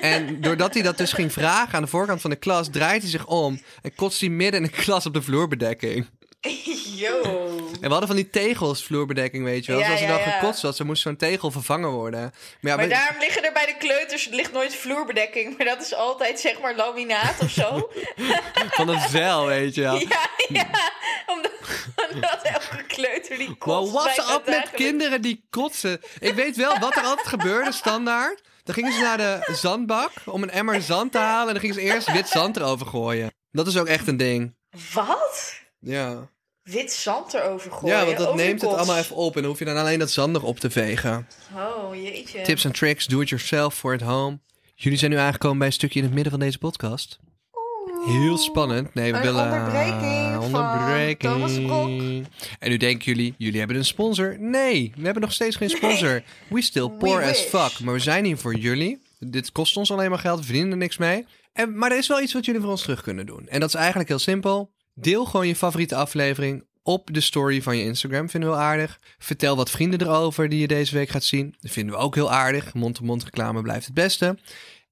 En 0.00 0.40
doordat 0.40 0.74
hij 0.74 0.82
dat 0.82 0.98
dus 0.98 1.12
ging 1.12 1.32
vragen 1.32 1.74
aan 1.74 1.82
de 1.82 1.88
voorkant 1.88 2.20
van 2.20 2.30
de 2.30 2.36
klas, 2.36 2.68
draait 2.70 3.02
hij 3.02 3.10
zich 3.10 3.26
om 3.26 3.60
en 3.82 3.94
kotst 3.94 4.20
hij 4.20 4.28
midden 4.28 4.64
in 4.64 4.66
de 4.66 4.82
klas 4.82 5.06
op 5.06 5.14
de 5.14 5.22
vloerbedekking. 5.22 6.06
Yo. 6.94 7.20
En 7.22 7.80
we 7.80 7.88
hadden 7.88 8.06
van 8.06 8.16
die 8.16 8.30
tegels 8.30 8.84
vloerbedekking, 8.84 9.44
weet 9.44 9.64
je 9.64 9.72
wel. 9.72 9.80
Ja, 9.80 9.86
dus 9.86 10.00
als 10.00 10.10
er 10.10 10.16
dan 10.24 10.32
gekotst 10.32 10.62
was, 10.62 10.76
dan 10.76 10.86
moest 10.86 11.02
zo'n 11.02 11.16
tegel 11.16 11.50
vervangen 11.50 11.90
worden. 11.90 12.20
Maar 12.20 12.30
ja, 12.60 12.76
Maar 12.76 12.84
we- 12.88 12.90
daarom 12.94 13.18
liggen 13.18 13.44
er 13.44 13.52
bij 13.52 13.66
de 13.66 13.76
kleuters, 13.78 14.28
ligt 14.28 14.52
nooit 14.52 14.74
vloerbedekking, 14.74 15.56
maar 15.56 15.66
dat 15.66 15.80
is 15.80 15.94
altijd 15.94 16.40
zeg 16.40 16.60
maar 16.60 16.74
laminaat 16.76 17.40
of 17.42 17.50
zo. 17.50 17.90
van 18.76 18.88
een 18.88 19.08
zeil, 19.08 19.46
weet 19.46 19.74
je 19.74 19.80
wel. 19.80 19.98
ja, 19.98 20.28
ja. 20.48 20.66
Omdat, 21.26 21.52
omdat 22.12 22.42
elke 22.42 22.84
kleuter 22.86 23.38
die 23.38 23.54
kotst. 23.56 23.92
what's 23.92 24.16
bijna 24.16 24.34
up 24.34 24.46
met 24.46 24.70
kinderen 24.70 25.22
die 25.22 25.46
kotsen? 25.50 26.00
Ik 26.18 26.34
weet 26.34 26.56
wel 26.56 26.78
wat 26.78 26.96
er 26.96 27.02
altijd 27.02 27.26
gebeurde, 27.28 27.72
standaard. 27.72 28.40
Dan 28.62 28.74
gingen 28.74 28.92
ze 28.92 29.00
naar 29.00 29.16
de 29.18 29.48
zandbak 29.54 30.10
om 30.24 30.42
een 30.42 30.50
emmer 30.50 30.82
zand 30.82 31.12
te 31.12 31.18
halen. 31.18 31.46
En 31.46 31.52
dan 31.52 31.60
gingen 31.60 31.74
ze 31.74 31.80
eerst 31.80 32.12
wit 32.12 32.28
zand 32.28 32.56
erover 32.56 32.86
gooien. 32.86 33.32
Dat 33.50 33.66
is 33.66 33.76
ook 33.76 33.86
echt 33.86 34.08
een 34.08 34.16
ding. 34.16 34.54
Wat? 34.92 35.54
Ja. 35.80 36.28
Wit 36.64 36.92
zand 36.92 37.34
erover 37.34 37.72
gooien? 37.72 37.96
Ja, 37.96 38.04
want 38.04 38.16
dat 38.16 38.34
neemt 38.34 38.60
het 38.60 38.70
allemaal 38.70 38.96
even 38.96 39.16
op. 39.16 39.34
En 39.34 39.40
dan 39.40 39.50
hoef 39.50 39.58
je 39.58 39.64
dan 39.64 39.76
alleen 39.76 39.98
dat 39.98 40.10
zand 40.10 40.32
nog 40.32 40.42
op 40.42 40.60
te 40.60 40.70
vegen. 40.70 41.26
Oh, 41.56 41.94
jeetje. 41.94 42.42
Tips 42.42 42.64
en 42.64 42.72
tricks, 42.72 43.06
do 43.06 43.20
it 43.20 43.28
yourself 43.28 43.74
for 43.74 43.94
at 43.94 44.00
home. 44.00 44.38
Jullie 44.74 44.98
zijn 44.98 45.10
nu 45.10 45.16
aangekomen 45.16 45.58
bij 45.58 45.66
een 45.66 45.72
stukje 45.72 45.98
in 45.98 46.04
het 46.04 46.14
midden 46.14 46.32
van 46.32 46.40
deze 46.40 46.58
podcast. 46.58 47.18
Heel 48.06 48.38
spannend. 48.38 48.94
Nee, 48.94 49.10
we 49.12 49.16
Een 49.16 49.24
willen... 49.24 49.42
onderbreking 49.42 50.50
van 50.50 51.16
Thomas 51.18 51.58
Kok. 51.66 51.88
En 52.58 52.70
nu 52.70 52.76
denken 52.76 53.04
jullie, 53.04 53.34
jullie 53.38 53.58
hebben 53.58 53.76
een 53.76 53.84
sponsor. 53.84 54.36
Nee, 54.38 54.92
we 54.96 55.04
hebben 55.04 55.22
nog 55.22 55.32
steeds 55.32 55.56
geen 55.56 55.70
sponsor. 55.70 56.22
We 56.48 56.62
still 56.62 56.88
poor 56.88 57.22
as 57.22 57.28
wish. 57.28 57.40
fuck. 57.40 57.80
Maar 57.80 57.94
we 57.94 58.00
zijn 58.00 58.24
hier 58.24 58.38
voor 58.38 58.54
jullie. 58.54 59.02
Dit 59.18 59.52
kost 59.52 59.76
ons 59.76 59.90
alleen 59.90 60.10
maar 60.10 60.18
geld, 60.18 60.38
we 60.38 60.44
verdienen 60.44 60.70
er 60.70 60.76
niks 60.76 60.96
mee. 60.96 61.26
En, 61.52 61.78
maar 61.78 61.90
er 61.90 61.98
is 61.98 62.06
wel 62.08 62.20
iets 62.20 62.32
wat 62.32 62.44
jullie 62.44 62.60
voor 62.60 62.70
ons 62.70 62.82
terug 62.82 63.02
kunnen 63.02 63.26
doen. 63.26 63.48
En 63.48 63.60
dat 63.60 63.68
is 63.68 63.74
eigenlijk 63.74 64.08
heel 64.08 64.18
simpel. 64.18 64.70
Deel 64.94 65.24
gewoon 65.24 65.48
je 65.48 65.56
favoriete 65.56 65.94
aflevering 65.96 66.66
op 66.82 67.08
de 67.12 67.20
story 67.20 67.62
van 67.62 67.76
je 67.76 67.84
Instagram. 67.84 68.28
Vinden 68.30 68.50
we 68.50 68.54
heel 68.56 68.64
aardig. 68.64 69.00
Vertel 69.18 69.56
wat 69.56 69.70
vrienden 69.70 70.00
erover 70.00 70.48
die 70.48 70.60
je 70.60 70.66
deze 70.66 70.94
week 70.94 71.08
gaat 71.08 71.24
zien. 71.24 71.54
Dat 71.60 71.70
vinden 71.70 71.94
we 71.94 72.00
ook 72.00 72.14
heel 72.14 72.32
aardig. 72.32 72.74
Mond-to-mond 72.74 73.24
reclame 73.24 73.62
blijft 73.62 73.84
het 73.84 73.94
beste. 73.94 74.38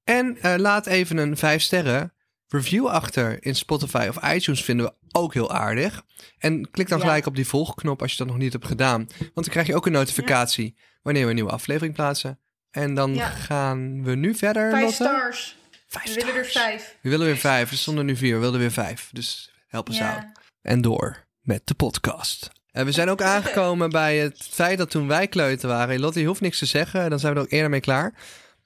En 0.04 0.38
eh, 0.40 0.54
laat 0.56 0.86
even 0.86 1.16
een 1.16 1.36
5 1.36 1.62
sterren 1.62 2.12
review 2.48 2.86
achter 2.86 3.44
in 3.44 3.56
Spotify 3.56 4.06
of 4.08 4.32
iTunes. 4.32 4.64
Vinden 4.64 4.86
we 4.86 4.92
ook 5.18 5.34
heel 5.34 5.52
aardig. 5.52 6.02
En 6.38 6.70
klik 6.70 6.88
dan 6.88 6.98
Ja. 6.98 7.04
gelijk 7.04 7.26
op 7.26 7.36
die 7.36 7.46
volgknop 7.46 8.02
als 8.02 8.10
je 8.10 8.16
dat 8.16 8.26
nog 8.26 8.36
niet 8.38 8.52
hebt 8.52 8.66
gedaan. 8.66 9.06
Want 9.18 9.34
dan 9.34 9.44
krijg 9.44 9.66
je 9.66 9.74
ook 9.74 9.86
een 9.86 9.92
notificatie 9.92 10.76
wanneer 11.02 11.22
we 11.22 11.28
een 11.28 11.34
nieuwe 11.34 11.50
aflevering 11.50 11.94
plaatsen. 11.94 12.38
En 12.70 12.94
dan 12.94 13.14
Ja. 13.14 13.28
gaan 13.28 14.04
we 14.04 14.14
nu 14.14 14.34
verder. 14.34 14.70
Vijf 14.70 14.82
Lotte? 14.82 14.94
stars. 15.04 15.56
Vijf 15.86 16.14
We 16.14 16.20
willen 16.20 16.34
er 16.34 16.44
stars. 16.44 16.64
vijf. 16.66 16.96
We 17.02 17.08
willen 17.10 17.26
weer 17.26 17.36
vijf. 17.36 17.70
Er 17.70 17.76
stonden 17.76 18.06
nu 18.06 18.16
vier. 18.16 18.34
We 18.34 18.40
wilden 18.40 18.60
weer 18.60 18.70
vijf. 18.72 19.08
Dus 19.12 19.51
help 19.72 19.88
ons 19.88 20.00
out. 20.00 20.22
En 20.62 20.80
door 20.80 21.24
met 21.40 21.66
de 21.66 21.74
podcast. 21.74 22.50
En 22.72 22.84
we 22.84 22.92
zijn 22.92 23.10
ook 23.10 23.22
aangekomen 23.22 23.90
bij 23.90 24.18
het 24.18 24.48
feit 24.50 24.78
dat 24.78 24.90
toen 24.90 25.08
wij 25.08 25.26
kleuter 25.28 25.68
waren... 25.68 26.00
Lotte, 26.00 26.20
je 26.20 26.26
hoeft 26.26 26.40
niks 26.40 26.58
te 26.58 26.66
zeggen. 26.66 27.10
Dan 27.10 27.18
zijn 27.18 27.32
we 27.32 27.38
er 27.38 27.44
ook 27.44 27.52
eerder 27.52 27.70
mee 27.70 27.80
klaar. 27.80 28.14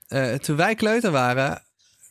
Eh, 0.08 0.34
toen 0.34 0.56
wij 0.56 0.74
kleuter 0.74 1.10
waren... 1.10 1.62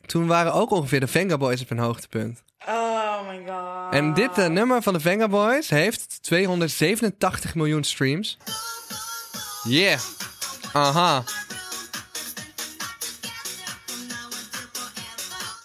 Toen 0.05 0.27
waren 0.27 0.53
ook 0.53 0.71
ongeveer 0.71 0.99
de 0.99 1.07
Venga 1.07 1.37
Boys 1.37 1.61
op 1.61 1.69
hun 1.69 1.77
hoogtepunt. 1.77 2.43
Oh 2.67 3.27
my 3.27 3.43
god. 3.47 3.93
En 3.93 4.13
dit 4.13 4.37
eh, 4.37 4.47
nummer 4.47 4.81
van 4.81 4.93
de 4.93 4.99
Venga 4.99 5.27
Boys 5.27 5.69
heeft 5.69 6.17
287 6.21 7.55
miljoen 7.55 7.83
streams. 7.83 8.37
Yeah. 9.63 9.99
Aha. 10.73 11.23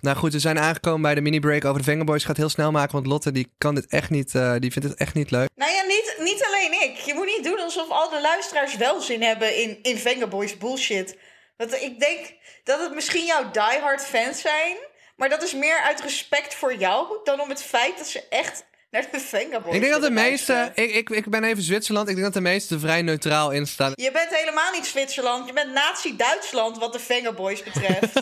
Nou 0.01 0.17
goed, 0.17 0.33
we 0.33 0.39
zijn 0.39 0.59
aangekomen 0.59 1.03
bij 1.03 1.15
de 1.15 1.21
mini-break 1.21 1.65
over 1.65 1.79
de 1.79 1.85
Venga 1.85 2.05
Boys. 2.05 2.19
Ik 2.19 2.25
ga 2.25 2.29
het 2.29 2.41
heel 2.41 2.49
snel 2.49 2.71
maken, 2.71 2.93
want 2.93 3.07
Lotte 3.07 3.33
die 3.33 3.53
kan 3.59 3.75
dit 3.75 3.87
echt 3.87 4.11
niet, 4.11 4.35
eh, 4.35 4.55
die 4.59 4.73
vindt 4.73 4.89
het 4.89 4.99
echt 4.99 5.15
niet 5.15 5.31
leuk. 5.31 5.49
Nou 5.55 5.73
ja, 5.73 5.83
niet, 5.83 6.15
niet 6.19 6.45
alleen 6.45 6.83
ik. 6.83 6.97
Je 6.97 7.15
moet 7.15 7.27
niet 7.27 7.45
doen 7.45 7.61
alsof 7.61 7.91
al 7.91 8.11
de 8.11 8.21
luisteraars 8.21 8.77
wel 8.77 9.01
zin 9.01 9.23
hebben 9.23 9.57
in, 9.57 9.79
in 9.83 9.99
Vengaboys 9.99 10.57
bullshit. 10.57 11.17
Want 11.57 11.75
ik 11.75 12.01
denk 12.01 12.35
dat 12.65 12.81
het 12.81 12.95
misschien 12.95 13.25
jouw 13.25 13.51
diehard 13.51 14.05
fans 14.05 14.41
zijn. 14.41 14.77
Maar 15.17 15.29
dat 15.29 15.43
is 15.43 15.55
meer 15.55 15.81
uit 15.81 16.01
respect 16.01 16.55
voor 16.55 16.75
jou 16.75 17.19
dan 17.25 17.41
om 17.41 17.49
het 17.49 17.63
feit 17.63 17.99
dat 17.99 18.07
ze 18.07 18.23
echt 18.29 18.65
naar 18.91 19.07
de 19.13 19.21
Vengaboys 19.21 19.75
ik 19.75 19.81
denk 19.81 19.93
dat 19.93 20.03
de 20.03 20.09
willen 20.09 20.31
meeste, 20.31 20.71
ik, 20.75 20.95
ik, 20.95 21.11
ik 21.11 21.31
ben 21.31 21.45
even 21.45 21.63
Zwitserland, 21.63 22.09
ik 22.09 22.15
denk 22.15 22.27
dat 22.27 22.43
de 22.43 22.49
meeste 22.49 22.75
er 22.75 22.81
vrij 22.81 23.03
neutraal 23.03 23.51
in 23.51 23.67
staan. 23.67 23.93
Je 23.95 24.11
bent 24.11 24.37
helemaal 24.37 24.73
niet 24.73 24.87
Zwitserland. 24.87 25.47
Je 25.47 25.53
bent 25.53 25.73
nazi-Duitsland 25.73 26.79
wat 26.79 26.93
de 26.93 27.01
Vengaboys 27.01 27.63
betreft. 27.63 28.13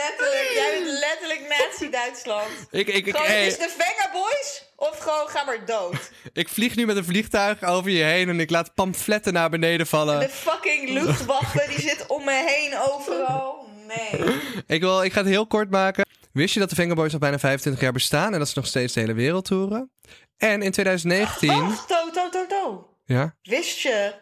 letterlijk, 0.00 0.50
jij 0.54 0.80
bent 0.82 0.98
letterlijk 0.98 1.40
Nazi-Duitsland. 1.48 2.50
Ik, 2.70 2.86
ik, 2.88 3.06
ik, 3.06 3.16
gewoon. 3.16 3.30
Is 3.30 3.58
de 3.58 3.74
Venga 3.78 4.10
Boys 4.12 4.64
of 4.76 4.98
gewoon 4.98 5.28
ga 5.28 5.44
maar 5.44 5.64
dood? 5.64 6.10
ik 6.32 6.48
vlieg 6.48 6.76
nu 6.76 6.86
met 6.86 6.96
een 6.96 7.04
vliegtuig 7.04 7.62
over 7.62 7.90
je 7.90 8.02
heen 8.02 8.28
en 8.28 8.40
ik 8.40 8.50
laat 8.50 8.74
pamfletten 8.74 9.32
naar 9.32 9.50
beneden 9.50 9.86
vallen. 9.86 10.20
De 10.20 10.28
fucking 10.28 10.88
luchtwachten 10.88 11.68
die 11.68 11.80
zit 11.80 12.06
om 12.06 12.24
me 12.24 12.44
heen 12.46 12.78
overal. 12.78 13.68
Nee. 13.86 14.40
ik, 14.66 14.80
wil, 14.80 15.02
ik 15.02 15.12
ga 15.12 15.20
het 15.20 15.28
heel 15.28 15.46
kort 15.46 15.70
maken. 15.70 16.06
Wist 16.32 16.54
je 16.54 16.60
dat 16.60 16.68
de 16.68 16.74
Vengaboys 16.74 17.12
al 17.12 17.18
bijna 17.18 17.38
25 17.38 17.82
jaar 17.82 17.92
bestaan 17.92 18.32
en 18.32 18.38
dat 18.38 18.48
ze 18.48 18.58
nog 18.58 18.66
steeds 18.66 18.92
de 18.92 19.00
hele 19.00 19.12
wereld 19.12 19.44
toeren? 19.44 19.90
En 20.36 20.62
in 20.62 20.70
2019. 20.70 21.48
Wacht, 21.48 21.88
to, 21.88 22.10
to, 22.12 22.28
to, 22.30 22.46
to. 22.46 22.88
Ja? 23.04 23.34
Wist 23.42 23.80
je 23.80 24.12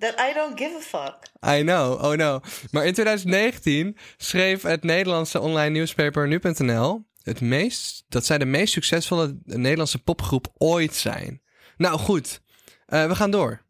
that 0.00 0.20
I 0.30 0.32
don't 0.34 0.58
give 0.58 0.76
a 0.76 0.80
fuck? 0.80 1.16
I 1.58 1.62
know, 1.62 2.04
oh 2.04 2.16
no. 2.16 2.40
Maar 2.70 2.86
in 2.86 2.92
2019 2.92 3.96
schreef 4.16 4.62
het 4.62 4.82
Nederlandse 4.82 5.40
online 5.40 5.70
nieuwspaper 5.70 6.28
nu.nl... 6.28 7.08
Het 7.20 7.40
meest, 7.40 8.04
dat 8.08 8.24
zij 8.26 8.38
de 8.38 8.44
meest 8.44 8.72
succesvolle 8.72 9.38
Nederlandse 9.44 9.98
popgroep 10.02 10.46
ooit 10.58 10.94
zijn. 10.94 11.42
Nou 11.76 11.98
goed, 11.98 12.40
Eh, 12.86 13.06
we 13.06 13.14
gaan 13.14 13.30
door. 13.30 13.62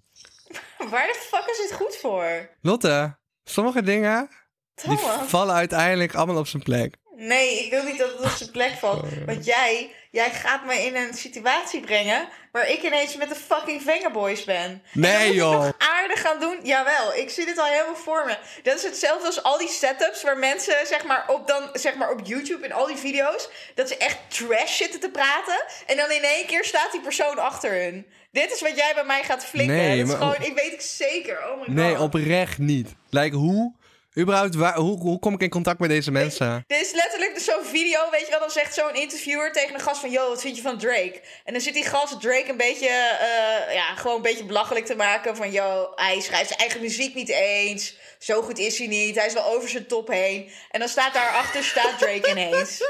Waar 0.90 1.06
de 1.06 1.26
fuck 1.28 1.44
is 1.50 1.56
dit 1.56 1.72
goed 1.72 1.96
voor? 1.96 2.50
Lotte, 2.60 3.18
sommige 3.44 3.82
dingen 3.82 4.28
die 4.74 4.98
vallen 5.26 5.54
uiteindelijk 5.54 6.14
allemaal 6.14 6.36
op 6.36 6.46
zijn 6.46 6.62
plek. 6.62 6.96
Nee, 7.22 7.64
ik 7.64 7.70
wil 7.70 7.82
niet 7.82 7.98
dat 7.98 8.12
het 8.12 8.20
op 8.20 8.36
zijn 8.36 8.50
plek 8.50 8.72
valt. 8.78 9.04
Want 9.26 9.44
jij, 9.44 9.90
jij 10.10 10.30
gaat 10.30 10.64
me 10.64 10.74
in 10.74 10.96
een 10.96 11.14
situatie 11.14 11.80
brengen 11.80 12.28
waar 12.52 12.68
ik 12.68 12.82
ineens 12.82 13.16
met 13.16 13.28
de 13.28 13.34
fucking 13.34 13.82
Vengaboys 13.82 14.44
ben. 14.44 14.82
Nee, 14.92 15.12
dan 15.18 15.26
moet 15.26 15.34
joh. 15.34 15.52
ik 15.52 15.58
nog 15.58 15.88
aardig 15.88 16.20
gaan 16.20 16.40
doen. 16.40 16.58
Jawel, 16.62 17.14
ik 17.14 17.30
zie 17.30 17.44
dit 17.44 17.58
al 17.58 17.64
helemaal 17.66 17.96
voor 17.96 18.24
me. 18.26 18.36
Dat 18.62 18.76
is 18.76 18.82
hetzelfde 18.82 19.26
als 19.26 19.42
al 19.42 19.58
die 19.58 19.68
setups 19.68 20.22
waar 20.22 20.38
mensen 20.38 20.86
zeg 20.86 21.04
maar 21.04 21.24
op, 21.28 21.46
dan, 21.46 21.70
zeg 21.72 21.94
maar 21.94 22.10
op 22.10 22.20
YouTube 22.24 22.64
in 22.64 22.72
al 22.72 22.86
die 22.86 22.96
video's... 22.96 23.48
dat 23.74 23.88
ze 23.88 23.96
echt 23.96 24.18
trash 24.28 24.76
zitten 24.76 25.00
te 25.00 25.10
praten. 25.10 25.64
En 25.86 25.96
dan 25.96 26.10
in 26.10 26.22
één 26.22 26.46
keer 26.46 26.64
staat 26.64 26.92
die 26.92 27.00
persoon 27.00 27.38
achter 27.38 27.82
hun. 27.82 28.06
Dit 28.32 28.52
is 28.52 28.60
wat 28.60 28.76
jij 28.76 28.92
bij 28.94 29.04
mij 29.04 29.22
gaat 29.22 29.44
flikken. 29.44 29.76
Nee, 29.76 30.04
maar- 30.04 30.16
gewoon, 30.16 30.42
ik 30.42 30.54
weet 30.54 30.72
het 30.72 30.82
zeker. 30.82 31.38
Oh 31.50 31.58
my 31.58 31.64
god. 31.64 31.74
Nee, 31.74 32.00
oprecht 32.00 32.58
niet. 32.58 32.88
Like, 33.10 33.36
hoe, 33.36 33.72
überhaupt, 34.20 34.54
waar, 34.54 34.76
hoe, 34.76 34.98
hoe 34.98 35.18
kom 35.18 35.34
ik 35.34 35.40
in 35.40 35.48
contact 35.48 35.78
met 35.78 35.88
deze 35.88 36.10
mensen? 36.10 36.64
Dit 36.66 36.80
is 36.80 36.92
letterlijk 36.92 37.34
dus 37.34 37.44
zo'n 37.44 37.64
video, 37.64 38.10
weet 38.10 38.20
je 38.20 38.30
wel, 38.30 38.40
dan 38.40 38.50
zegt 38.50 38.74
zo'n 38.74 38.94
interviewer 38.94 39.52
tegen 39.52 39.74
een 39.74 39.80
gast 39.80 40.00
van... 40.00 40.10
Yo, 40.10 40.28
wat 40.28 40.40
vind 40.40 40.56
je 40.56 40.62
van 40.62 40.78
Drake? 40.78 41.20
En 41.44 41.52
dan 41.52 41.62
zit 41.62 41.74
die 41.74 41.84
gast 41.84 42.20
Drake 42.20 42.48
een 42.48 42.56
beetje, 42.56 42.88
eh, 42.88 43.74
ja, 43.74 43.94
gewoon 43.94 44.16
een 44.16 44.22
beetje 44.22 44.44
belachelijk 44.44 44.86
te 44.86 44.94
maken 44.94 45.36
van... 45.36 45.52
Yo, 45.52 45.92
hij 45.94 46.20
schrijft 46.20 46.48
zijn 46.48 46.60
eigen 46.60 46.80
muziek 46.80 47.14
niet 47.14 47.28
eens. 47.28 47.96
Zo 48.18 48.42
goed 48.42 48.58
is 48.58 48.78
hij 48.78 48.86
niet. 48.86 49.14
Hij 49.14 49.26
is 49.26 49.32
wel 49.32 49.54
over 49.54 49.68
zijn 49.68 49.86
top 49.86 50.08
heen. 50.08 50.50
En 50.70 50.80
dan 50.80 50.88
staat 50.88 51.14
daarachter, 51.14 51.64
staat 51.64 51.98
Drake 51.98 52.30
ineens. 52.36 52.82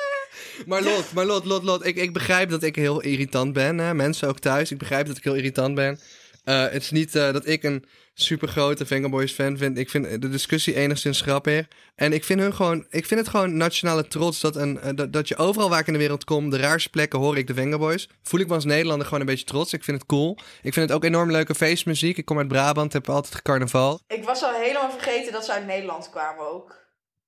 Maar 0.66 0.82
Lot, 0.82 1.12
maar 1.12 1.24
Lot, 1.24 1.44
Lot, 1.44 1.62
Lot, 1.62 1.86
ik, 1.86 1.96
ik 1.96 2.12
begrijp 2.12 2.50
dat 2.50 2.62
ik 2.62 2.76
heel 2.76 3.00
irritant 3.00 3.52
ben. 3.52 3.78
Hè? 3.78 3.94
Mensen 3.94 4.28
ook 4.28 4.38
thuis, 4.38 4.70
ik 4.70 4.78
begrijp 4.78 5.06
dat 5.06 5.16
ik 5.16 5.24
heel 5.24 5.34
irritant 5.34 5.74
ben. 5.74 6.00
Eh, 6.44 6.62
het 6.62 6.82
is 6.82 6.90
niet 6.90 7.14
eh, 7.14 7.32
dat 7.32 7.46
ik 7.46 7.62
een 7.62 7.84
supergrote 8.22 8.86
Vengaboys 8.86 9.32
fan 9.32 9.56
vind. 9.58 9.78
Ik 9.78 9.90
vind 9.90 10.22
de 10.22 10.28
discussie 10.28 10.74
enigszins 10.74 11.20
grappig. 11.20 11.66
En 11.94 12.12
ik 12.12 12.24
vind, 12.24 12.40
hun 12.40 12.54
gewoon, 12.54 12.86
ik 12.90 13.06
vind 13.06 13.20
het 13.20 13.28
gewoon 13.28 13.56
nationale 13.56 14.08
trots 14.08 14.40
dat, 14.40 14.56
een, 14.56 14.80
eh, 14.80 14.90
dat, 14.94 15.12
dat 15.12 15.28
je 15.28 15.36
overal 15.36 15.68
waar 15.68 15.80
ik 15.80 15.86
in 15.86 15.92
de 15.92 15.98
wereld 15.98 16.24
kom, 16.24 16.50
de 16.50 16.56
raarste 16.58 16.90
plekken 16.90 17.18
hoor 17.18 17.38
ik 17.38 17.46
de 17.46 17.54
Vengaboys. 17.54 18.08
Voel 18.22 18.40
ik 18.40 18.48
me 18.48 18.54
als 18.54 18.64
Nederlander 18.64 19.04
gewoon 19.04 19.20
een 19.20 19.26
beetje 19.26 19.44
trots. 19.44 19.72
Ik 19.72 19.84
vind 19.84 19.98
het 19.98 20.06
cool. 20.06 20.38
Ik 20.62 20.72
vind 20.72 20.88
het 20.88 20.92
ook 20.96 21.04
enorm 21.04 21.30
leuke 21.30 21.54
feestmuziek. 21.54 22.16
Ik 22.16 22.24
kom 22.24 22.38
uit 22.38 22.48
Brabant, 22.48 22.92
heb 22.92 23.08
altijd 23.08 23.42
carnaval. 23.42 24.00
Ik 24.08 24.24
was 24.24 24.42
al 24.42 24.52
helemaal 24.54 24.90
vergeten 24.90 25.32
dat 25.32 25.44
ze 25.44 25.52
uit 25.52 25.66
Nederland 25.66 26.10
kwamen 26.10 26.52
ook. 26.52 26.78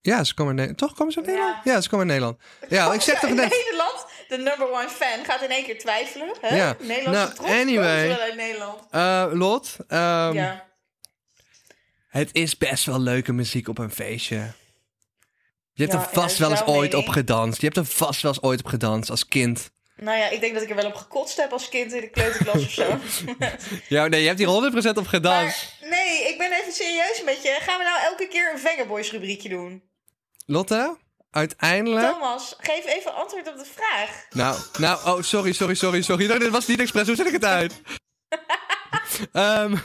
Ja, 0.01 0.25
ze 0.25 0.35
komen 0.35 0.59
uit 0.59 0.69
Nederland. 0.69 0.79
Toch 0.79 0.99
komen 0.99 1.13
ze 1.13 1.19
uit. 1.19 1.29
Nederland? 1.29 1.57
Ja, 1.65 1.81
ze 1.81 1.89
komen 1.89 2.11
uit 2.11 2.21
Nederland. 2.21 2.39
Ja, 2.77 2.93
ik 2.93 3.01
zeg 3.01 3.19
toch 3.21 3.31
in 3.31 3.37
net... 3.37 3.51
Nederland, 3.51 4.07
de 4.29 4.37
number 4.37 4.71
one 4.71 4.89
fan, 4.89 5.25
gaat 5.25 5.43
in 5.43 5.51
één 5.51 5.65
keer 5.65 5.79
twijfelen. 5.79 6.35
Hè? 6.41 6.57
Ja. 6.57 6.77
Nederlandse 6.79 7.11
Nou, 7.13 7.35
trots 7.35 7.51
anyway. 7.51 8.13
uit 8.13 8.37
Nederland. 8.37 8.81
Eh, 8.91 9.27
Lot, 9.33 9.77
ehm, 9.89 10.33
ja. 10.33 10.71
Het 12.13 12.29
is 12.33 12.59
best 12.59 12.85
wel 12.85 13.01
leuke 13.01 13.33
muziek 13.33 13.69
op 13.69 13.79
een 13.79 13.91
feestje. 13.91 14.37
Je 15.73 15.83
hebt 15.83 15.93
Ja, 15.93 16.01
er 16.01 16.09
vast 16.13 16.39
ja, 16.39 16.43
wel 16.43 16.51
eens 16.51 16.67
ooit 16.67 16.95
op 16.95 17.09
gedanst. 17.09 17.61
Je 17.61 17.67
hebt 17.67 17.77
er 17.79 17.85
vast 17.85 18.23
wel 18.23 18.33
eens 18.33 18.43
ooit 18.43 18.59
op 18.59 18.67
gedanst 18.67 19.11
als 19.11 19.27
kind. 19.29 19.71
Nou 19.97 20.19
ja, 20.19 20.29
ik 20.29 20.41
denk 20.41 20.55
dat 20.55 20.63
ik 20.63 20.71
er 20.71 20.77
wel 20.77 20.87
op 20.87 20.95
gekotst 20.95 21.37
heb 21.37 21.53
als 21.53 21.69
kind 21.69 21.93
in 21.93 22.01
de 22.01 22.11
kleuterklas 22.11 22.65
of 22.65 22.71
zo. 22.71 22.99
Ja, 23.95 24.07
nee, 24.07 24.21
je 24.21 24.27
hebt 24.27 24.39
hier 24.39 24.93
100% 24.95 24.99
op 24.99 25.07
gedanst. 25.07 25.77
Maar 25.81 25.91
nee, 25.91 26.29
ik 26.29 26.39
ben 26.39 26.53
even 26.53 26.73
serieus 26.73 27.23
met 27.25 27.43
je. 27.43 27.59
Gaan 27.61 27.79
we 27.79 27.85
nou 27.85 28.01
elke 28.01 28.29
keer 28.29 28.53
een 28.53 28.59
Vengaboys 28.59 29.11
rubriekje 29.11 29.49
doen? 29.49 29.83
Lotte, 30.47 30.97
uiteindelijk... 31.31 32.13
Thomas, 32.13 32.55
geef 32.59 32.87
even 32.87 33.15
antwoord 33.15 33.49
op 33.49 33.57
de 33.57 33.67
vraag. 33.75 34.27
Nou, 34.31 34.59
nou, 34.79 35.07
oh, 35.07 35.23
sorry, 35.23 35.53
sorry, 35.53 35.75
sorry, 35.75 36.03
sorry. 36.03 36.39
Dit 36.39 36.49
was 36.49 36.67
niet 36.67 36.81
expres. 36.81 37.07
Hoe 37.07 37.17
zet 37.17 37.27
ik 37.27 37.33
het 37.33 37.45
uit? 37.45 37.81
Ehm, 39.33 39.77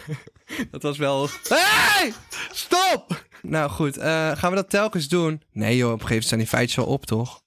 dat 0.72 0.82
was 0.82 0.98
wel... 0.98 1.30
Hey! 1.48 2.14
Stop! 2.52 3.26
Nou 3.42 3.70
goed, 3.70 3.98
eh, 3.98 4.32
gaan 4.38 4.50
we 4.50 4.56
dat 4.56 4.70
telkens 4.70 5.08
doen? 5.08 5.42
Nee 5.52 5.76
joh, 5.78 5.92
op 5.92 6.02
een 6.02 6.08
gegeven 6.08 6.08
moment 6.10 6.26
staan 6.26 6.40
die 6.40 6.48
feitjes 6.48 6.76
wel 6.76 6.94
op, 6.94 7.06
toch? 7.06 7.42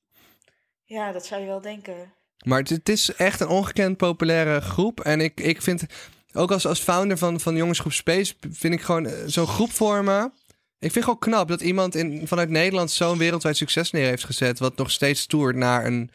Ja, 0.84 1.12
dat 1.12 1.26
zou 1.26 1.40
je 1.40 1.46
wel 1.46 1.60
denken. 1.60 2.12
Maar 2.44 2.58
het, 2.58 2.68
het 2.68 2.88
is 2.88 3.14
echt 3.14 3.40
een 3.40 3.48
ongekend 3.48 3.96
populaire 3.96 4.60
groep. 4.60 5.00
En 5.00 5.20
ik, 5.20 5.40
ik 5.40 5.62
vind, 5.62 5.84
ook 6.32 6.50
als, 6.50 6.66
als 6.66 6.80
founder 6.80 7.18
van, 7.18 7.40
van 7.40 7.56
Jongensgroep 7.56 7.92
Space, 7.92 8.34
vind 8.50 8.74
ik 8.74 8.80
gewoon 8.80 9.06
eh, 9.06 9.12
zo'n 9.26 9.46
groep 9.46 9.72
vormen. 9.72 10.32
Ik 10.78 10.92
vind 10.92 11.04
gewoon 11.04 11.18
knap 11.18 11.48
dat 11.48 11.60
iemand 11.60 11.94
in, 11.94 12.26
vanuit 12.26 12.48
Nederland 12.48 12.90
zo'n 12.90 13.18
wereldwijd 13.18 13.56
succes 13.56 13.90
neer 13.90 14.06
heeft 14.06 14.24
gezet. 14.24 14.58
Wat 14.58 14.76
nog 14.76 14.90
steeds 14.90 15.26
toert 15.26 15.56
naar 15.56 15.86
een, 15.86 16.10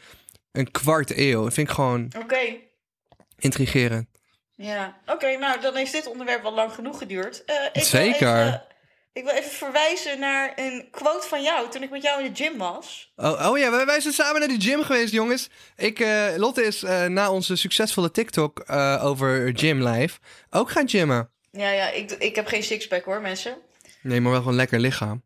een 0.52 0.72
kwart 0.72 1.18
eeuw. 1.18 1.44
Dat 1.44 1.54
vind 1.54 1.68
ik 1.68 1.74
gewoon 1.74 2.12
Oké. 2.18 2.56
intrigerend. 3.38 4.08
Ja, 4.56 4.98
oké, 5.06 5.38
nou 5.38 5.62
dan 5.62 5.76
heeft 5.76 5.92
dit 5.92 6.08
onderwerp 6.08 6.42
wel 6.42 6.54
lang 6.54 6.72
genoeg 6.74 6.98
geduurd. 6.98 7.44
Eh, 7.46 7.56
ik 7.66 7.74
wil 7.74 7.84
Zeker. 7.84 8.38
even- 8.42 8.64
ik 9.14 9.24
wil 9.24 9.34
even 9.34 9.52
verwijzen 9.52 10.20
naar 10.20 10.54
een 10.56 10.88
quote 10.92 11.28
van 11.28 11.42
jou 11.44 11.70
toen 11.70 11.84
ik 11.84 11.90
met 11.90 12.02
jou 12.04 12.24
in 12.24 12.34
de 12.34 12.44
gym 12.44 12.58
was. 12.58 13.14
Oh, 13.16 13.50
oh 13.52 13.58
ja, 13.58 13.86
wij, 13.86 14.00
zijn 14.02 14.14
samen 14.14 14.40
naar 14.40 14.58
de 14.58 14.62
gym 14.62 14.84
geweest, 14.84 15.14
jongens. 15.14 15.50
Ik, 15.76 16.00
eh, 16.00 16.28
Lotte 16.36 16.64
is 16.64 16.84
eh, 16.84 17.06
na 17.06 17.32
onze 17.32 17.56
succesvolle 17.56 18.12
TikTok 18.12 18.72
over 19.02 19.52
Gym 19.58 19.88
Live 19.88 20.20
ook 20.50 20.72
gaan 20.72 20.90
gymmen. 20.90 21.30
Ja, 21.52 21.70
ja, 21.70 21.90
ik, 21.90 22.12
ik 22.12 22.36
heb 22.36 22.48
geen 22.48 22.64
sixpack 22.64 23.04
hoor, 23.04 23.22
mensen. 23.22 23.58
Nee, 24.02 24.22
maar 24.22 24.32
wel 24.32 24.42
gewoon 24.42 24.56
lekker 24.56 24.80
lichaam. 24.80 25.24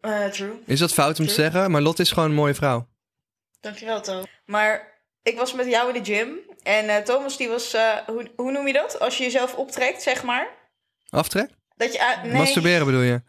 Eh, 0.00 0.24
true. 0.26 0.62
Is 0.66 0.78
dat 0.78 0.92
fout 0.92 1.18
om 1.20 1.26
te 1.26 1.32
zeggen? 1.32 1.70
Maar 1.70 1.80
Lotte 1.80 2.02
is 2.02 2.12
gewoon 2.12 2.28
een 2.28 2.34
mooie 2.34 2.54
vrouw. 2.54 2.88
Dankjewel, 3.60 4.00
Toon. 4.00 4.26
Maar 4.44 4.98
ik 5.22 5.36
was 5.36 5.52
met 5.52 5.66
jou 5.66 5.94
in 5.94 6.02
de 6.02 6.12
gym. 6.14 6.38
En 6.66 6.88
eh, 6.88 7.02
Thomas, 7.02 7.36
die 7.36 7.48
was... 7.48 7.74
eh, 7.74 7.96
hoe, 8.06 8.30
hoe 8.36 8.52
noem 8.52 8.66
je 8.66 8.72
dat? 8.72 9.00
Als 9.00 9.18
je 9.18 9.24
jezelf 9.24 9.54
optrekt, 9.54 10.02
zeg 10.02 10.22
maar. 10.22 10.48
Aftrek? 11.08 11.50
Dat 11.76 11.92
je... 11.92 12.16
nee. 12.22 12.32
Masturberen 12.32 12.86
bedoel 12.86 13.00
je? 13.00 13.22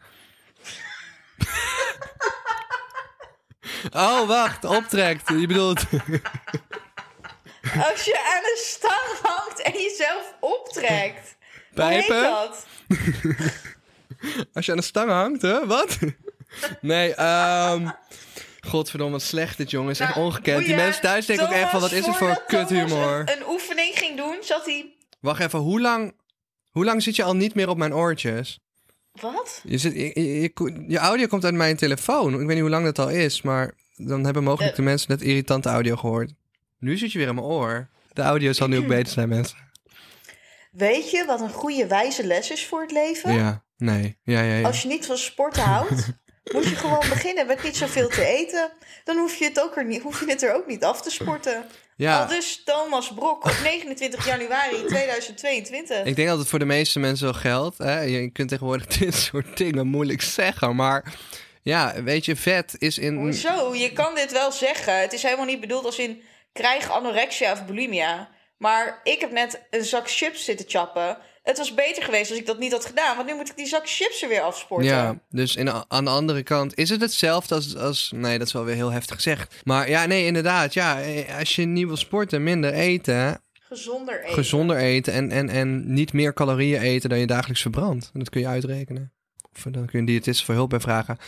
oh, 4.04 4.26
wacht. 4.26 4.64
Optrekt. 4.64 5.28
Je 5.28 5.46
bedoelt... 5.46 5.80
Als 7.90 8.04
je 8.04 8.18
aan 8.34 8.44
een 8.44 8.62
stang 8.64 9.18
hangt 9.22 9.62
en 9.62 9.72
jezelf 9.72 10.34
optrekt. 10.40 11.36
Pijpen? 11.74 12.22
dat? 12.22 12.66
Als 14.54 14.66
je 14.66 14.72
aan 14.72 14.78
de 14.78 14.84
stang 14.84 15.10
hangt, 15.10 15.42
hè? 15.42 15.66
Wat? 15.66 15.98
nee, 16.80 17.14
ehm... 17.14 17.88
Godverdomme, 18.68 19.12
wat 19.12 19.22
slecht 19.22 19.56
dit, 19.56 19.70
jongens. 19.70 19.98
Echt 20.00 20.14
Nou, 20.14 20.26
ongekend. 20.26 20.64
Die 20.64 20.74
mensen 20.74 21.02
thuis 21.02 21.26
denken 21.26 21.46
ook 21.46 21.52
echt 21.52 21.70
van... 21.70 21.80
Wat 21.80 21.92
is 21.92 22.06
het 22.06 22.16
voor 22.16 22.44
Thomas 22.46 22.66
kuthumor? 22.68 23.18
Een, 23.20 23.36
een 23.36 23.48
oefening 23.48 23.98
ging 23.98 24.16
doen, 24.16 24.36
zat 24.40 24.64
hij... 24.64 24.96
Wacht 25.20 25.40
even, 25.40 25.58
hoe 25.58 25.80
lang... 25.80 26.14
Hoe 26.70 26.84
lang 26.84 27.02
zit 27.02 27.16
je 27.16 27.22
al 27.22 27.36
niet 27.36 27.54
meer 27.54 27.68
op 27.68 27.76
mijn 27.76 27.94
oortjes? 27.94 28.60
Wat? 29.20 29.60
Je, 29.64 29.78
zit, 29.78 29.94
je, 29.94 30.50
je, 30.86 30.98
audio 30.98 31.26
komt 31.26 31.44
uit 31.44 31.54
mijn 31.54 31.76
telefoon. 31.76 32.32
Ik 32.32 32.38
weet 32.38 32.48
niet 32.48 32.60
hoe 32.60 32.70
lang 32.70 32.84
dat 32.84 32.98
al 32.98 33.08
is, 33.10 33.42
maar... 33.42 33.74
Dan 33.96 34.24
hebben 34.24 34.42
mogelijk 34.44 34.70
Eh. 34.70 34.76
de 34.76 34.82
mensen 34.82 35.10
net 35.10 35.22
irritante 35.22 35.68
audio 35.68 35.96
gehoord. 35.96 36.32
Nu 36.78 36.96
zit 36.96 37.12
je 37.12 37.18
weer 37.18 37.28
in 37.28 37.34
mijn 37.34 37.46
oor. 37.46 37.88
De 38.12 38.22
audio 38.22 38.52
zal 38.52 38.68
nu 38.68 38.78
ook 38.78 38.86
beter 38.86 39.12
zijn, 39.12 39.28
mensen. 39.28 39.58
Weet 40.70 41.10
je 41.10 41.24
wat 41.24 41.40
een 41.40 41.50
goede 41.50 41.86
wijze 41.86 42.26
les 42.26 42.50
is 42.50 42.66
voor 42.66 42.80
het 42.80 42.92
leven? 42.92 43.32
Ja, 43.34 43.64
nee. 43.76 44.18
Ja, 44.22 44.40
ja, 44.40 44.54
ja. 44.54 44.66
Als 44.66 44.82
je 44.82 44.88
niet 44.88 45.06
van 45.06 45.18
sporten 45.18 45.62
houdt, 45.62 46.08
moet 46.52 46.68
je 46.68 46.76
gewoon 46.76 47.08
beginnen 47.08 47.46
met 47.46 47.62
niet 47.62 47.76
zoveel 47.76 48.08
te 48.08 48.24
eten. 48.24 48.70
Dan 49.04 49.16
hoef 49.16 49.34
je 49.34 49.44
het, 49.44 49.60
ook 49.60 49.76
er, 49.76 49.84
niet, 49.84 50.02
hoef 50.02 50.20
je 50.20 50.30
het 50.30 50.42
er 50.42 50.54
ook 50.54 50.66
niet 50.66 50.84
af 50.84 51.02
te 51.02 51.10
sporten. 51.10 51.64
ja. 51.96 52.22
Al 52.22 52.28
dus 52.28 52.62
Thomas 52.64 53.12
Brok 53.14 53.44
op 53.44 53.54
29 53.62 54.26
januari 54.26 54.84
2022. 54.86 56.04
Ik 56.04 56.16
denk 56.16 56.28
dat 56.28 56.38
het 56.38 56.48
voor 56.48 56.58
de 56.58 56.64
meeste 56.64 56.98
mensen 56.98 57.24
wel 57.24 57.40
geldt. 57.40 57.78
Hè? 57.78 58.00
Je 58.00 58.30
kunt 58.30 58.48
tegenwoordig 58.48 58.86
dit 58.98 59.14
soort 59.14 59.56
dingen 59.56 59.86
moeilijk 59.86 60.22
zeggen. 60.22 60.76
Maar 60.76 61.14
ja, 61.62 62.02
weet 62.02 62.24
je, 62.24 62.36
vet 62.36 62.74
is 62.78 62.98
in... 62.98 63.16
Hoezo? 63.16 63.74
Je 63.74 63.92
kan 63.92 64.14
dit 64.14 64.32
wel 64.32 64.52
zeggen. 64.52 65.00
Het 65.00 65.12
is 65.12 65.22
helemaal 65.22 65.46
niet 65.46 65.60
bedoeld 65.60 65.84
als 65.84 65.98
in 65.98 66.22
krijg 66.52 66.90
anorexia 66.90 67.52
of 67.52 67.66
bulimia. 67.66 68.28
Maar 68.56 69.00
ik 69.02 69.20
heb 69.20 69.30
net 69.30 69.60
een 69.70 69.84
zak 69.84 70.10
chips 70.10 70.44
zitten 70.44 70.68
chappen. 70.68 71.18
Het 71.42 71.58
was 71.58 71.74
beter 71.74 72.02
geweest 72.02 72.30
als 72.30 72.38
ik 72.38 72.46
dat 72.46 72.58
niet 72.58 72.72
had 72.72 72.86
gedaan. 72.86 73.16
Want 73.16 73.28
nu 73.28 73.34
moet 73.34 73.48
ik 73.48 73.56
die 73.56 73.66
zak 73.66 73.88
chips 73.88 74.22
er 74.22 74.28
weer 74.28 74.40
afsporten. 74.40 74.86
Ja, 74.88 75.18
dus 75.30 75.56
in, 75.56 75.70
aan 75.88 76.04
de 76.04 76.10
andere 76.10 76.42
kant 76.42 76.76
is 76.76 76.90
het 76.90 77.00
hetzelfde 77.00 77.54
als, 77.54 77.76
als... 77.76 78.12
Nee, 78.14 78.38
dat 78.38 78.46
is 78.46 78.52
wel 78.52 78.64
weer 78.64 78.74
heel 78.74 78.92
heftig 78.92 79.14
gezegd. 79.14 79.54
Maar 79.64 79.88
ja, 79.88 80.06
nee, 80.06 80.26
inderdaad. 80.26 80.74
Ja, 80.74 81.00
eh, 81.00 81.38
als 81.38 81.56
je 81.56 81.64
niet 81.64 81.86
wil 81.86 81.96
sporten, 81.96 82.42
minder 82.42 82.72
eten, 82.72 83.40
Gezonder 83.68 84.22
eten. 84.22 84.34
gezonder 84.34 84.76
eten... 84.76 85.12
En, 85.12 85.30
en, 85.30 85.48
en 85.48 85.92
niet 85.92 86.12
meer 86.12 86.34
calorieën 86.34 86.80
eten 86.80 87.08
dan 87.08 87.18
je 87.18 87.26
dagelijks 87.26 87.62
verbrandt. 87.62 88.10
Dat 88.12 88.30
kun 88.30 88.40
je 88.40 88.46
uitrekenen. 88.46 89.12
Of 89.56 89.62
dan 89.62 89.72
kun 89.72 89.88
je 89.92 89.98
een 89.98 90.04
diëtist 90.04 90.44
voor 90.44 90.54
hulp 90.54 90.70
bij 90.70 90.80
vragen. 90.80 91.18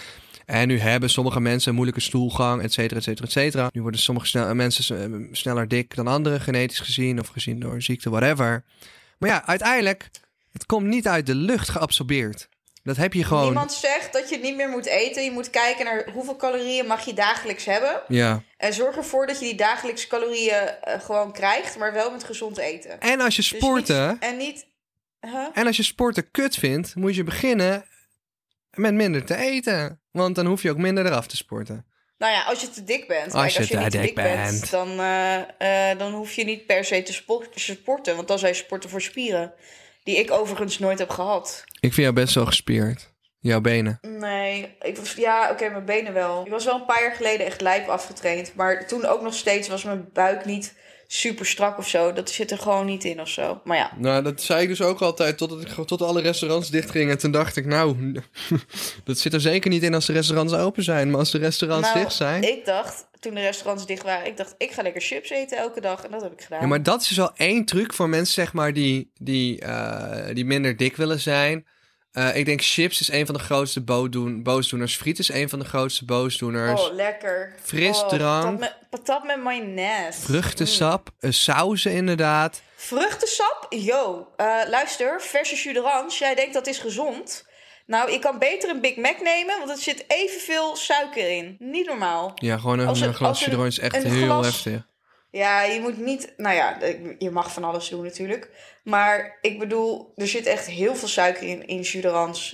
En 0.47 0.69
nu 0.69 0.79
hebben 0.79 1.11
sommige 1.11 1.41
mensen 1.41 1.69
een 1.69 1.75
moeilijke 1.75 2.03
stoelgang, 2.03 2.63
et 2.63 2.73
cetera, 2.73 2.97
et 2.99 3.05
cetera, 3.05 3.27
et 3.27 3.33
cetera. 3.33 3.69
Nu 3.73 3.83
worden 3.83 4.01
sommige 4.01 4.27
snel, 4.27 4.55
mensen 4.55 5.01
eh, 5.01 5.29
sneller 5.33 5.69
dik 5.69 5.95
dan 5.95 6.07
anderen, 6.07 6.41
genetisch 6.41 6.81
gezien... 6.81 7.21
of 7.21 7.29
gezien 7.29 7.61
door 7.61 7.75
een 7.75 7.83
ziekte, 7.83 8.11
whatever. 8.11 8.65
Maar 9.21 9.29
ja, 9.31 9.47
uiteindelijk, 9.47 10.11
het 10.53 10.67
komt 10.67 10.87
niet 10.87 11.09
uit 11.09 11.27
de 11.27 11.35
lucht 11.35 11.69
geabsorbeerd. 11.69 12.49
Dat 12.83 12.97
heb 12.97 13.13
je 13.13 13.25
gewoon... 13.25 13.45
Niemand 13.45 13.73
zegt 13.73 14.13
dat 14.13 14.29
je 14.29 14.39
niet 14.39 14.57
meer 14.57 14.69
moet 14.69 14.87
eten. 14.87 15.25
Je 15.25 15.31
moet 15.31 15.51
kijken 15.51 15.85
naar 15.85 16.09
hoeveel 16.13 16.37
calorieën 16.37 16.87
mag 16.87 17.05
je 17.05 17.15
dagelijks 17.15 17.65
hebben. 17.65 18.03
Ja. 18.09 18.43
En 18.57 18.73
zorg 18.73 18.97
ervoor 18.97 19.27
dat 19.27 19.39
je 19.39 19.45
die 19.45 19.55
dagelijkse 19.55 20.07
calorieën 20.07 20.55
eh, 20.69 21.01
gewoon 21.01 21.33
krijgt. 21.33 21.79
Maar 21.79 21.93
wel 21.93 22.11
met 22.11 22.25
gezond 22.25 22.59
eten. 22.59 23.01
En 23.01 23.21
als 23.21 23.37
je 23.37 23.43
Dus 23.43 23.51
sporten, 23.61 24.09
niet- 24.11 24.23
en 24.23 24.37
niet... 24.37 24.67
Huh? 25.21 25.47
en 25.55 25.67
als 25.67 25.77
je 25.77 25.83
sporten 25.83 26.31
kut 26.31 26.57
vindt, 26.57 26.95
moet 26.95 27.15
je 27.15 27.25
beginnen 27.25 27.85
met 28.71 28.95
minder 28.95 29.25
te 29.25 29.37
eten. 29.37 30.01
Want 30.11 30.35
dan 30.35 30.47
hoef 30.47 30.63
je 30.63 30.71
ook 30.71 30.77
minder 30.79 31.07
eraf 31.07 31.27
te 31.27 31.37
sporten. 31.37 31.87
Nou 32.21 32.33
ja, 32.33 32.43
als 32.43 32.61
je 32.61 32.71
te 32.71 32.85
dik 32.85 33.07
bent. 33.09 33.33
Als 33.35 33.43
Kijk, 33.43 33.53
je 33.53 33.59
als 33.59 33.69
je 33.69 33.75
te 33.75 33.81
niet 33.81 33.91
te 33.91 34.01
dik 34.01 34.15
bent, 34.15 34.51
bent. 34.61 34.71
dan, 34.71 35.01
eh, 35.01 35.91
eh, 35.91 35.99
dan 35.99 36.13
hoef 36.13 36.33
je 36.33 36.45
niet 36.45 36.67
per 36.67 36.85
se 36.85 37.03
te 37.03 37.13
sport- 37.13 37.53
te 37.53 37.61
sporten. 37.61 38.17
Want 38.17 38.29
dan 38.29 38.39
je 38.39 38.55
sporten 38.55 38.91
voor 38.91 39.03
spieren. 39.03 39.53
Die 40.03 40.17
ik 40.17 40.31
overigens 40.31 40.79
nooit 40.79 40.99
heb 40.99 41.11
gehad. 41.11 41.63
Ik 41.67 41.93
vind 41.93 41.97
jou 41.97 42.13
best 42.13 42.35
wel 42.35 42.47
gespierd. 42.47 43.13
Jouw 43.39 43.61
benen. 43.61 43.99
Nee, 44.01 44.77
ik 44.81 44.97
was, 44.97 45.13
ja, 45.13 45.51
oké, 45.51 45.69
mijn 45.69 45.85
benen 45.85 46.13
wel. 46.13 46.45
Ik 46.45 46.51
was 46.51 46.65
wel 46.65 46.75
een 46.75 46.85
paar 46.87 47.03
jaar 47.03 47.15
geleden 47.15 47.47
echt 47.47 47.61
lijp 47.61 47.89
afgetraind. 47.89 48.55
Maar 48.55 48.87
toen 48.87 49.05
ook 49.07 49.23
nog 49.23 49.35
steeds 49.35 49.69
was 49.69 49.83
mijn 49.85 50.09
buik 50.13 50.45
niet 50.45 50.75
super 51.13 51.47
strak 51.47 51.79
of 51.79 51.89
zo. 51.89 52.13
Dat 52.13 52.31
zit 52.31 52.51
er 52.51 52.59
gewoon 52.59 52.87
niet 52.87 53.05
in 53.05 53.21
of 53.21 53.29
zo. 53.29 53.61
Maar 53.65 53.77
ja, 53.77 53.93
Nou, 53.97 54.23
dat 54.23 54.43
zei 54.43 54.63
ik 54.63 54.69
dus 54.69 54.83
ook 54.83 55.01
altijd 55.01 55.39
totdat 55.39 55.61
ik, 55.61 55.87
tot 55.87 56.03
alle 56.03 56.21
restaurants 56.21 56.71
dichtgingen. 56.71 57.11
En 57.11 57.19
toen 57.19 57.31
dacht 57.31 57.57
ik, 57.57 57.67
nou, 57.67 58.13
dat 59.05 59.19
zit 59.19 59.35
er 59.35 59.41
zeker 59.41 59.71
niet 59.71 59.83
in 59.83 59.95
als 59.95 60.07
de 60.07 60.13
restaurants 60.13 60.53
open 60.53 60.83
zijn. 60.83 61.11
Maar 61.11 61.19
als 61.19 61.31
de 61.31 61.39
restaurants 61.39 61.89
nou, 61.89 62.01
dicht 62.01 62.15
zijn... 62.15 62.43
ik 62.43 62.65
dacht, 62.65 63.09
toen 63.21 63.35
de 63.35 63.41
restaurants 63.41 63.87
dicht 63.87 64.03
waren... 64.03 64.27
ik 64.27 64.37
dacht, 64.37 64.55
ik 64.59 64.71
ga 64.71 64.83
lekker 64.83 65.01
chips 65.01 65.31
eten 65.31 65.59
elke 65.59 65.81
dag. 65.81 66.05
En 66.05 66.11
dat 66.11 66.23
heb 66.23 66.33
ik 66.33 66.41
gedaan. 66.41 66.61
Ja, 66.61 66.67
maar 66.67 66.83
dat 66.83 67.01
is 67.01 67.09
dus 67.09 67.17
wel 67.17 67.33
één 67.37 67.65
truc 67.65 67.93
voor 67.93 68.09
mensen, 68.09 68.35
zeg 68.35 68.53
maar, 68.53 68.73
die, 68.73 69.11
die, 69.21 69.61
eh, 69.61 70.35
die 70.35 70.45
minder 70.45 70.77
dik 70.77 70.97
willen 70.97 71.21
zijn. 71.21 71.67
Eh, 72.13 72.37
ik 72.37 72.45
denk 72.45 72.63
chips 72.63 73.01
is 73.01 73.11
een 73.11 73.27
van 73.27 73.35
de 73.35 73.41
grootste 73.41 73.81
boosdoen, 73.81 74.43
boosdoeners. 74.43 74.97
Friet 74.97 75.19
is 75.19 75.29
een 75.29 75.49
van 75.49 75.59
de 75.59 75.65
grootste 75.65 76.05
boosdoeners. 76.05 76.81
Oh, 76.81 76.95
lekker. 76.95 77.55
Frisdrank. 77.63 78.45
Oh, 78.45 78.51
patat, 78.51 78.59
met, 78.59 78.77
patat 78.91 79.25
met 79.25 79.43
mayonaise. 79.43 80.21
Vruchtensap, 80.21 81.09
eh, 81.21 81.31
sauzen 81.31 81.93
inderdaad. 81.93 82.63
Vruchtensap? 82.77 83.67
Yo, 83.69 84.29
eh, 84.37 84.47
luister, 84.69 85.21
verse 85.23 85.55
jus 85.55 85.75
d'orange. 85.75 86.17
Jij 86.19 86.35
denkt 86.35 86.55
dat 86.55 86.67
is 86.67 86.79
gezond. 86.79 87.49
Nou, 87.87 88.11
ik 88.13 88.21
kan 88.21 88.39
beter 88.39 88.71
een 88.71 88.81
Big 88.81 88.97
Mac 88.97 89.21
nemen, 89.23 89.59
want 89.59 89.71
er 89.71 89.77
zit 89.79 90.05
evenveel 90.09 90.77
suiker 90.77 91.31
in. 91.37 91.57
Niet 91.59 91.87
normaal. 91.87 92.33
Ja, 92.35 92.59
gewoon 92.59 92.79
een, 92.79 92.89
een- 92.89 93.03
een 93.03 93.15
glas 93.15 93.39
een- 93.41 93.45
Chidron 93.47 93.67
is 93.67 93.79
echt 93.79 93.95
een 93.97 94.11
heel 94.13 94.25
glas- 94.25 94.47
heftig. 94.47 94.89
Ja, 95.31 95.63
je 95.63 95.81
moet 95.81 95.99
niet... 95.99 96.33
Nou 96.37 96.55
ja, 96.57 96.79
je 97.19 97.31
mag 97.31 97.53
van 97.53 97.65
alles 97.65 97.89
doen 97.89 98.03
natuurlijk. 98.05 98.51
Maar 98.85 99.39
ik 99.41 99.59
bedoel, 99.59 100.13
er 100.17 100.29
zit 100.29 100.47
echt 100.47 100.67
heel 100.67 100.95
veel 100.97 101.09
suiker 101.09 101.43
in, 101.43 101.67
in. 101.67 101.85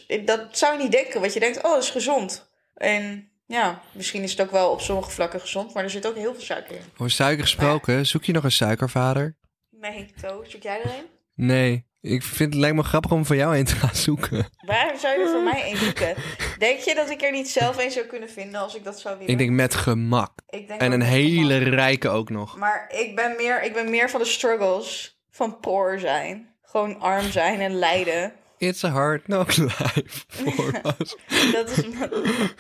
Ik- 0.07 0.27
Dat 0.27 0.59
zou 0.59 0.77
je 0.77 0.83
niet 0.83 0.93
denken, 0.93 1.21
want 1.21 1.33
je 1.33 1.41
denkt, 1.41 1.57
oh, 1.57 1.73
dat 1.73 1.83
is 1.83 1.91
gezond. 1.91 2.51
En 2.75 3.31
ja, 3.47 3.81
misschien 3.93 4.23
is 4.23 4.31
het 4.31 4.41
ook 4.41 4.51
wel 4.51 4.71
op 4.71 4.81
sommige 4.81 5.11
vlakken 5.11 5.41
gezond, 5.41 5.75
maar 5.75 5.85
er 5.85 5.91
zit 5.91 6.07
ook 6.07 6.17
heel 6.17 6.33
veel 6.35 6.43
suiker 6.43 6.75
in. 6.77 6.83
Over 6.93 7.11
suiker 7.11 7.43
gesproken, 7.45 8.07
zoek 8.07 8.25
je 8.25 8.33
nog 8.33 8.45
een 8.45 8.53
suikervader? 8.53 9.37
Nee, 9.71 10.07
To, 10.23 10.45
zoek 10.47 10.62
jij 10.62 10.81
er 10.83 10.91
een? 10.91 11.07
Nee, 11.35 11.87
ik 12.01 12.23
vind 12.23 12.53
het 12.53 12.61
lijkt 12.62 12.77
me 12.77 12.83
grappig 12.83 13.11
om 13.12 13.27
voor 13.27 13.37
jou 13.37 13.57
een 13.59 13.65
te 13.65 13.75
gaan 13.75 13.95
zoeken. 13.95 14.47
Waarom 14.67 14.99
zou 14.99 15.19
je 15.19 15.25
er 15.25 15.31
voor 15.31 15.43
mij 15.43 15.71
een 15.71 15.77
zoeken? 15.77 16.15
Denk 16.59 16.79
je 16.79 16.95
dat 16.95 17.11
ik 17.11 17.23
er 17.23 17.33
niet 17.33 17.49
zelf 17.51 17.85
een 17.85 17.91
zou 17.91 18.07
kunnen 18.07 18.31
vinden 18.31 18.61
als 18.61 18.75
ik 18.75 18.85
dat 18.85 19.01
zou 19.01 19.15
willen? 19.19 19.33
Ik 19.33 19.39
denk 19.39 19.51
met 19.51 19.75
gemak. 19.75 20.33
Ik 20.49 20.69
denk 20.69 20.81
En 20.81 20.93
een 20.93 21.03
hele 21.03 21.55
gemak. 21.55 21.75
rijke 21.75 22.09
ook 22.09 22.31
nog. 22.31 22.57
Maar 22.57 22.93
ik 22.97 23.15
ben, 23.17 23.35
meer, 23.37 23.62
ik 23.62 23.73
ben 23.73 23.91
meer 23.91 24.11
van 24.11 24.21
de 24.21 24.27
struggles 24.27 25.15
van 25.37 25.61
poor 25.61 25.99
zijn. 25.99 26.49
Gewoon 26.62 27.01
arm 27.01 27.31
zijn 27.31 27.61
en 27.61 27.75
lijden. 27.75 28.33
It's 28.59 28.85
a 28.85 28.88
hard 28.88 29.22
knock 29.25 29.57
life 29.70 30.25
for 30.29 30.81
us. 30.99 31.16
Dat 31.53 31.70
is, 31.70 31.85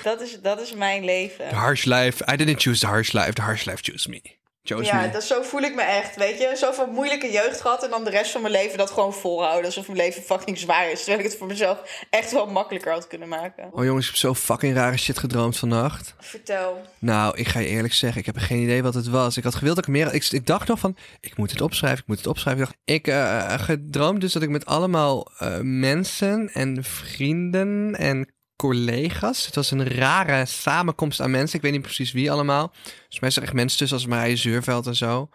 dat 0.02 0.20
is, 0.20 0.40
dat 0.40 0.60
is 0.60 0.74
mijn 0.74 1.04
leven. 1.04 1.48
The 1.48 1.54
harsh 1.54 1.84
life. 1.84 2.32
I 2.32 2.36
didn't 2.36 2.62
choose 2.62 2.80
the 2.80 2.86
harsh 2.86 3.12
life. 3.12 3.32
The 3.32 3.42
harsh 3.42 3.64
life 3.64 3.82
chose 3.82 4.08
me. 4.08 4.22
Chose 4.66 4.84
Ja, 4.84 5.00
me. 5.00 5.10
dat, 5.10 5.24
zo 5.24 5.42
voel 5.42 5.60
ik 5.60 5.74
me 5.74 5.82
echt, 5.82 6.16
weet 6.16 6.38
je. 6.38 6.52
Zoveel 6.54 6.86
moeilijke 6.86 7.30
jeugd 7.30 7.60
gehad 7.60 7.84
en 7.84 7.90
dan 7.90 8.04
de 8.04 8.10
rest 8.10 8.30
van 8.30 8.40
mijn 8.40 8.52
leven 8.52 8.78
dat 8.78 8.90
gewoon 8.90 9.14
volhouden. 9.14 9.64
Alsof 9.64 9.86
mijn 9.86 9.98
leven 9.98 10.22
fucking 10.22 10.58
zwaar 10.58 10.90
is. 10.90 10.98
Terwijl 10.98 11.18
ik 11.18 11.24
het 11.24 11.36
voor 11.36 11.46
mezelf 11.46 12.04
echt 12.10 12.32
wel 12.32 12.46
makkelijker 12.46 12.92
had 12.92 13.06
kunnen 13.06 13.28
maken. 13.28 13.68
Oh 13.72 13.84
jongens, 13.84 14.04
ik 14.04 14.10
heb 14.10 14.20
zo 14.20 14.34
fucking 14.34 14.74
rare 14.74 14.96
shit 14.96 15.18
gedroomd 15.18 15.56
vannacht. 15.56 16.14
Vertel. 16.18 16.82
Nou, 16.98 17.36
ik 17.36 17.48
ga 17.48 17.60
je 17.60 17.66
eerlijk 17.66 17.94
zeggen, 17.94 18.20
ik 18.20 18.26
heb 18.26 18.36
geen 18.36 18.62
idee 18.62 18.82
wat 18.82 18.94
het 18.94 19.08
was. 19.08 19.36
Ik 19.36 19.44
had 19.44 19.54
gewild 19.54 19.76
dat 19.76 19.86
ik 19.86 19.92
meer... 19.92 20.14
Ik, 20.14 20.28
ik 20.30 20.46
dacht 20.46 20.68
nog 20.68 20.78
van, 20.78 20.96
ik 21.20 21.36
moet 21.36 21.50
het 21.50 21.60
opschrijven, 21.60 22.00
ik 22.00 22.06
moet 22.06 22.16
het 22.16 22.26
opschrijven. 22.26 22.62
Ik 22.62 22.68
dacht, 22.68 22.78
ik 22.84 23.06
eh 23.06 23.58
gedroomd 23.58 24.20
dus 24.20 24.32
dat 24.32 24.42
ik 24.42 24.48
met 24.48 24.66
allemaal 24.66 25.30
eh, 25.38 25.58
mensen 25.60 26.50
en 26.52 26.84
vrienden 26.84 27.94
en 27.98 28.34
collega's... 28.56 29.46
Het 29.46 29.54
was 29.54 29.70
een 29.70 29.88
rare 29.88 30.46
samenkomst 30.46 31.20
aan 31.20 31.30
mensen. 31.30 31.56
Ik 31.56 31.62
weet 31.62 31.72
niet 31.72 31.82
precies 31.82 32.12
wie 32.12 32.30
allemaal. 32.30 32.72
Dus 33.08 33.20
mij 33.20 33.30
er 33.30 33.42
echt 33.42 33.52
mensen 33.52 33.78
tussen 33.78 33.96
als 33.96 34.06
Marije 34.06 34.36
Zuurveld 34.36 34.86
en 34.86 34.96
zo. 34.96 35.28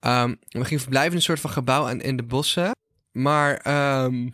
Ehm, 0.00 0.34
we 0.48 0.64
gingen 0.64 0.80
verblijven 0.80 1.10
in 1.10 1.16
een 1.16 1.22
soort 1.22 1.40
van 1.40 1.50
gebouw 1.50 1.88
aan- 1.88 2.00
in 2.00 2.16
de 2.16 2.22
bossen. 2.24 2.70
Maar... 3.12 3.56
ehm, 3.56 4.28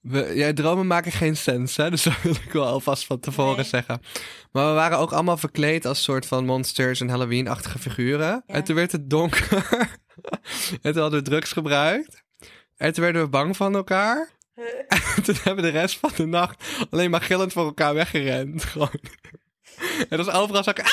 we, 0.00 0.32
ja, 0.34 0.52
dromen 0.52 0.86
maken 0.86 1.12
geen 1.12 1.36
sens, 1.36 1.76
hè? 1.76 1.90
Dus 1.90 2.02
dat 2.02 2.22
wil 2.22 2.32
ik 2.34 2.52
wel 2.52 2.66
alvast 2.66 3.06
van 3.06 3.20
tevoren 3.20 3.56
Nee. 3.56 3.64
zeggen. 3.64 4.00
Maar 4.52 4.66
we 4.68 4.72
waren 4.74 4.98
ook 4.98 5.12
allemaal 5.12 5.36
verkleed 5.36 5.86
als 5.86 6.02
soort 6.02 6.26
van 6.26 6.44
monsters 6.44 7.00
en 7.00 7.08
Halloween-achtige 7.08 7.78
figuren. 7.78 8.42
Ja. 8.46 8.54
En 8.54 8.64
toen 8.64 8.74
werd 8.74 8.92
het 8.92 9.10
donker. 9.10 9.66
en 10.82 10.92
toen 10.92 11.02
hadden 11.02 11.22
we 11.22 11.22
drugs 11.22 11.52
gebruikt. 11.52 12.22
En 12.76 12.92
toen 12.92 13.02
werden 13.04 13.22
we 13.22 13.28
bang 13.28 13.56
van 13.56 13.74
elkaar. 13.74 14.30
En 14.88 15.22
toen 15.24 15.34
hebben 15.42 15.64
we 15.64 15.70
de 15.72 15.78
rest 15.78 15.98
van 15.98 16.10
de 16.16 16.26
nacht 16.26 16.64
alleen 16.90 17.10
maar 17.10 17.20
gillend 17.20 17.52
voor 17.52 17.64
elkaar 17.64 17.94
weggerend. 17.94 18.64
Gewoon. 18.64 19.00
En 19.98 20.16
dat 20.16 20.26
was 20.26 20.34
overal 20.34 20.62
zo... 20.62 20.70
Ah, 20.70 20.76
nee, 20.76 20.84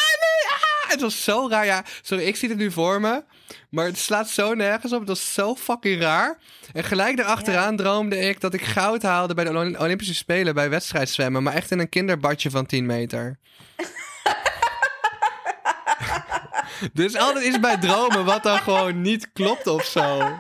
ah! 0.50 0.90
Het 0.90 1.02
was 1.02 1.24
zo 1.24 1.48
raar. 1.50 1.66
Ja, 1.66 1.86
sorry, 2.02 2.24
ik 2.24 2.36
zie 2.36 2.50
het 2.50 2.58
nu 2.58 2.72
voor 2.72 3.02
me. 3.02 3.24
Maar 3.70 3.86
het 3.86 3.98
slaat 3.98 4.30
zo 4.30 4.54
nergens 4.54 4.94
op. 4.94 5.00
Het 5.00 5.08
was 5.08 5.34
zo 5.34 5.56
fucking 5.56 6.02
raar. 6.02 6.38
En 6.74 6.84
gelijk 6.84 7.18
daarachteraan 7.18 7.76
droomde 7.76 8.18
ik 8.18 8.40
dat 8.42 8.54
ik 8.54 8.62
goud 8.64 9.02
haalde 9.02 9.34
bij 9.34 9.44
de 9.44 9.50
Olymp- 9.50 9.80
Olympische 9.80 10.14
Spelen 10.14 10.54
bij 10.54 10.70
wedstrijdzwemmen. 10.70 11.44
Maar 11.44 11.54
echt 11.54 11.72
in 11.72 11.80
een 11.80 11.90
kinderbadje 11.90 12.50
van 12.50 12.66
10 12.66 12.86
meter. 12.86 13.40
Dus 16.94 17.16
altijd 17.16 17.46
is 17.46 17.60
bij 17.60 17.78
dromen 17.78 18.26
wat 18.26 18.44
dan 18.44 18.58
gewoon 18.58 19.02
niet 19.02 19.32
klopt 19.34 19.68
of 19.68 19.86
zo. 19.86 20.36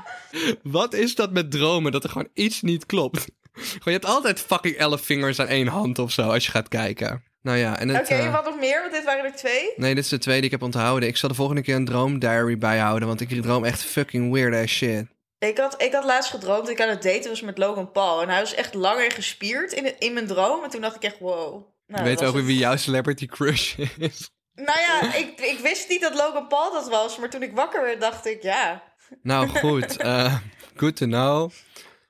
Wat 0.63 0.93
is 0.93 1.15
dat 1.15 1.31
met 1.31 1.51
dromen? 1.51 1.91
Dat 1.91 2.03
er 2.03 2.09
gewoon 2.09 2.29
iets 2.33 2.61
niet 2.61 2.85
klopt. 2.85 3.27
Gewoon, 3.53 3.79
je 3.83 3.91
hebt 3.91 4.05
altijd 4.05 4.39
fucking 4.39 4.75
11 4.75 5.01
vingers 5.01 5.39
aan 5.39 5.47
één 5.47 5.67
hand 5.67 5.99
of 5.99 6.11
zo 6.11 6.21
als 6.21 6.45
je 6.45 6.51
gaat 6.51 6.67
kijken. 6.67 7.23
Nou 7.41 7.57
ja, 7.57 7.79
en 7.79 7.89
het... 7.89 8.01
Oké, 8.01 8.13
eh, 8.13 8.31
wat 8.31 8.45
nog 8.45 8.59
meer? 8.59 8.81
Want 8.81 8.93
dit 8.93 9.03
waren 9.03 9.25
er 9.25 9.35
twee. 9.35 9.73
Nee, 9.75 9.95
dit 9.95 10.03
is 10.03 10.09
de 10.09 10.17
tweede 10.17 10.41
die 10.41 10.49
ik 10.49 10.59
heb 10.59 10.65
onthouden. 10.65 11.09
Ik 11.09 11.17
zal 11.17 11.29
de 11.29 11.35
volgende 11.35 11.61
keer 11.61 11.75
een 11.75 11.85
droomdiary 11.85 12.57
bijhouden, 12.57 13.07
want 13.07 13.21
ik 13.21 13.41
droom 13.41 13.63
echt 13.65 13.83
fucking 13.83 14.33
weird 14.33 14.63
ass 14.63 14.73
shit. 14.73 15.05
Ik 15.39 15.57
had, 15.57 15.81
ik 15.81 15.93
had 15.93 16.03
laatst 16.03 16.31
gedroomd 16.31 16.61
dat 16.61 16.69
ik 16.69 16.81
aan 16.81 16.89
het 16.89 17.01
daten 17.01 17.29
was 17.29 17.41
met 17.41 17.57
Logan 17.57 17.91
Paul. 17.91 18.21
En 18.21 18.29
hij 18.29 18.39
was 18.39 18.53
echt 18.53 18.73
lang 18.73 18.99
en 18.99 19.11
gespierd 19.11 19.71
in, 19.71 19.99
in 19.99 20.13
mijn 20.13 20.27
droom. 20.27 20.63
En 20.63 20.69
toen 20.69 20.81
dacht 20.81 20.95
ik 20.95 21.03
echt, 21.03 21.19
wow. 21.19 21.65
Nou, 21.87 22.03
weet 22.03 22.19
was 22.19 22.29
ook 22.29 22.35
het. 22.35 22.45
wie 22.45 22.57
jouw 22.57 22.75
celebrity 22.75 23.25
crush 23.25 23.77
is. 23.97 24.31
Nou 24.55 24.79
ja, 24.79 25.13
ik, 25.15 25.39
ik 25.39 25.59
wist 25.59 25.89
niet 25.89 26.01
dat 26.01 26.13
Logan 26.15 26.47
Paul 26.47 26.73
dat 26.73 26.89
was. 26.89 27.17
Maar 27.17 27.29
toen 27.29 27.43
ik 27.43 27.51
wakker 27.55 27.81
werd, 27.81 28.01
dacht 28.01 28.25
ik, 28.25 28.41
ja. 28.43 28.83
Nou 29.21 29.47
goed, 29.59 29.97
eh, 29.97 30.37
good 30.75 30.95
to 30.95 31.05
know. 31.05 31.51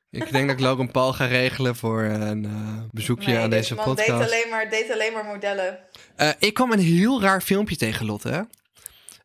Ik 0.09 0.31
denk 0.31 0.47
dat 0.47 0.57
ik 0.59 0.63
Logan 0.63 0.91
Paul 0.91 1.13
ga 1.13 1.25
regelen 1.25 1.75
voor 1.75 2.03
een 2.03 2.45
eh, 2.45 2.83
bezoekje 2.91 3.31
Nee, 3.31 3.39
aan 3.41 3.49
deze 3.49 3.75
man 3.75 3.85
podcast. 3.85 4.09
alleen, 4.09 4.49
maar, 4.49 4.69
date 4.69 4.93
alleen 4.93 5.13
maar 5.13 5.25
modellen. 5.25 5.79
Eh, 6.15 6.29
ik 6.39 6.53
kwam 6.53 6.71
een 6.71 6.79
heel 6.79 7.21
raar 7.21 7.41
filmpje 7.41 7.75
tegen 7.75 8.05
Lotte. 8.05 8.29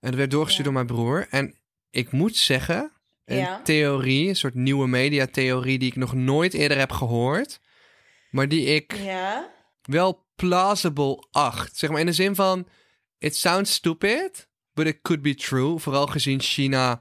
En 0.01 0.11
dat 0.11 0.15
werd 0.15 0.31
doorgestuurd 0.31 0.67
Ja. 0.69 0.73
door 0.75 0.85
mijn 0.85 0.97
broer. 0.97 1.27
En 1.31 1.55
ik 1.91 2.13
moet 2.13 2.37
zeggen, 2.37 2.93
een 3.25 3.37
Ja. 3.37 3.61
theorie, 3.63 4.29
een 4.29 4.37
soort 4.37 4.55
nieuwe 4.55 4.89
mediatheorie 4.89 5.79
die 5.79 5.89
ik 5.89 5.97
nog 5.97 6.15
nooit 6.15 6.55
eerder 6.55 6.79
heb 6.79 6.93
gehoord. 6.93 7.61
Maar 8.31 8.49
die 8.49 8.65
ik 8.67 8.95
Ja. 8.97 9.51
wel 9.83 10.27
plausible 10.37 11.27
acht. 11.31 11.77
Zeg 11.77 11.91
maar 11.91 12.01
in 12.01 12.07
de 12.07 12.13
zin 12.13 12.35
van, 12.35 12.67
it 13.19 13.37
sounds 13.37 13.71
stupid, 13.71 14.47
but 14.75 14.87
it 14.87 15.03
could 15.03 15.23
be 15.23 15.35
true. 15.35 15.79
Vooral 15.79 16.07
gezien 16.07 16.41
China 16.41 17.01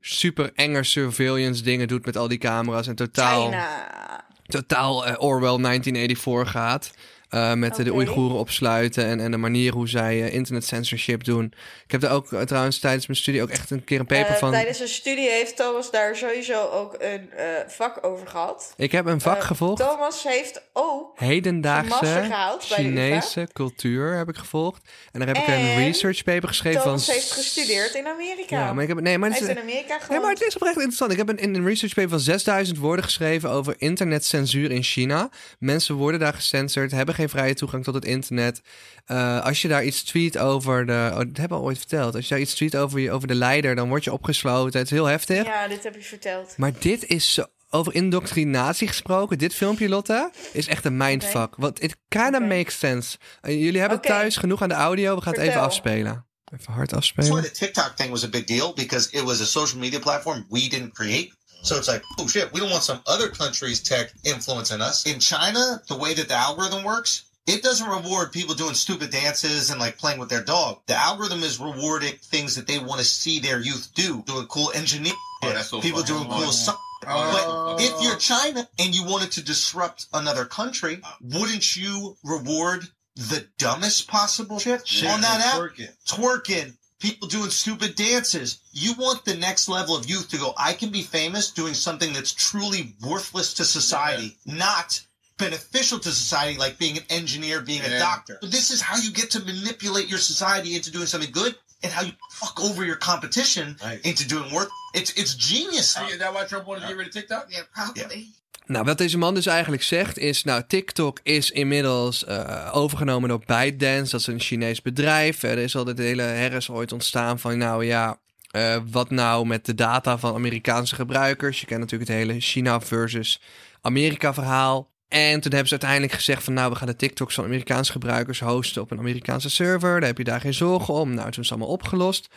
super 0.00 0.50
enge 0.54 0.84
surveillance 0.84 1.62
dingen 1.62 1.88
doet 1.88 2.04
met 2.06 2.16
al 2.16 2.28
die 2.28 2.38
camera's. 2.38 2.86
En 2.86 2.94
totaal, 2.94 3.42
China. 3.42 4.26
totaal 4.46 5.06
eh, 5.06 5.14
Orwell 5.18 5.56
1984 5.56 6.50
gaat. 6.50 6.90
Eh, 7.30 7.54
met 7.54 7.76
de. 7.76 7.92
Oeigoeren 7.92 8.38
opsluiten 8.38 9.04
en, 9.04 9.20
en 9.20 9.30
de 9.30 9.36
manier 9.36 9.72
hoe 9.72 9.88
zij 9.88 10.22
eh, 10.22 10.34
internet 10.34 10.64
censorship 10.64 11.24
doen. 11.24 11.52
Ik 11.84 11.90
heb 11.90 12.02
er 12.02 12.10
ook 12.10 12.32
eh, 12.32 12.40
trouwens 12.40 12.78
tijdens 12.78 13.06
mijn 13.06 13.18
studie 13.18 13.42
ook 13.42 13.48
echt 13.48 13.70
een 13.70 13.84
keer 13.84 14.00
een 14.00 14.06
paper 14.06 14.36
van. 14.36 14.50
Tijdens 14.50 14.80
een 14.80 14.88
studie 14.88 15.28
heeft 15.28 15.56
Thomas 15.56 15.90
daar 15.90 16.16
sowieso 16.16 16.68
ook 16.68 16.96
een 16.98 17.30
vak 17.68 18.06
over 18.06 18.26
gehad. 18.26 18.72
Ik 18.76 18.92
heb 18.92 19.06
een 19.06 19.20
vak 19.20 19.42
gevolgd. 19.42 19.82
Thomas 19.82 20.22
heeft 20.22 20.62
ook 20.72 21.18
Hedendaagse 21.18 22.06
gehaald 22.06 22.66
bij 22.68 22.76
de 22.76 22.82
Chinese 22.82 23.48
cultuur 23.52 24.16
heb 24.16 24.28
ik 24.28 24.36
gevolgd. 24.36 24.82
En 25.12 25.18
daar 25.18 25.28
heb 25.28 25.36
ik 25.36 25.46
een 25.46 25.54
En 25.54 25.76
research 25.76 26.24
paper 26.24 26.48
geschreven 26.48 26.82
Thomas 26.82 27.04
van... 27.04 27.14
heeft 27.14 27.32
gestudeerd 27.32 27.94
in 27.94 28.06
Amerika. 28.06 28.58
Ja, 28.58 28.72
maar 28.72 28.82
ik 28.82 28.88
heb... 28.88 29.00
Nee, 29.00 29.18
maar 29.18 29.30
Hij 29.30 29.38
het 29.38 29.48
is, 29.48 29.54
in 29.54 29.62
Amerika 29.62 29.98
Nee, 30.08 30.20
maar 30.20 30.30
het 30.30 30.42
is 30.42 30.54
oprecht 30.54 30.76
interessant. 30.76 31.12
Ik 31.12 31.18
heb 31.18 31.28
een, 31.28 31.44
een 31.44 31.64
research 31.64 31.94
paper 31.94 32.10
van 32.10 32.20
6000 32.20 32.78
woorden 32.78 33.04
geschreven 33.04 33.50
over 33.50 33.74
internetcensuur 33.78 34.70
in 34.70 34.82
China. 34.82 35.30
Mensen 35.58 35.94
worden 35.94 36.20
daar 36.20 36.34
gecensured, 36.34 36.90
hebben 36.90 37.14
geen 37.20 37.28
vrije 37.28 37.54
toegang 37.54 37.84
tot 37.84 37.94
het 37.94 38.04
internet. 38.04 38.60
Eh, 39.06 39.44
als 39.44 39.62
je 39.62 39.68
daar 39.68 39.84
iets 39.84 40.02
tweet 40.02 40.38
over 40.38 40.86
de... 40.86 41.08
Oh, 41.12 41.16
dat 41.16 41.36
hebben 41.36 41.48
we 41.48 41.54
al 41.54 41.68
ooit 41.68 41.78
verteld. 41.78 42.14
Als 42.14 42.24
je 42.24 42.30
daar 42.30 42.42
iets 42.42 42.54
tweet 42.54 42.76
over, 42.76 43.00
je, 43.00 43.10
over 43.10 43.28
de 43.28 43.34
leider, 43.34 43.74
dan 43.74 43.88
word 43.88 44.04
je 44.04 44.12
opgesloten. 44.12 44.78
Het 44.78 44.90
is 44.90 44.96
heel 44.96 45.06
heftig. 45.06 45.44
Ja, 45.44 45.68
dit 45.68 45.82
heb 45.82 45.94
je 45.94 46.02
verteld. 46.02 46.54
Maar 46.56 46.72
dit 46.78 47.06
is 47.06 47.34
zo... 47.34 47.44
Over 47.72 47.94
indoctrinatie 47.94 48.88
gesproken, 48.88 49.38
dit 49.38 49.54
filmpje, 49.54 49.88
Lotte, 49.88 50.30
is 50.52 50.66
echt 50.66 50.84
een 50.84 50.96
mindfuck. 50.96 51.54
Want 51.56 51.82
it 51.82 51.96
kind 52.08 52.34
of 52.34 52.34
Oké. 52.34 52.46
makes 52.46 52.78
sense. 52.78 53.18
Eh, 53.40 53.62
jullie 53.62 53.80
hebben 53.80 54.00
thuis 54.00 54.36
genoeg 54.36 54.62
aan 54.62 54.68
de 54.68 54.74
audio. 54.74 55.16
We 55.16 55.22
gaan 55.22 55.32
het 55.32 55.42
even 55.42 55.60
afspelen. 55.60 56.26
Even 56.52 56.72
hard 56.72 56.88
That's 56.88 57.12
why 57.12 57.20
afspelen. 57.20 57.42
the 57.42 57.50
TikTok 57.50 57.96
thing 57.96 58.10
was 58.10 58.24
a 58.24 58.28
big 58.28 58.44
deal 58.46 58.72
because 58.74 59.08
it 59.12 59.22
was 59.22 59.40
a 59.40 59.44
social 59.44 59.78
media 59.80 59.98
platform 59.98 60.46
we 60.48 60.60
didn't 60.68 60.92
create. 60.94 61.30
So 61.62 61.76
it's 61.76 61.88
like, 61.88 62.02
oh 62.18 62.26
shit, 62.26 62.52
we 62.52 62.60
don't 62.60 62.70
want 62.70 62.82
some 62.82 63.00
other 63.06 63.28
country's 63.28 63.80
tech 63.82 64.12
influencing 64.24 64.80
us. 64.80 65.06
In 65.06 65.20
China, 65.20 65.82
the 65.88 65.96
way 65.96 66.14
that 66.14 66.28
the 66.28 66.34
algorithm 66.34 66.84
works, 66.84 67.24
it 67.46 67.62
doesn't 67.62 67.88
reward 67.88 68.32
people 68.32 68.54
doing 68.54 68.74
stupid 68.74 69.10
dances 69.10 69.70
and 69.70 69.78
like 69.80 69.98
playing 69.98 70.18
with 70.18 70.28
their 70.30 70.42
dog. 70.42 70.80
The 70.86 70.94
algorithm 70.96 71.42
is 71.42 71.58
rewarding 71.60 72.14
things 72.22 72.54
that 72.56 72.66
they 72.66 72.78
want 72.78 73.00
to 73.00 73.04
see 73.04 73.40
their 73.40 73.60
youth 73.60 73.90
do, 73.94 74.22
doing 74.26 74.46
cool 74.46 74.70
engineering, 74.74 75.16
Oh, 75.42 75.54
so 75.62 75.80
people 75.80 76.02
doing 76.02 76.24
cool 76.24 76.44
Oh. 76.48 76.50
stuff. 76.50 76.78
Oh. 77.06 77.76
But 77.78 77.82
if 77.82 78.02
you're 78.02 78.16
China 78.16 78.68
and 78.78 78.94
you 78.94 79.04
wanted 79.04 79.32
to 79.32 79.42
disrupt 79.42 80.06
another 80.12 80.44
country, 80.44 81.00
wouldn't 81.22 81.74
you 81.76 82.16
reward 82.22 82.88
the 83.16 83.46
dumbest 83.58 84.06
possible 84.06 84.58
shit 84.58 84.80
on 85.06 85.20
that 85.22 85.40
app? 85.40 85.58
Twerking. 85.60 85.88
twerking, 86.06 86.76
people 87.00 87.26
doing 87.26 87.50
stupid 87.50 87.96
dances. 87.96 88.60
You 88.72 88.92
want 88.94 89.24
the 89.24 89.34
next 89.34 89.68
level 89.68 89.96
of 89.96 90.08
youth 90.08 90.28
to 90.30 90.36
go, 90.38 90.54
I 90.56 90.72
can 90.74 90.90
be 90.90 91.02
famous 91.02 91.50
doing 91.50 91.74
something 91.74 92.12
that's 92.12 92.32
truly 92.32 92.94
worthless 93.04 93.54
to 93.54 93.64
society, 93.64 94.36
not 94.46 95.00
beneficial 95.38 95.98
to 95.98 96.10
society, 96.10 96.58
like 96.58 96.78
being 96.78 96.98
an 96.98 97.04
engineer, 97.10 97.60
being 97.62 97.82
a 97.82 97.98
doctor. 97.98 98.38
But 98.40 98.52
this 98.52 98.70
is 98.70 98.80
how 98.80 98.96
you 98.98 99.10
get 99.10 99.30
to 99.32 99.40
manipulate 99.40 100.08
your 100.08 100.18
society 100.18 100.76
into 100.76 100.90
doing 100.90 101.06
something 101.06 101.30
good 101.32 101.56
and 101.82 101.90
how 101.90 102.02
you 102.02 102.12
fuck 102.30 102.60
over 102.62 102.84
your 102.84 102.96
competition 102.96 103.76
Right. 103.82 104.04
into 104.04 104.28
doing 104.28 104.52
work. 104.52 104.68
It's 104.94 105.12
it's 105.12 105.34
genius. 105.34 105.94
Hey, 105.96 106.12
is 106.12 106.18
that 106.18 106.34
why 106.34 106.44
Trump 106.44 106.66
wanted 106.66 106.82
to 106.82 106.88
get 106.88 106.96
rid 106.96 107.06
of 107.06 107.12
TikTok? 107.14 107.48
Yeah, 107.50 107.60
probably. 107.72 108.28
Nou, 108.66 108.84
wat 108.84 108.98
deze 108.98 109.18
man 109.18 109.34
dus 109.34 109.46
eigenlijk 109.46 109.82
zegt 109.82 110.18
is... 110.18 110.44
Nou, 110.44 110.62
TikTok 110.66 111.20
is 111.22 111.50
inmiddels 111.50 112.24
eh, 112.24 112.70
overgenomen 112.72 113.28
door 113.28 113.42
ByteDance. 113.46 114.10
Dat 114.10 114.20
is 114.20 114.26
een 114.26 114.40
Chinees 114.40 114.82
bedrijf. 114.82 115.42
Er 115.42 115.58
is 115.58 115.76
al 115.76 115.84
dit 115.84 115.98
hele 115.98 116.22
herres 116.22 116.70
ooit 116.70 116.92
ontstaan 116.92 117.38
van... 117.38 117.58
Nou 117.58 117.84
ja, 117.84 118.18
eh, 118.50 118.76
wat 118.90 119.10
nou 119.10 119.46
met 119.46 119.66
de 119.66 119.74
data 119.74 120.18
van 120.18 120.34
Amerikaanse 120.34 120.94
gebruikers? 120.94 121.60
Je 121.60 121.66
kent 121.66 121.80
natuurlijk 121.80 122.10
het 122.10 122.18
hele 122.18 122.40
China 122.40 122.80
versus 122.80 123.40
Amerika 123.80 124.34
verhaal. 124.34 124.88
En 125.08 125.40
toen 125.40 125.52
hebben 125.52 125.68
ze 125.68 125.70
uiteindelijk 125.70 126.12
gezegd 126.12 126.44
van... 126.44 126.54
Nou, 126.54 126.70
we 126.70 126.76
gaan 126.76 126.86
de 126.86 126.96
TikToks 126.96 127.34
van 127.34 127.44
Amerikaanse 127.44 127.92
gebruikers 127.92 128.40
hosten 128.40 128.82
op 128.82 128.90
een 128.90 128.98
Amerikaanse 128.98 129.50
server. 129.50 130.00
Daar 130.00 130.08
heb 130.08 130.18
je 130.18 130.24
daar 130.24 130.40
geen 130.40 130.54
zorgen 130.54 130.94
om. 130.94 131.08
Nou, 131.14 131.30
toen 131.30 131.42
is 131.42 131.48
het 131.48 131.50
allemaal 131.50 131.74
opgelost. 131.74 132.28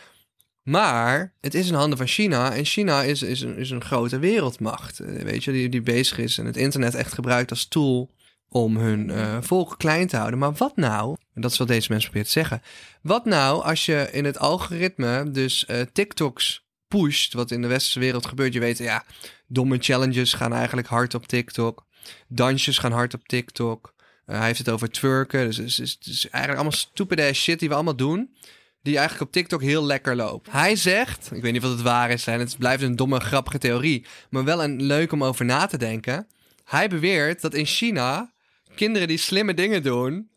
Maar 0.64 1.34
het 1.40 1.54
is 1.54 1.68
in 1.68 1.74
handen 1.74 1.98
van 1.98 2.06
China. 2.06 2.54
En 2.54 2.64
China 2.64 3.02
is, 3.02 3.22
is, 3.22 3.40
een, 3.40 3.56
is 3.56 3.70
een 3.70 3.84
grote 3.84 4.18
wereldmacht. 4.18 5.00
eh, 5.00 5.22
Weet 5.22 5.44
je, 5.44 5.52
die, 5.52 5.68
die 5.68 5.82
bezig 5.82 6.18
is 6.18 6.38
en 6.38 6.46
het 6.46 6.56
internet 6.56 6.94
echt 6.94 7.12
gebruikt 7.12 7.50
als 7.50 7.66
tool 7.68 8.10
om 8.48 8.76
hun 8.76 9.10
eh, 9.10 9.36
volk 9.40 9.74
klein 9.78 10.06
te 10.06 10.16
houden. 10.16 10.38
Maar 10.38 10.52
wat 10.52 10.76
nou, 10.76 11.16
en 11.34 11.40
dat 11.40 11.50
is 11.50 11.58
wat 11.58 11.68
deze 11.68 11.86
mensen 11.90 12.10
probeert 12.10 12.32
te 12.32 12.38
zeggen. 12.38 12.62
Wat 13.02 13.24
nou 13.24 13.62
als 13.64 13.86
je 13.86 14.08
in 14.12 14.24
het 14.24 14.38
algoritme 14.38 15.30
dus 15.30 15.66
eh, 15.66 15.80
TikToks 15.92 16.64
pusht, 16.88 17.32
wat 17.32 17.50
in 17.50 17.62
de 17.62 17.68
westerse 17.68 17.98
wereld 18.00 18.26
gebeurt. 18.26 18.52
Je 18.52 18.60
weet, 18.60 18.78
ja, 18.78 19.04
domme 19.46 19.78
challenges 19.80 20.32
gaan 20.32 20.52
eigenlijk 20.52 20.86
hard 20.86 21.14
op 21.14 21.26
TikTok. 21.26 21.86
Dansjes 22.28 22.78
gaan 22.78 22.92
hard 22.92 23.14
op 23.14 23.28
TikTok. 23.28 23.94
Hij 24.26 24.46
heeft 24.46 24.58
het 24.58 24.68
over 24.68 24.90
twerken. 24.90 25.46
Dus 25.46 25.56
het 25.56 25.66
is, 25.66 25.98
is 26.00 26.28
eigenlijk 26.30 26.54
allemaal 26.54 26.78
stupid 26.78 27.20
ass 27.20 27.42
shit 27.42 27.58
die 27.58 27.68
we 27.68 27.74
allemaal 27.74 27.96
doen 27.96 28.34
die 28.84 28.96
eigenlijk 28.96 29.26
op 29.26 29.32
TikTok 29.32 29.62
heel 29.62 29.84
lekker 29.84 30.16
loopt. 30.16 30.50
Hij 30.50 30.76
zegt, 30.76 31.30
ik 31.32 31.42
weet 31.42 31.52
niet 31.52 31.64
of 31.64 31.70
het 31.70 31.82
waar 31.82 32.10
is, 32.10 32.26
en 32.26 32.38
het 32.38 32.58
blijft 32.58 32.82
een 32.82 32.96
domme, 32.96 33.20
grappige 33.20 33.58
theorie, 33.58 34.06
maar 34.30 34.44
wel 34.44 34.64
een 34.64 34.82
leuk 34.82 35.12
om 35.12 35.24
over 35.24 35.44
na 35.44 35.66
te 35.66 35.78
denken. 35.78 36.26
Hij 36.64 36.88
beweert 36.88 37.40
dat 37.40 37.54
in 37.54 37.66
China 37.66 38.32
kinderen 38.74 39.08
die 39.08 39.18
slimme 39.18 39.54
dingen 39.54 39.82
doen, 39.82 40.28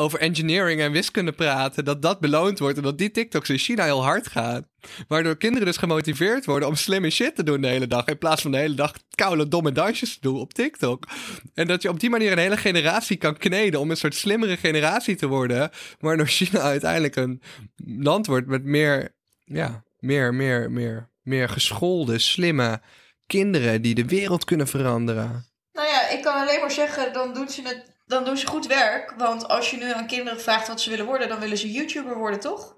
over 0.00 0.20
engineering 0.20 0.80
en 0.80 0.92
wiskunde 0.92 1.32
praten, 1.32 1.84
dat 1.84 2.02
dat 2.02 2.20
beloond 2.20 2.58
wordt 2.58 2.76
en 2.76 2.82
dat 2.82 2.98
die 2.98 3.10
TikToks 3.10 3.50
in 3.50 3.58
China 3.58 3.84
heel 3.84 4.04
hard 4.04 4.28
gaan. 4.28 4.68
Waardoor 5.08 5.36
kinderen 5.36 5.66
dus 5.66 5.76
gemotiveerd 5.76 6.44
worden 6.44 6.68
om 6.68 6.74
slimme 6.74 7.10
shit 7.10 7.34
te 7.34 7.42
doen 7.42 7.60
de 7.60 7.66
hele 7.66 7.86
dag, 7.86 8.06
in 8.06 8.18
plaats 8.18 8.42
van 8.42 8.50
de 8.50 8.56
hele 8.56 8.74
dag 8.74 8.92
koude, 9.14 9.48
domme 9.48 9.72
dansjes 9.72 10.14
te 10.14 10.20
doen 10.20 10.40
op 10.40 10.54
TikTok. 10.54 11.06
En 11.54 11.66
dat 11.66 11.82
je 11.82 11.88
op 11.88 12.00
die 12.00 12.10
manier 12.10 12.32
een 12.32 12.38
hele 12.38 12.56
generatie 12.56 13.16
kan 13.16 13.36
kneden 13.36 13.80
om 13.80 13.90
een 13.90 13.96
soort 13.96 14.14
slimmere 14.14 14.56
generatie 14.56 15.16
te 15.16 15.26
worden, 15.26 15.70
waardoor 15.98 16.26
China 16.26 16.60
uiteindelijk 16.74 17.16
een 17.16 17.42
land 17.76 18.26
wordt 18.26 18.46
met 18.46 18.64
meer, 18.64 19.14
ja, 19.44 19.82
meer, 19.98 20.34
meer, 20.34 20.70
meer, 20.70 21.08
meer 21.22 21.48
geschoolde, 21.48 22.18
slimme 22.18 22.80
kinderen 23.26 23.82
die 23.82 23.94
de 23.94 24.04
wereld 24.04 24.44
kunnen 24.44 24.68
veranderen. 24.68 25.46
Nou 25.72 25.88
ja, 25.88 26.08
ik 26.08 26.22
kan 26.22 26.34
alleen 26.34 26.60
maar 26.60 26.70
zeggen, 26.70 27.12
dan 27.12 27.34
doen 27.34 27.48
ze 27.48 27.62
het. 27.62 27.98
Dan 28.10 28.24
doen 28.24 28.36
ze 28.36 28.46
goed 28.46 28.66
werk. 28.66 29.14
Want 29.16 29.48
als 29.48 29.70
je 29.70 29.76
nu 29.76 29.92
aan 29.92 30.06
kinderen 30.06 30.40
vraagt 30.40 30.68
wat 30.68 30.80
ze 30.80 30.90
willen 30.90 31.06
worden, 31.06 31.28
dan 31.28 31.38
willen 31.38 31.58
ze 31.58 31.72
YouTuber 31.72 32.16
worden, 32.18 32.40
toch? 32.40 32.76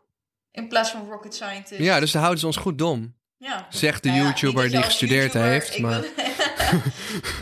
In 0.52 0.68
plaats 0.68 0.90
van 0.90 1.08
rocket 1.10 1.34
scientist. 1.34 1.80
Ja, 1.80 2.00
dus 2.00 2.10
dan 2.10 2.20
houden 2.20 2.40
ze 2.40 2.46
ons 2.46 2.56
goed 2.56 2.78
dom. 2.78 3.14
Ja. 3.38 3.66
Zegt 3.70 4.02
de 4.02 4.08
Nou 4.08 4.20
ja, 4.20 4.26
YouTuber 4.26 4.62
dat 4.62 4.72
die 4.72 4.82
gestudeerd 4.82 5.32
YouTuber- 5.32 5.50
heeft. 5.50 5.74
Ik, 5.74 5.80
Maar... 5.82 6.00
wil, 6.00 6.10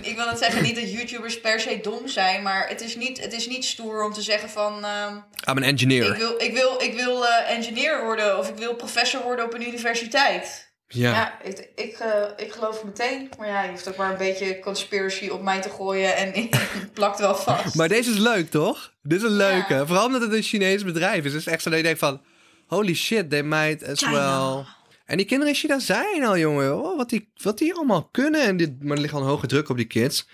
ik 0.11 0.17
wil 0.17 0.29
het 0.29 0.39
zeggen, 0.39 0.63
niet 0.63 0.75
dat 0.75 0.91
YouTubers 0.93 1.41
per 1.41 1.61
se 1.61 1.79
dom 1.83 2.09
zijn, 2.09 2.43
maar 2.43 2.69
het 2.69 2.81
is 2.81 2.97
niet, 2.97 3.21
het 3.21 3.33
is 3.33 3.47
niet 3.49 3.65
stoer 3.65 4.05
om 4.05 4.13
te 4.13 4.23
zeggen 4.23 4.51
van... 4.51 4.85
ehm, 4.85 5.15
I'm 5.15 5.23
an 5.57 5.63
engineer. 5.63 6.11
ik 6.11 6.17
wil, 6.17 6.35
ik 6.41 6.53
wil, 6.53 6.81
ik 6.83 6.95
wil 6.95 7.27
eh, 7.27 7.51
engineer 7.57 8.05
worden 8.05 8.39
of 8.39 8.49
ik 8.49 8.57
wil 8.57 8.75
professor 8.75 9.23
worden 9.23 9.45
op 9.45 9.55
een 9.55 9.67
universiteit. 9.69 10.70
Ja. 10.93 11.11
Ja, 11.11 11.43
ik, 11.43 11.71
ik, 11.75 11.99
eh, 11.99 12.23
ik 12.37 12.53
geloof 12.53 12.85
meteen. 12.85 13.31
Maar 13.39 13.49
ja, 13.49 13.63
je 13.63 13.71
hoeft 13.71 13.89
ook 13.89 13.97
maar 13.97 14.11
een 14.11 14.19
beetje 14.19 14.59
conspiracy 14.59 15.29
op 15.29 15.43
mij 15.43 15.61
te 15.61 15.71
gooien 15.71 16.17
en 16.17 16.33
het 16.51 16.93
plakt 16.93 17.19
wel 17.19 17.35
vast. 17.35 17.75
Maar 17.75 17.89
deze 17.89 18.11
is 18.11 18.19
leuk, 18.19 18.51
toch? 18.51 18.93
Dit 19.03 19.19
is 19.19 19.25
een 19.29 19.37
leuke. 19.37 19.83
Vooral 19.87 20.07
omdat 20.07 20.21
het 20.21 20.33
een 20.33 20.43
Chinees 20.43 20.85
bedrijf 20.85 21.25
is. 21.25 21.33
Het 21.33 21.41
is 21.41 21.47
echt 21.47 21.63
zo 21.63 21.71
dat 21.71 21.79
je 21.79 21.85
denkt 21.85 22.01
van... 22.01 22.23
Holy 22.67 22.95
shit, 22.95 23.31
they 23.31 23.43
might 23.43 23.89
as 23.89 23.99
China. 23.99 24.13
well... 24.13 24.65
En 25.11 25.17
die 25.17 25.27
kinderen 25.27 25.55
in 25.55 25.61
China 25.61 25.79
zijn 25.79 26.25
al, 26.25 26.39
jongen. 26.39 26.79
Oh, 26.85 26.97
wat, 26.97 27.09
die, 27.09 27.33
wat 27.43 27.59
die 27.59 27.75
allemaal 27.75 28.09
kunnen. 28.11 28.43
En 28.43 28.57
dit, 28.57 28.83
maar 28.83 28.97
er 28.97 29.03
ligt 29.03 29.15
al 29.15 29.21
een 29.21 29.27
hoge 29.27 29.47
druk 29.47 29.69
op 29.69 29.77
die 29.77 29.87
kids. 29.87 30.29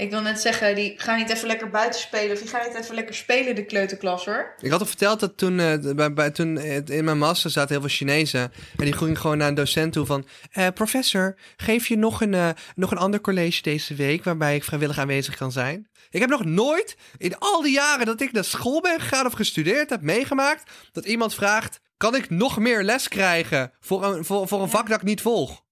Ik 0.00 0.10
wil 0.10 0.20
net 0.20 0.40
zeggen, 0.40 0.74
die 0.74 0.94
gaan 0.96 1.16
niet 1.18 1.30
even 1.30 1.46
lekker 1.46 1.70
buiten 1.70 2.00
spelen. 2.00 2.32
Of 2.32 2.38
die 2.38 2.48
gaan 2.48 2.66
niet 2.66 2.78
even 2.78 2.94
lekker 2.94 3.14
spelen, 3.14 3.54
de 3.54 3.64
kleuterklas 3.64 4.24
hoor. 4.24 4.54
Ik 4.60 4.70
had 4.70 4.80
al 4.80 4.86
verteld 4.86 5.20
dat 5.20 5.36
toen, 5.36 5.60
eh, 5.60 5.94
bij, 5.94 6.12
bij, 6.12 6.30
toen 6.30 6.58
in 6.86 7.04
mijn 7.04 7.18
master 7.18 7.50
zaten 7.50 7.70
heel 7.70 7.80
veel 7.80 7.96
Chinezen. 7.96 8.40
En 8.76 8.84
die 8.84 8.92
gingen 8.92 9.16
gewoon 9.16 9.38
naar 9.38 9.48
een 9.48 9.54
docent 9.54 9.92
toe 9.92 10.06
van... 10.06 10.26
eh, 10.52 10.66
professor, 10.74 11.36
geef 11.56 11.86
je 11.86 11.96
nog 11.96 12.20
een, 12.20 12.34
eh, 12.34 12.48
nog 12.74 12.90
een 12.90 12.98
ander 12.98 13.20
college 13.20 13.62
deze 13.62 13.94
week... 13.94 14.24
waarbij 14.24 14.54
ik 14.54 14.64
vrijwillig 14.64 14.98
aanwezig 14.98 15.36
kan 15.36 15.52
zijn? 15.52 15.88
Ik 16.10 16.20
heb 16.20 16.30
nog 16.30 16.44
nooit 16.44 16.96
in 17.16 17.38
al 17.38 17.62
die 17.62 17.72
jaren 17.72 18.06
dat 18.06 18.20
ik 18.20 18.32
naar 18.32 18.44
school 18.44 18.80
ben 18.80 19.00
gegaan 19.00 19.26
of 19.26 19.32
gestudeerd 19.32 19.90
heb 19.90 20.02
meegemaakt... 20.02 20.70
dat 20.92 21.04
iemand 21.04 21.34
vraagt, 21.34 21.80
kan 21.96 22.14
ik 22.14 22.30
nog 22.30 22.58
meer 22.58 22.82
les 22.82 23.08
krijgen 23.08 23.72
voor 23.80 24.04
een, 24.04 24.24
voor, 24.24 24.48
voor 24.48 24.62
een 24.62 24.70
vak 24.70 24.88
dat 24.88 25.00
ik 25.00 25.06
niet 25.06 25.20
volg? 25.20 25.62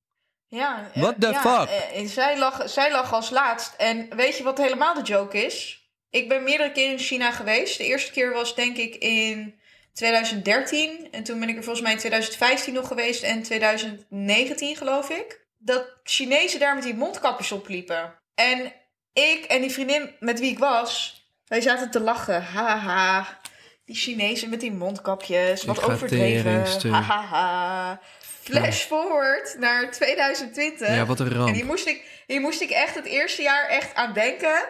Ja. 0.48 0.90
eh, 0.94 1.02
What 1.02 1.14
the 1.20 1.28
ja, 1.30 1.40
fuck? 1.40 1.68
eh, 1.68 2.06
zij, 2.06 2.38
lag, 2.38 2.62
zij 2.70 2.90
lag 2.90 3.12
als 3.12 3.30
laatst. 3.30 3.74
En 3.76 4.16
weet 4.16 4.36
je 4.36 4.42
wat 4.42 4.58
helemaal 4.58 4.94
de 4.94 5.02
joke 5.02 5.44
is? 5.44 5.86
Ik 6.10 6.28
ben 6.28 6.42
meerdere 6.42 6.72
keren 6.72 6.92
in 6.92 6.98
China 6.98 7.30
geweest. 7.30 7.78
De 7.78 7.84
eerste 7.84 8.12
keer 8.12 8.32
was 8.32 8.54
denk 8.54 8.76
ik 8.76 8.94
in 8.94 9.60
2013. 9.92 11.08
En 11.10 11.22
toen 11.24 11.40
ben 11.40 11.48
ik 11.48 11.56
er 11.56 11.62
volgens 11.62 11.84
mij 11.84 11.92
in 11.92 11.98
2015 11.98 12.74
nog 12.74 12.86
geweest. 12.88 13.22
En 13.22 13.42
2019 13.42 14.76
geloof 14.76 15.10
ik. 15.10 15.46
Dat 15.58 15.86
Chinezen 16.02 16.60
daar 16.60 16.74
met 16.74 16.84
die 16.84 16.94
mondkapjes 16.94 17.52
opliepen. 17.52 18.14
En 18.34 18.72
ik 19.12 19.44
en 19.44 19.60
die 19.60 19.70
vriendin 19.72 20.10
met 20.20 20.40
wie 20.40 20.50
ik 20.50 20.58
was... 20.58 21.16
Wij 21.46 21.60
zaten 21.60 21.90
te 21.90 22.00
lachen. 22.00 22.42
Haha. 22.42 23.38
Die 23.84 23.96
Chinezen 23.96 24.50
met 24.50 24.60
die 24.60 24.72
mondkapjes, 24.72 25.64
wat 25.64 25.82
overdreven. 25.84 26.42
teringstuk. 26.42 26.92
Flash 28.50 28.82
forward 28.84 29.56
naar 29.58 29.90
2020. 29.90 30.88
Ja, 30.88 31.06
wat 31.06 31.20
een 31.20 31.32
ramp. 31.32 31.48
En 31.48 31.54
hier 31.54 31.64
moest, 31.66 31.86
ik, 31.86 32.22
hier 32.26 32.40
moest 32.40 32.60
ik 32.60 32.70
echt 32.70 32.94
het 32.94 33.04
eerste 33.06 33.42
jaar 33.42 33.68
echt 33.68 33.94
aan 33.94 34.12
denken. 34.12 34.64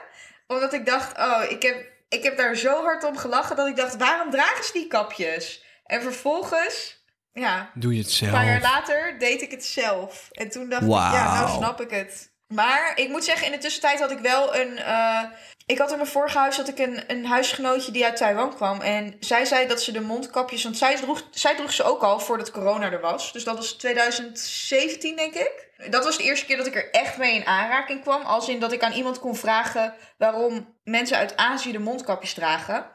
Omdat 0.46 0.72
ik 0.72 0.86
dacht, 0.86 1.18
oh, 1.18 1.42
ik 1.48 1.62
heb, 1.62 1.86
ik 2.08 2.22
heb 2.22 2.36
daar 2.36 2.56
zo 2.56 2.82
hard 2.82 3.04
om 3.04 3.16
gelachen 3.16 3.56
dat 3.56 3.66
ik 3.66 3.76
dacht, 3.76 3.96
waarom 3.96 4.30
dragen 4.30 4.64
ze 4.64 4.72
die 4.72 4.86
kapjes? 4.86 5.64
En 5.84 6.02
vervolgens, 6.02 7.04
ja, 7.32 7.70
Doe 7.74 7.94
je 7.96 8.02
het 8.02 8.20
een 8.22 8.30
paar 8.30 8.44
jaar 8.44 8.60
zelf. 8.60 8.72
later 8.72 9.18
deed 9.18 9.42
ik 9.42 9.50
het 9.50 9.64
zelf. 9.64 10.28
En 10.32 10.48
toen 10.50 10.68
dacht 10.68 10.82
ik, 10.82 10.88
ja, 10.88 11.34
nou 11.34 11.56
snap 11.56 11.80
ik 11.80 11.90
het. 11.90 12.30
Maar 12.46 12.92
ik 12.94 13.08
moet 13.08 13.24
zeggen, 13.24 13.46
in 13.46 13.52
de 13.52 13.58
tussentijd 13.58 14.00
had 14.00 14.10
ik 14.10 14.18
wel 14.18 14.56
een... 14.56 14.78
eh, 14.78 15.22
ik 15.68 15.78
had 15.78 15.90
in 15.90 15.96
mijn 15.96 16.08
vorige 16.08 16.38
huis 16.38 16.58
ik 16.58 16.78
een, 16.78 17.02
een 17.06 17.26
huisgenootje 17.26 17.92
die 17.92 18.04
uit 18.04 18.16
Taiwan 18.16 18.54
kwam. 18.54 18.80
En 18.80 19.16
zij 19.20 19.44
zei 19.44 19.66
dat 19.66 19.82
ze 19.82 19.92
de 19.92 20.00
mondkapjes... 20.00 20.62
Want 20.62 20.78
zij 20.78 20.96
droeg, 20.96 21.22
zij 21.30 21.56
droeg 21.56 21.72
ze 21.72 21.82
ook 21.82 22.02
al 22.02 22.20
voordat 22.20 22.50
corona 22.50 22.92
er 22.92 23.00
was. 23.00 23.32
Dus 23.32 23.44
dat 23.44 23.56
was 23.56 23.72
2017, 23.72 25.16
denk 25.16 25.34
ik. 25.34 25.68
Dat 25.90 26.04
was 26.04 26.16
de 26.16 26.22
eerste 26.22 26.46
keer 26.46 26.56
dat 26.56 26.66
ik 26.66 26.74
er 26.74 26.90
echt 26.90 27.16
mee 27.16 27.34
in 27.34 27.46
aanraking 27.46 28.02
kwam. 28.02 28.22
Als 28.22 28.48
in 28.48 28.60
dat 28.60 28.72
ik 28.72 28.82
aan 28.82 28.92
iemand 28.92 29.18
kon 29.18 29.36
vragen... 29.36 29.94
waarom 30.18 30.74
mensen 30.84 31.16
uit 31.16 31.36
Azië 31.36 31.72
de 31.72 31.78
mondkapjes 31.78 32.34
dragen. 32.34 32.86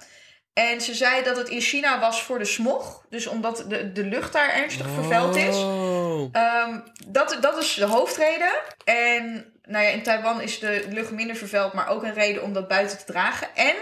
En 0.54 0.82
ze 0.82 0.94
zei 0.94 1.24
dat 1.24 1.38
het 1.38 1.50
in 1.50 1.62
China 1.62 2.00
was 2.00 2.24
voor 2.24 2.40
de 2.40 2.46
smog. 2.46 3.06
Dus 3.10 3.28
omdat 3.28 3.66
de, 3.68 3.92
de 3.92 4.04
lucht 4.04 4.34
daar 4.34 4.54
ernstig 4.54 4.88
vervuild 4.90 5.36
is. 5.36 5.56
Oh. 5.56 6.03
Ehm, 6.32 6.80
dat, 7.08 7.38
dat 7.42 7.58
is 7.58 7.74
de 7.74 7.86
hoofdreden. 7.86 8.52
En 8.84 9.54
nou 9.64 9.84
ja, 9.86 9.90
in 9.90 10.04
Taiwan 10.04 10.42
is 10.42 10.60
de 10.60 10.86
lucht 10.90 11.12
minder 11.12 11.36
vervuild, 11.36 11.74
maar 11.74 11.88
ook 11.88 12.04
een 12.04 12.14
reden 12.14 12.44
om 12.44 12.54
dat 12.54 12.68
buiten 12.68 12.98
te 12.98 13.06
dragen. 13.06 13.48
En 13.56 13.76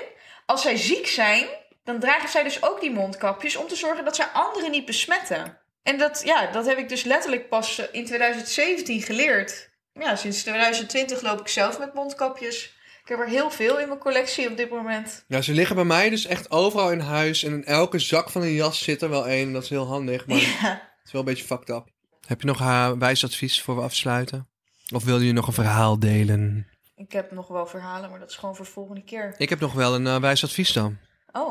als 0.45 0.61
zij 0.61 0.77
ziek 0.77 1.07
zijn, 1.07 1.45
dan 1.83 1.99
dragen 1.99 2.29
zij 2.29 2.43
dus 2.43 2.63
ook 2.63 2.81
die 2.81 2.91
mondkapjes 2.91 3.55
om 3.55 3.67
te 3.67 3.75
zorgen 3.75 4.05
dat 4.05 4.15
zij 4.15 4.25
anderen 4.33 4.71
niet 4.71 4.85
besmetten. 4.85 5.57
En 5.83 5.97
dat, 5.97 6.21
ja, 6.25 6.51
dat 6.51 6.65
heb 6.65 6.77
ik 6.77 6.89
dus 6.89 7.03
letterlijk 7.03 7.49
pas 7.49 7.77
eh, 7.79 7.85
in 7.91 8.05
2017 8.05 9.01
geleerd. 9.01 9.69
Ja, 9.93 10.15
sinds 10.15 10.41
2020 10.41 11.21
loop 11.21 11.39
ik 11.39 11.47
zelf 11.47 11.79
met 11.79 11.93
mondkapjes. 11.93 12.79
Ik 13.03 13.09
heb 13.09 13.19
er 13.19 13.27
heel 13.27 13.51
veel 13.51 13.79
in 13.79 13.87
mijn 13.87 13.99
collectie 13.99 14.49
op 14.49 14.57
dit 14.57 14.69
moment. 14.69 15.23
Ja, 15.27 15.41
ze 15.41 15.53
liggen 15.53 15.75
bij 15.75 15.85
mij 15.85 16.09
dus 16.09 16.25
echt 16.25 16.51
overal 16.51 16.91
in 16.91 16.99
huis. 16.99 17.43
En 17.43 17.51
in 17.51 17.65
elke 17.65 17.99
zak 17.99 18.29
van 18.29 18.41
een 18.41 18.53
jas 18.53 18.83
zit 18.83 19.01
er 19.01 19.09
wel 19.09 19.27
één. 19.27 19.53
Dat 19.53 19.63
is 19.63 19.69
heel 19.69 19.87
handig, 19.87 20.27
maar 20.27 20.37
Ja. 20.61 20.69
het 20.69 21.05
is 21.05 21.11
wel 21.11 21.21
een 21.21 21.27
beetje 21.27 21.45
fucked 21.45 21.69
up. 21.69 21.87
Heb 22.27 22.41
je 22.41 22.47
nog 22.47 22.59
een 22.59 22.99
wijs 22.99 23.23
advies 23.23 23.61
voor 23.61 23.75
we 23.75 23.81
afsluiten? 23.81 24.47
Of 24.93 25.03
wil 25.03 25.19
je 25.21 25.31
nog 25.33 25.47
een 25.47 25.53
verhaal 25.53 25.99
delen? 25.99 26.67
Ik 26.95 27.11
heb 27.11 27.31
nog 27.31 27.47
wel 27.47 27.65
verhalen, 27.65 28.09
maar 28.09 28.19
dat 28.19 28.29
is 28.29 28.35
gewoon 28.35 28.55
voor 28.55 28.65
de 28.65 28.71
volgende 28.71 29.03
keer. 29.03 29.35
Ik 29.37 29.49
heb 29.49 29.59
nog 29.59 29.73
wel 29.73 29.95
een 29.95 30.07
eh, 30.07 30.19
wijs 30.19 30.43
advies 30.43 30.73
dan. 30.73 30.97
Oh, 31.31 31.49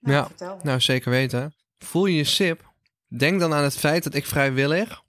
nou, 0.00 0.16
Ja. 0.16 0.26
vertel. 0.26 0.58
Nou, 0.62 0.80
zeker 0.80 1.10
weten. 1.10 1.54
Voel 1.78 2.06
je 2.06 2.16
je 2.16 2.24
sip? 2.24 2.72
Denk 3.08 3.40
dan 3.40 3.54
aan 3.54 3.62
het 3.62 3.76
feit 3.78 4.02
dat 4.04 4.14
ik 4.14 4.26
vrijwillig 4.26 5.02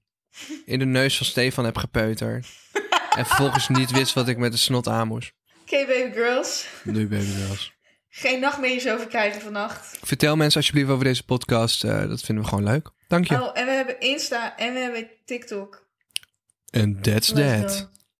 in 0.66 0.80
de 0.80 0.86
neus 0.86 1.18
van 1.18 1.26
Stefan 1.26 1.66
heb 1.66 1.78
gepeuterd. 1.78 2.48
en 3.18 3.26
vervolgens 3.26 3.68
niet 3.70 3.92
wist 3.92 4.14
wat 4.14 4.28
ik 4.28 4.38
met 4.38 4.52
de 4.52 4.58
snot 4.58 4.88
aan 4.88 5.08
moest. 5.08 5.34
Oké, 5.62 5.86
baby 5.86 6.12
girls. 6.14 6.68
Nu 6.84 7.08
baby 7.08 7.26
girls. 7.26 7.74
Geen 8.10 8.40
nachtmerries 8.40 8.88
over 8.90 9.08
krijgen 9.08 9.42
vannacht. 9.42 9.98
Vertel 10.02 10.36
mensen 10.36 10.60
alsjeblieft 10.60 10.90
over 10.90 11.04
deze 11.04 11.24
podcast. 11.26 11.84
eh, 11.84 12.08
dat 12.08 12.22
vinden 12.22 12.44
we 12.44 12.50
gewoon 12.50 12.64
leuk. 12.64 12.90
Dank 13.12 13.28
je. 13.28 13.42
Oh, 13.42 13.50
en 13.54 13.66
we 13.66 13.72
hebben 13.72 14.00
Insta 14.00 14.58
en 14.58 14.74
we 14.74 14.80
hebben 14.80 15.10
TikTok. 15.26 15.88
En 16.70 17.02
that's 17.02 17.34
that. 17.34 17.90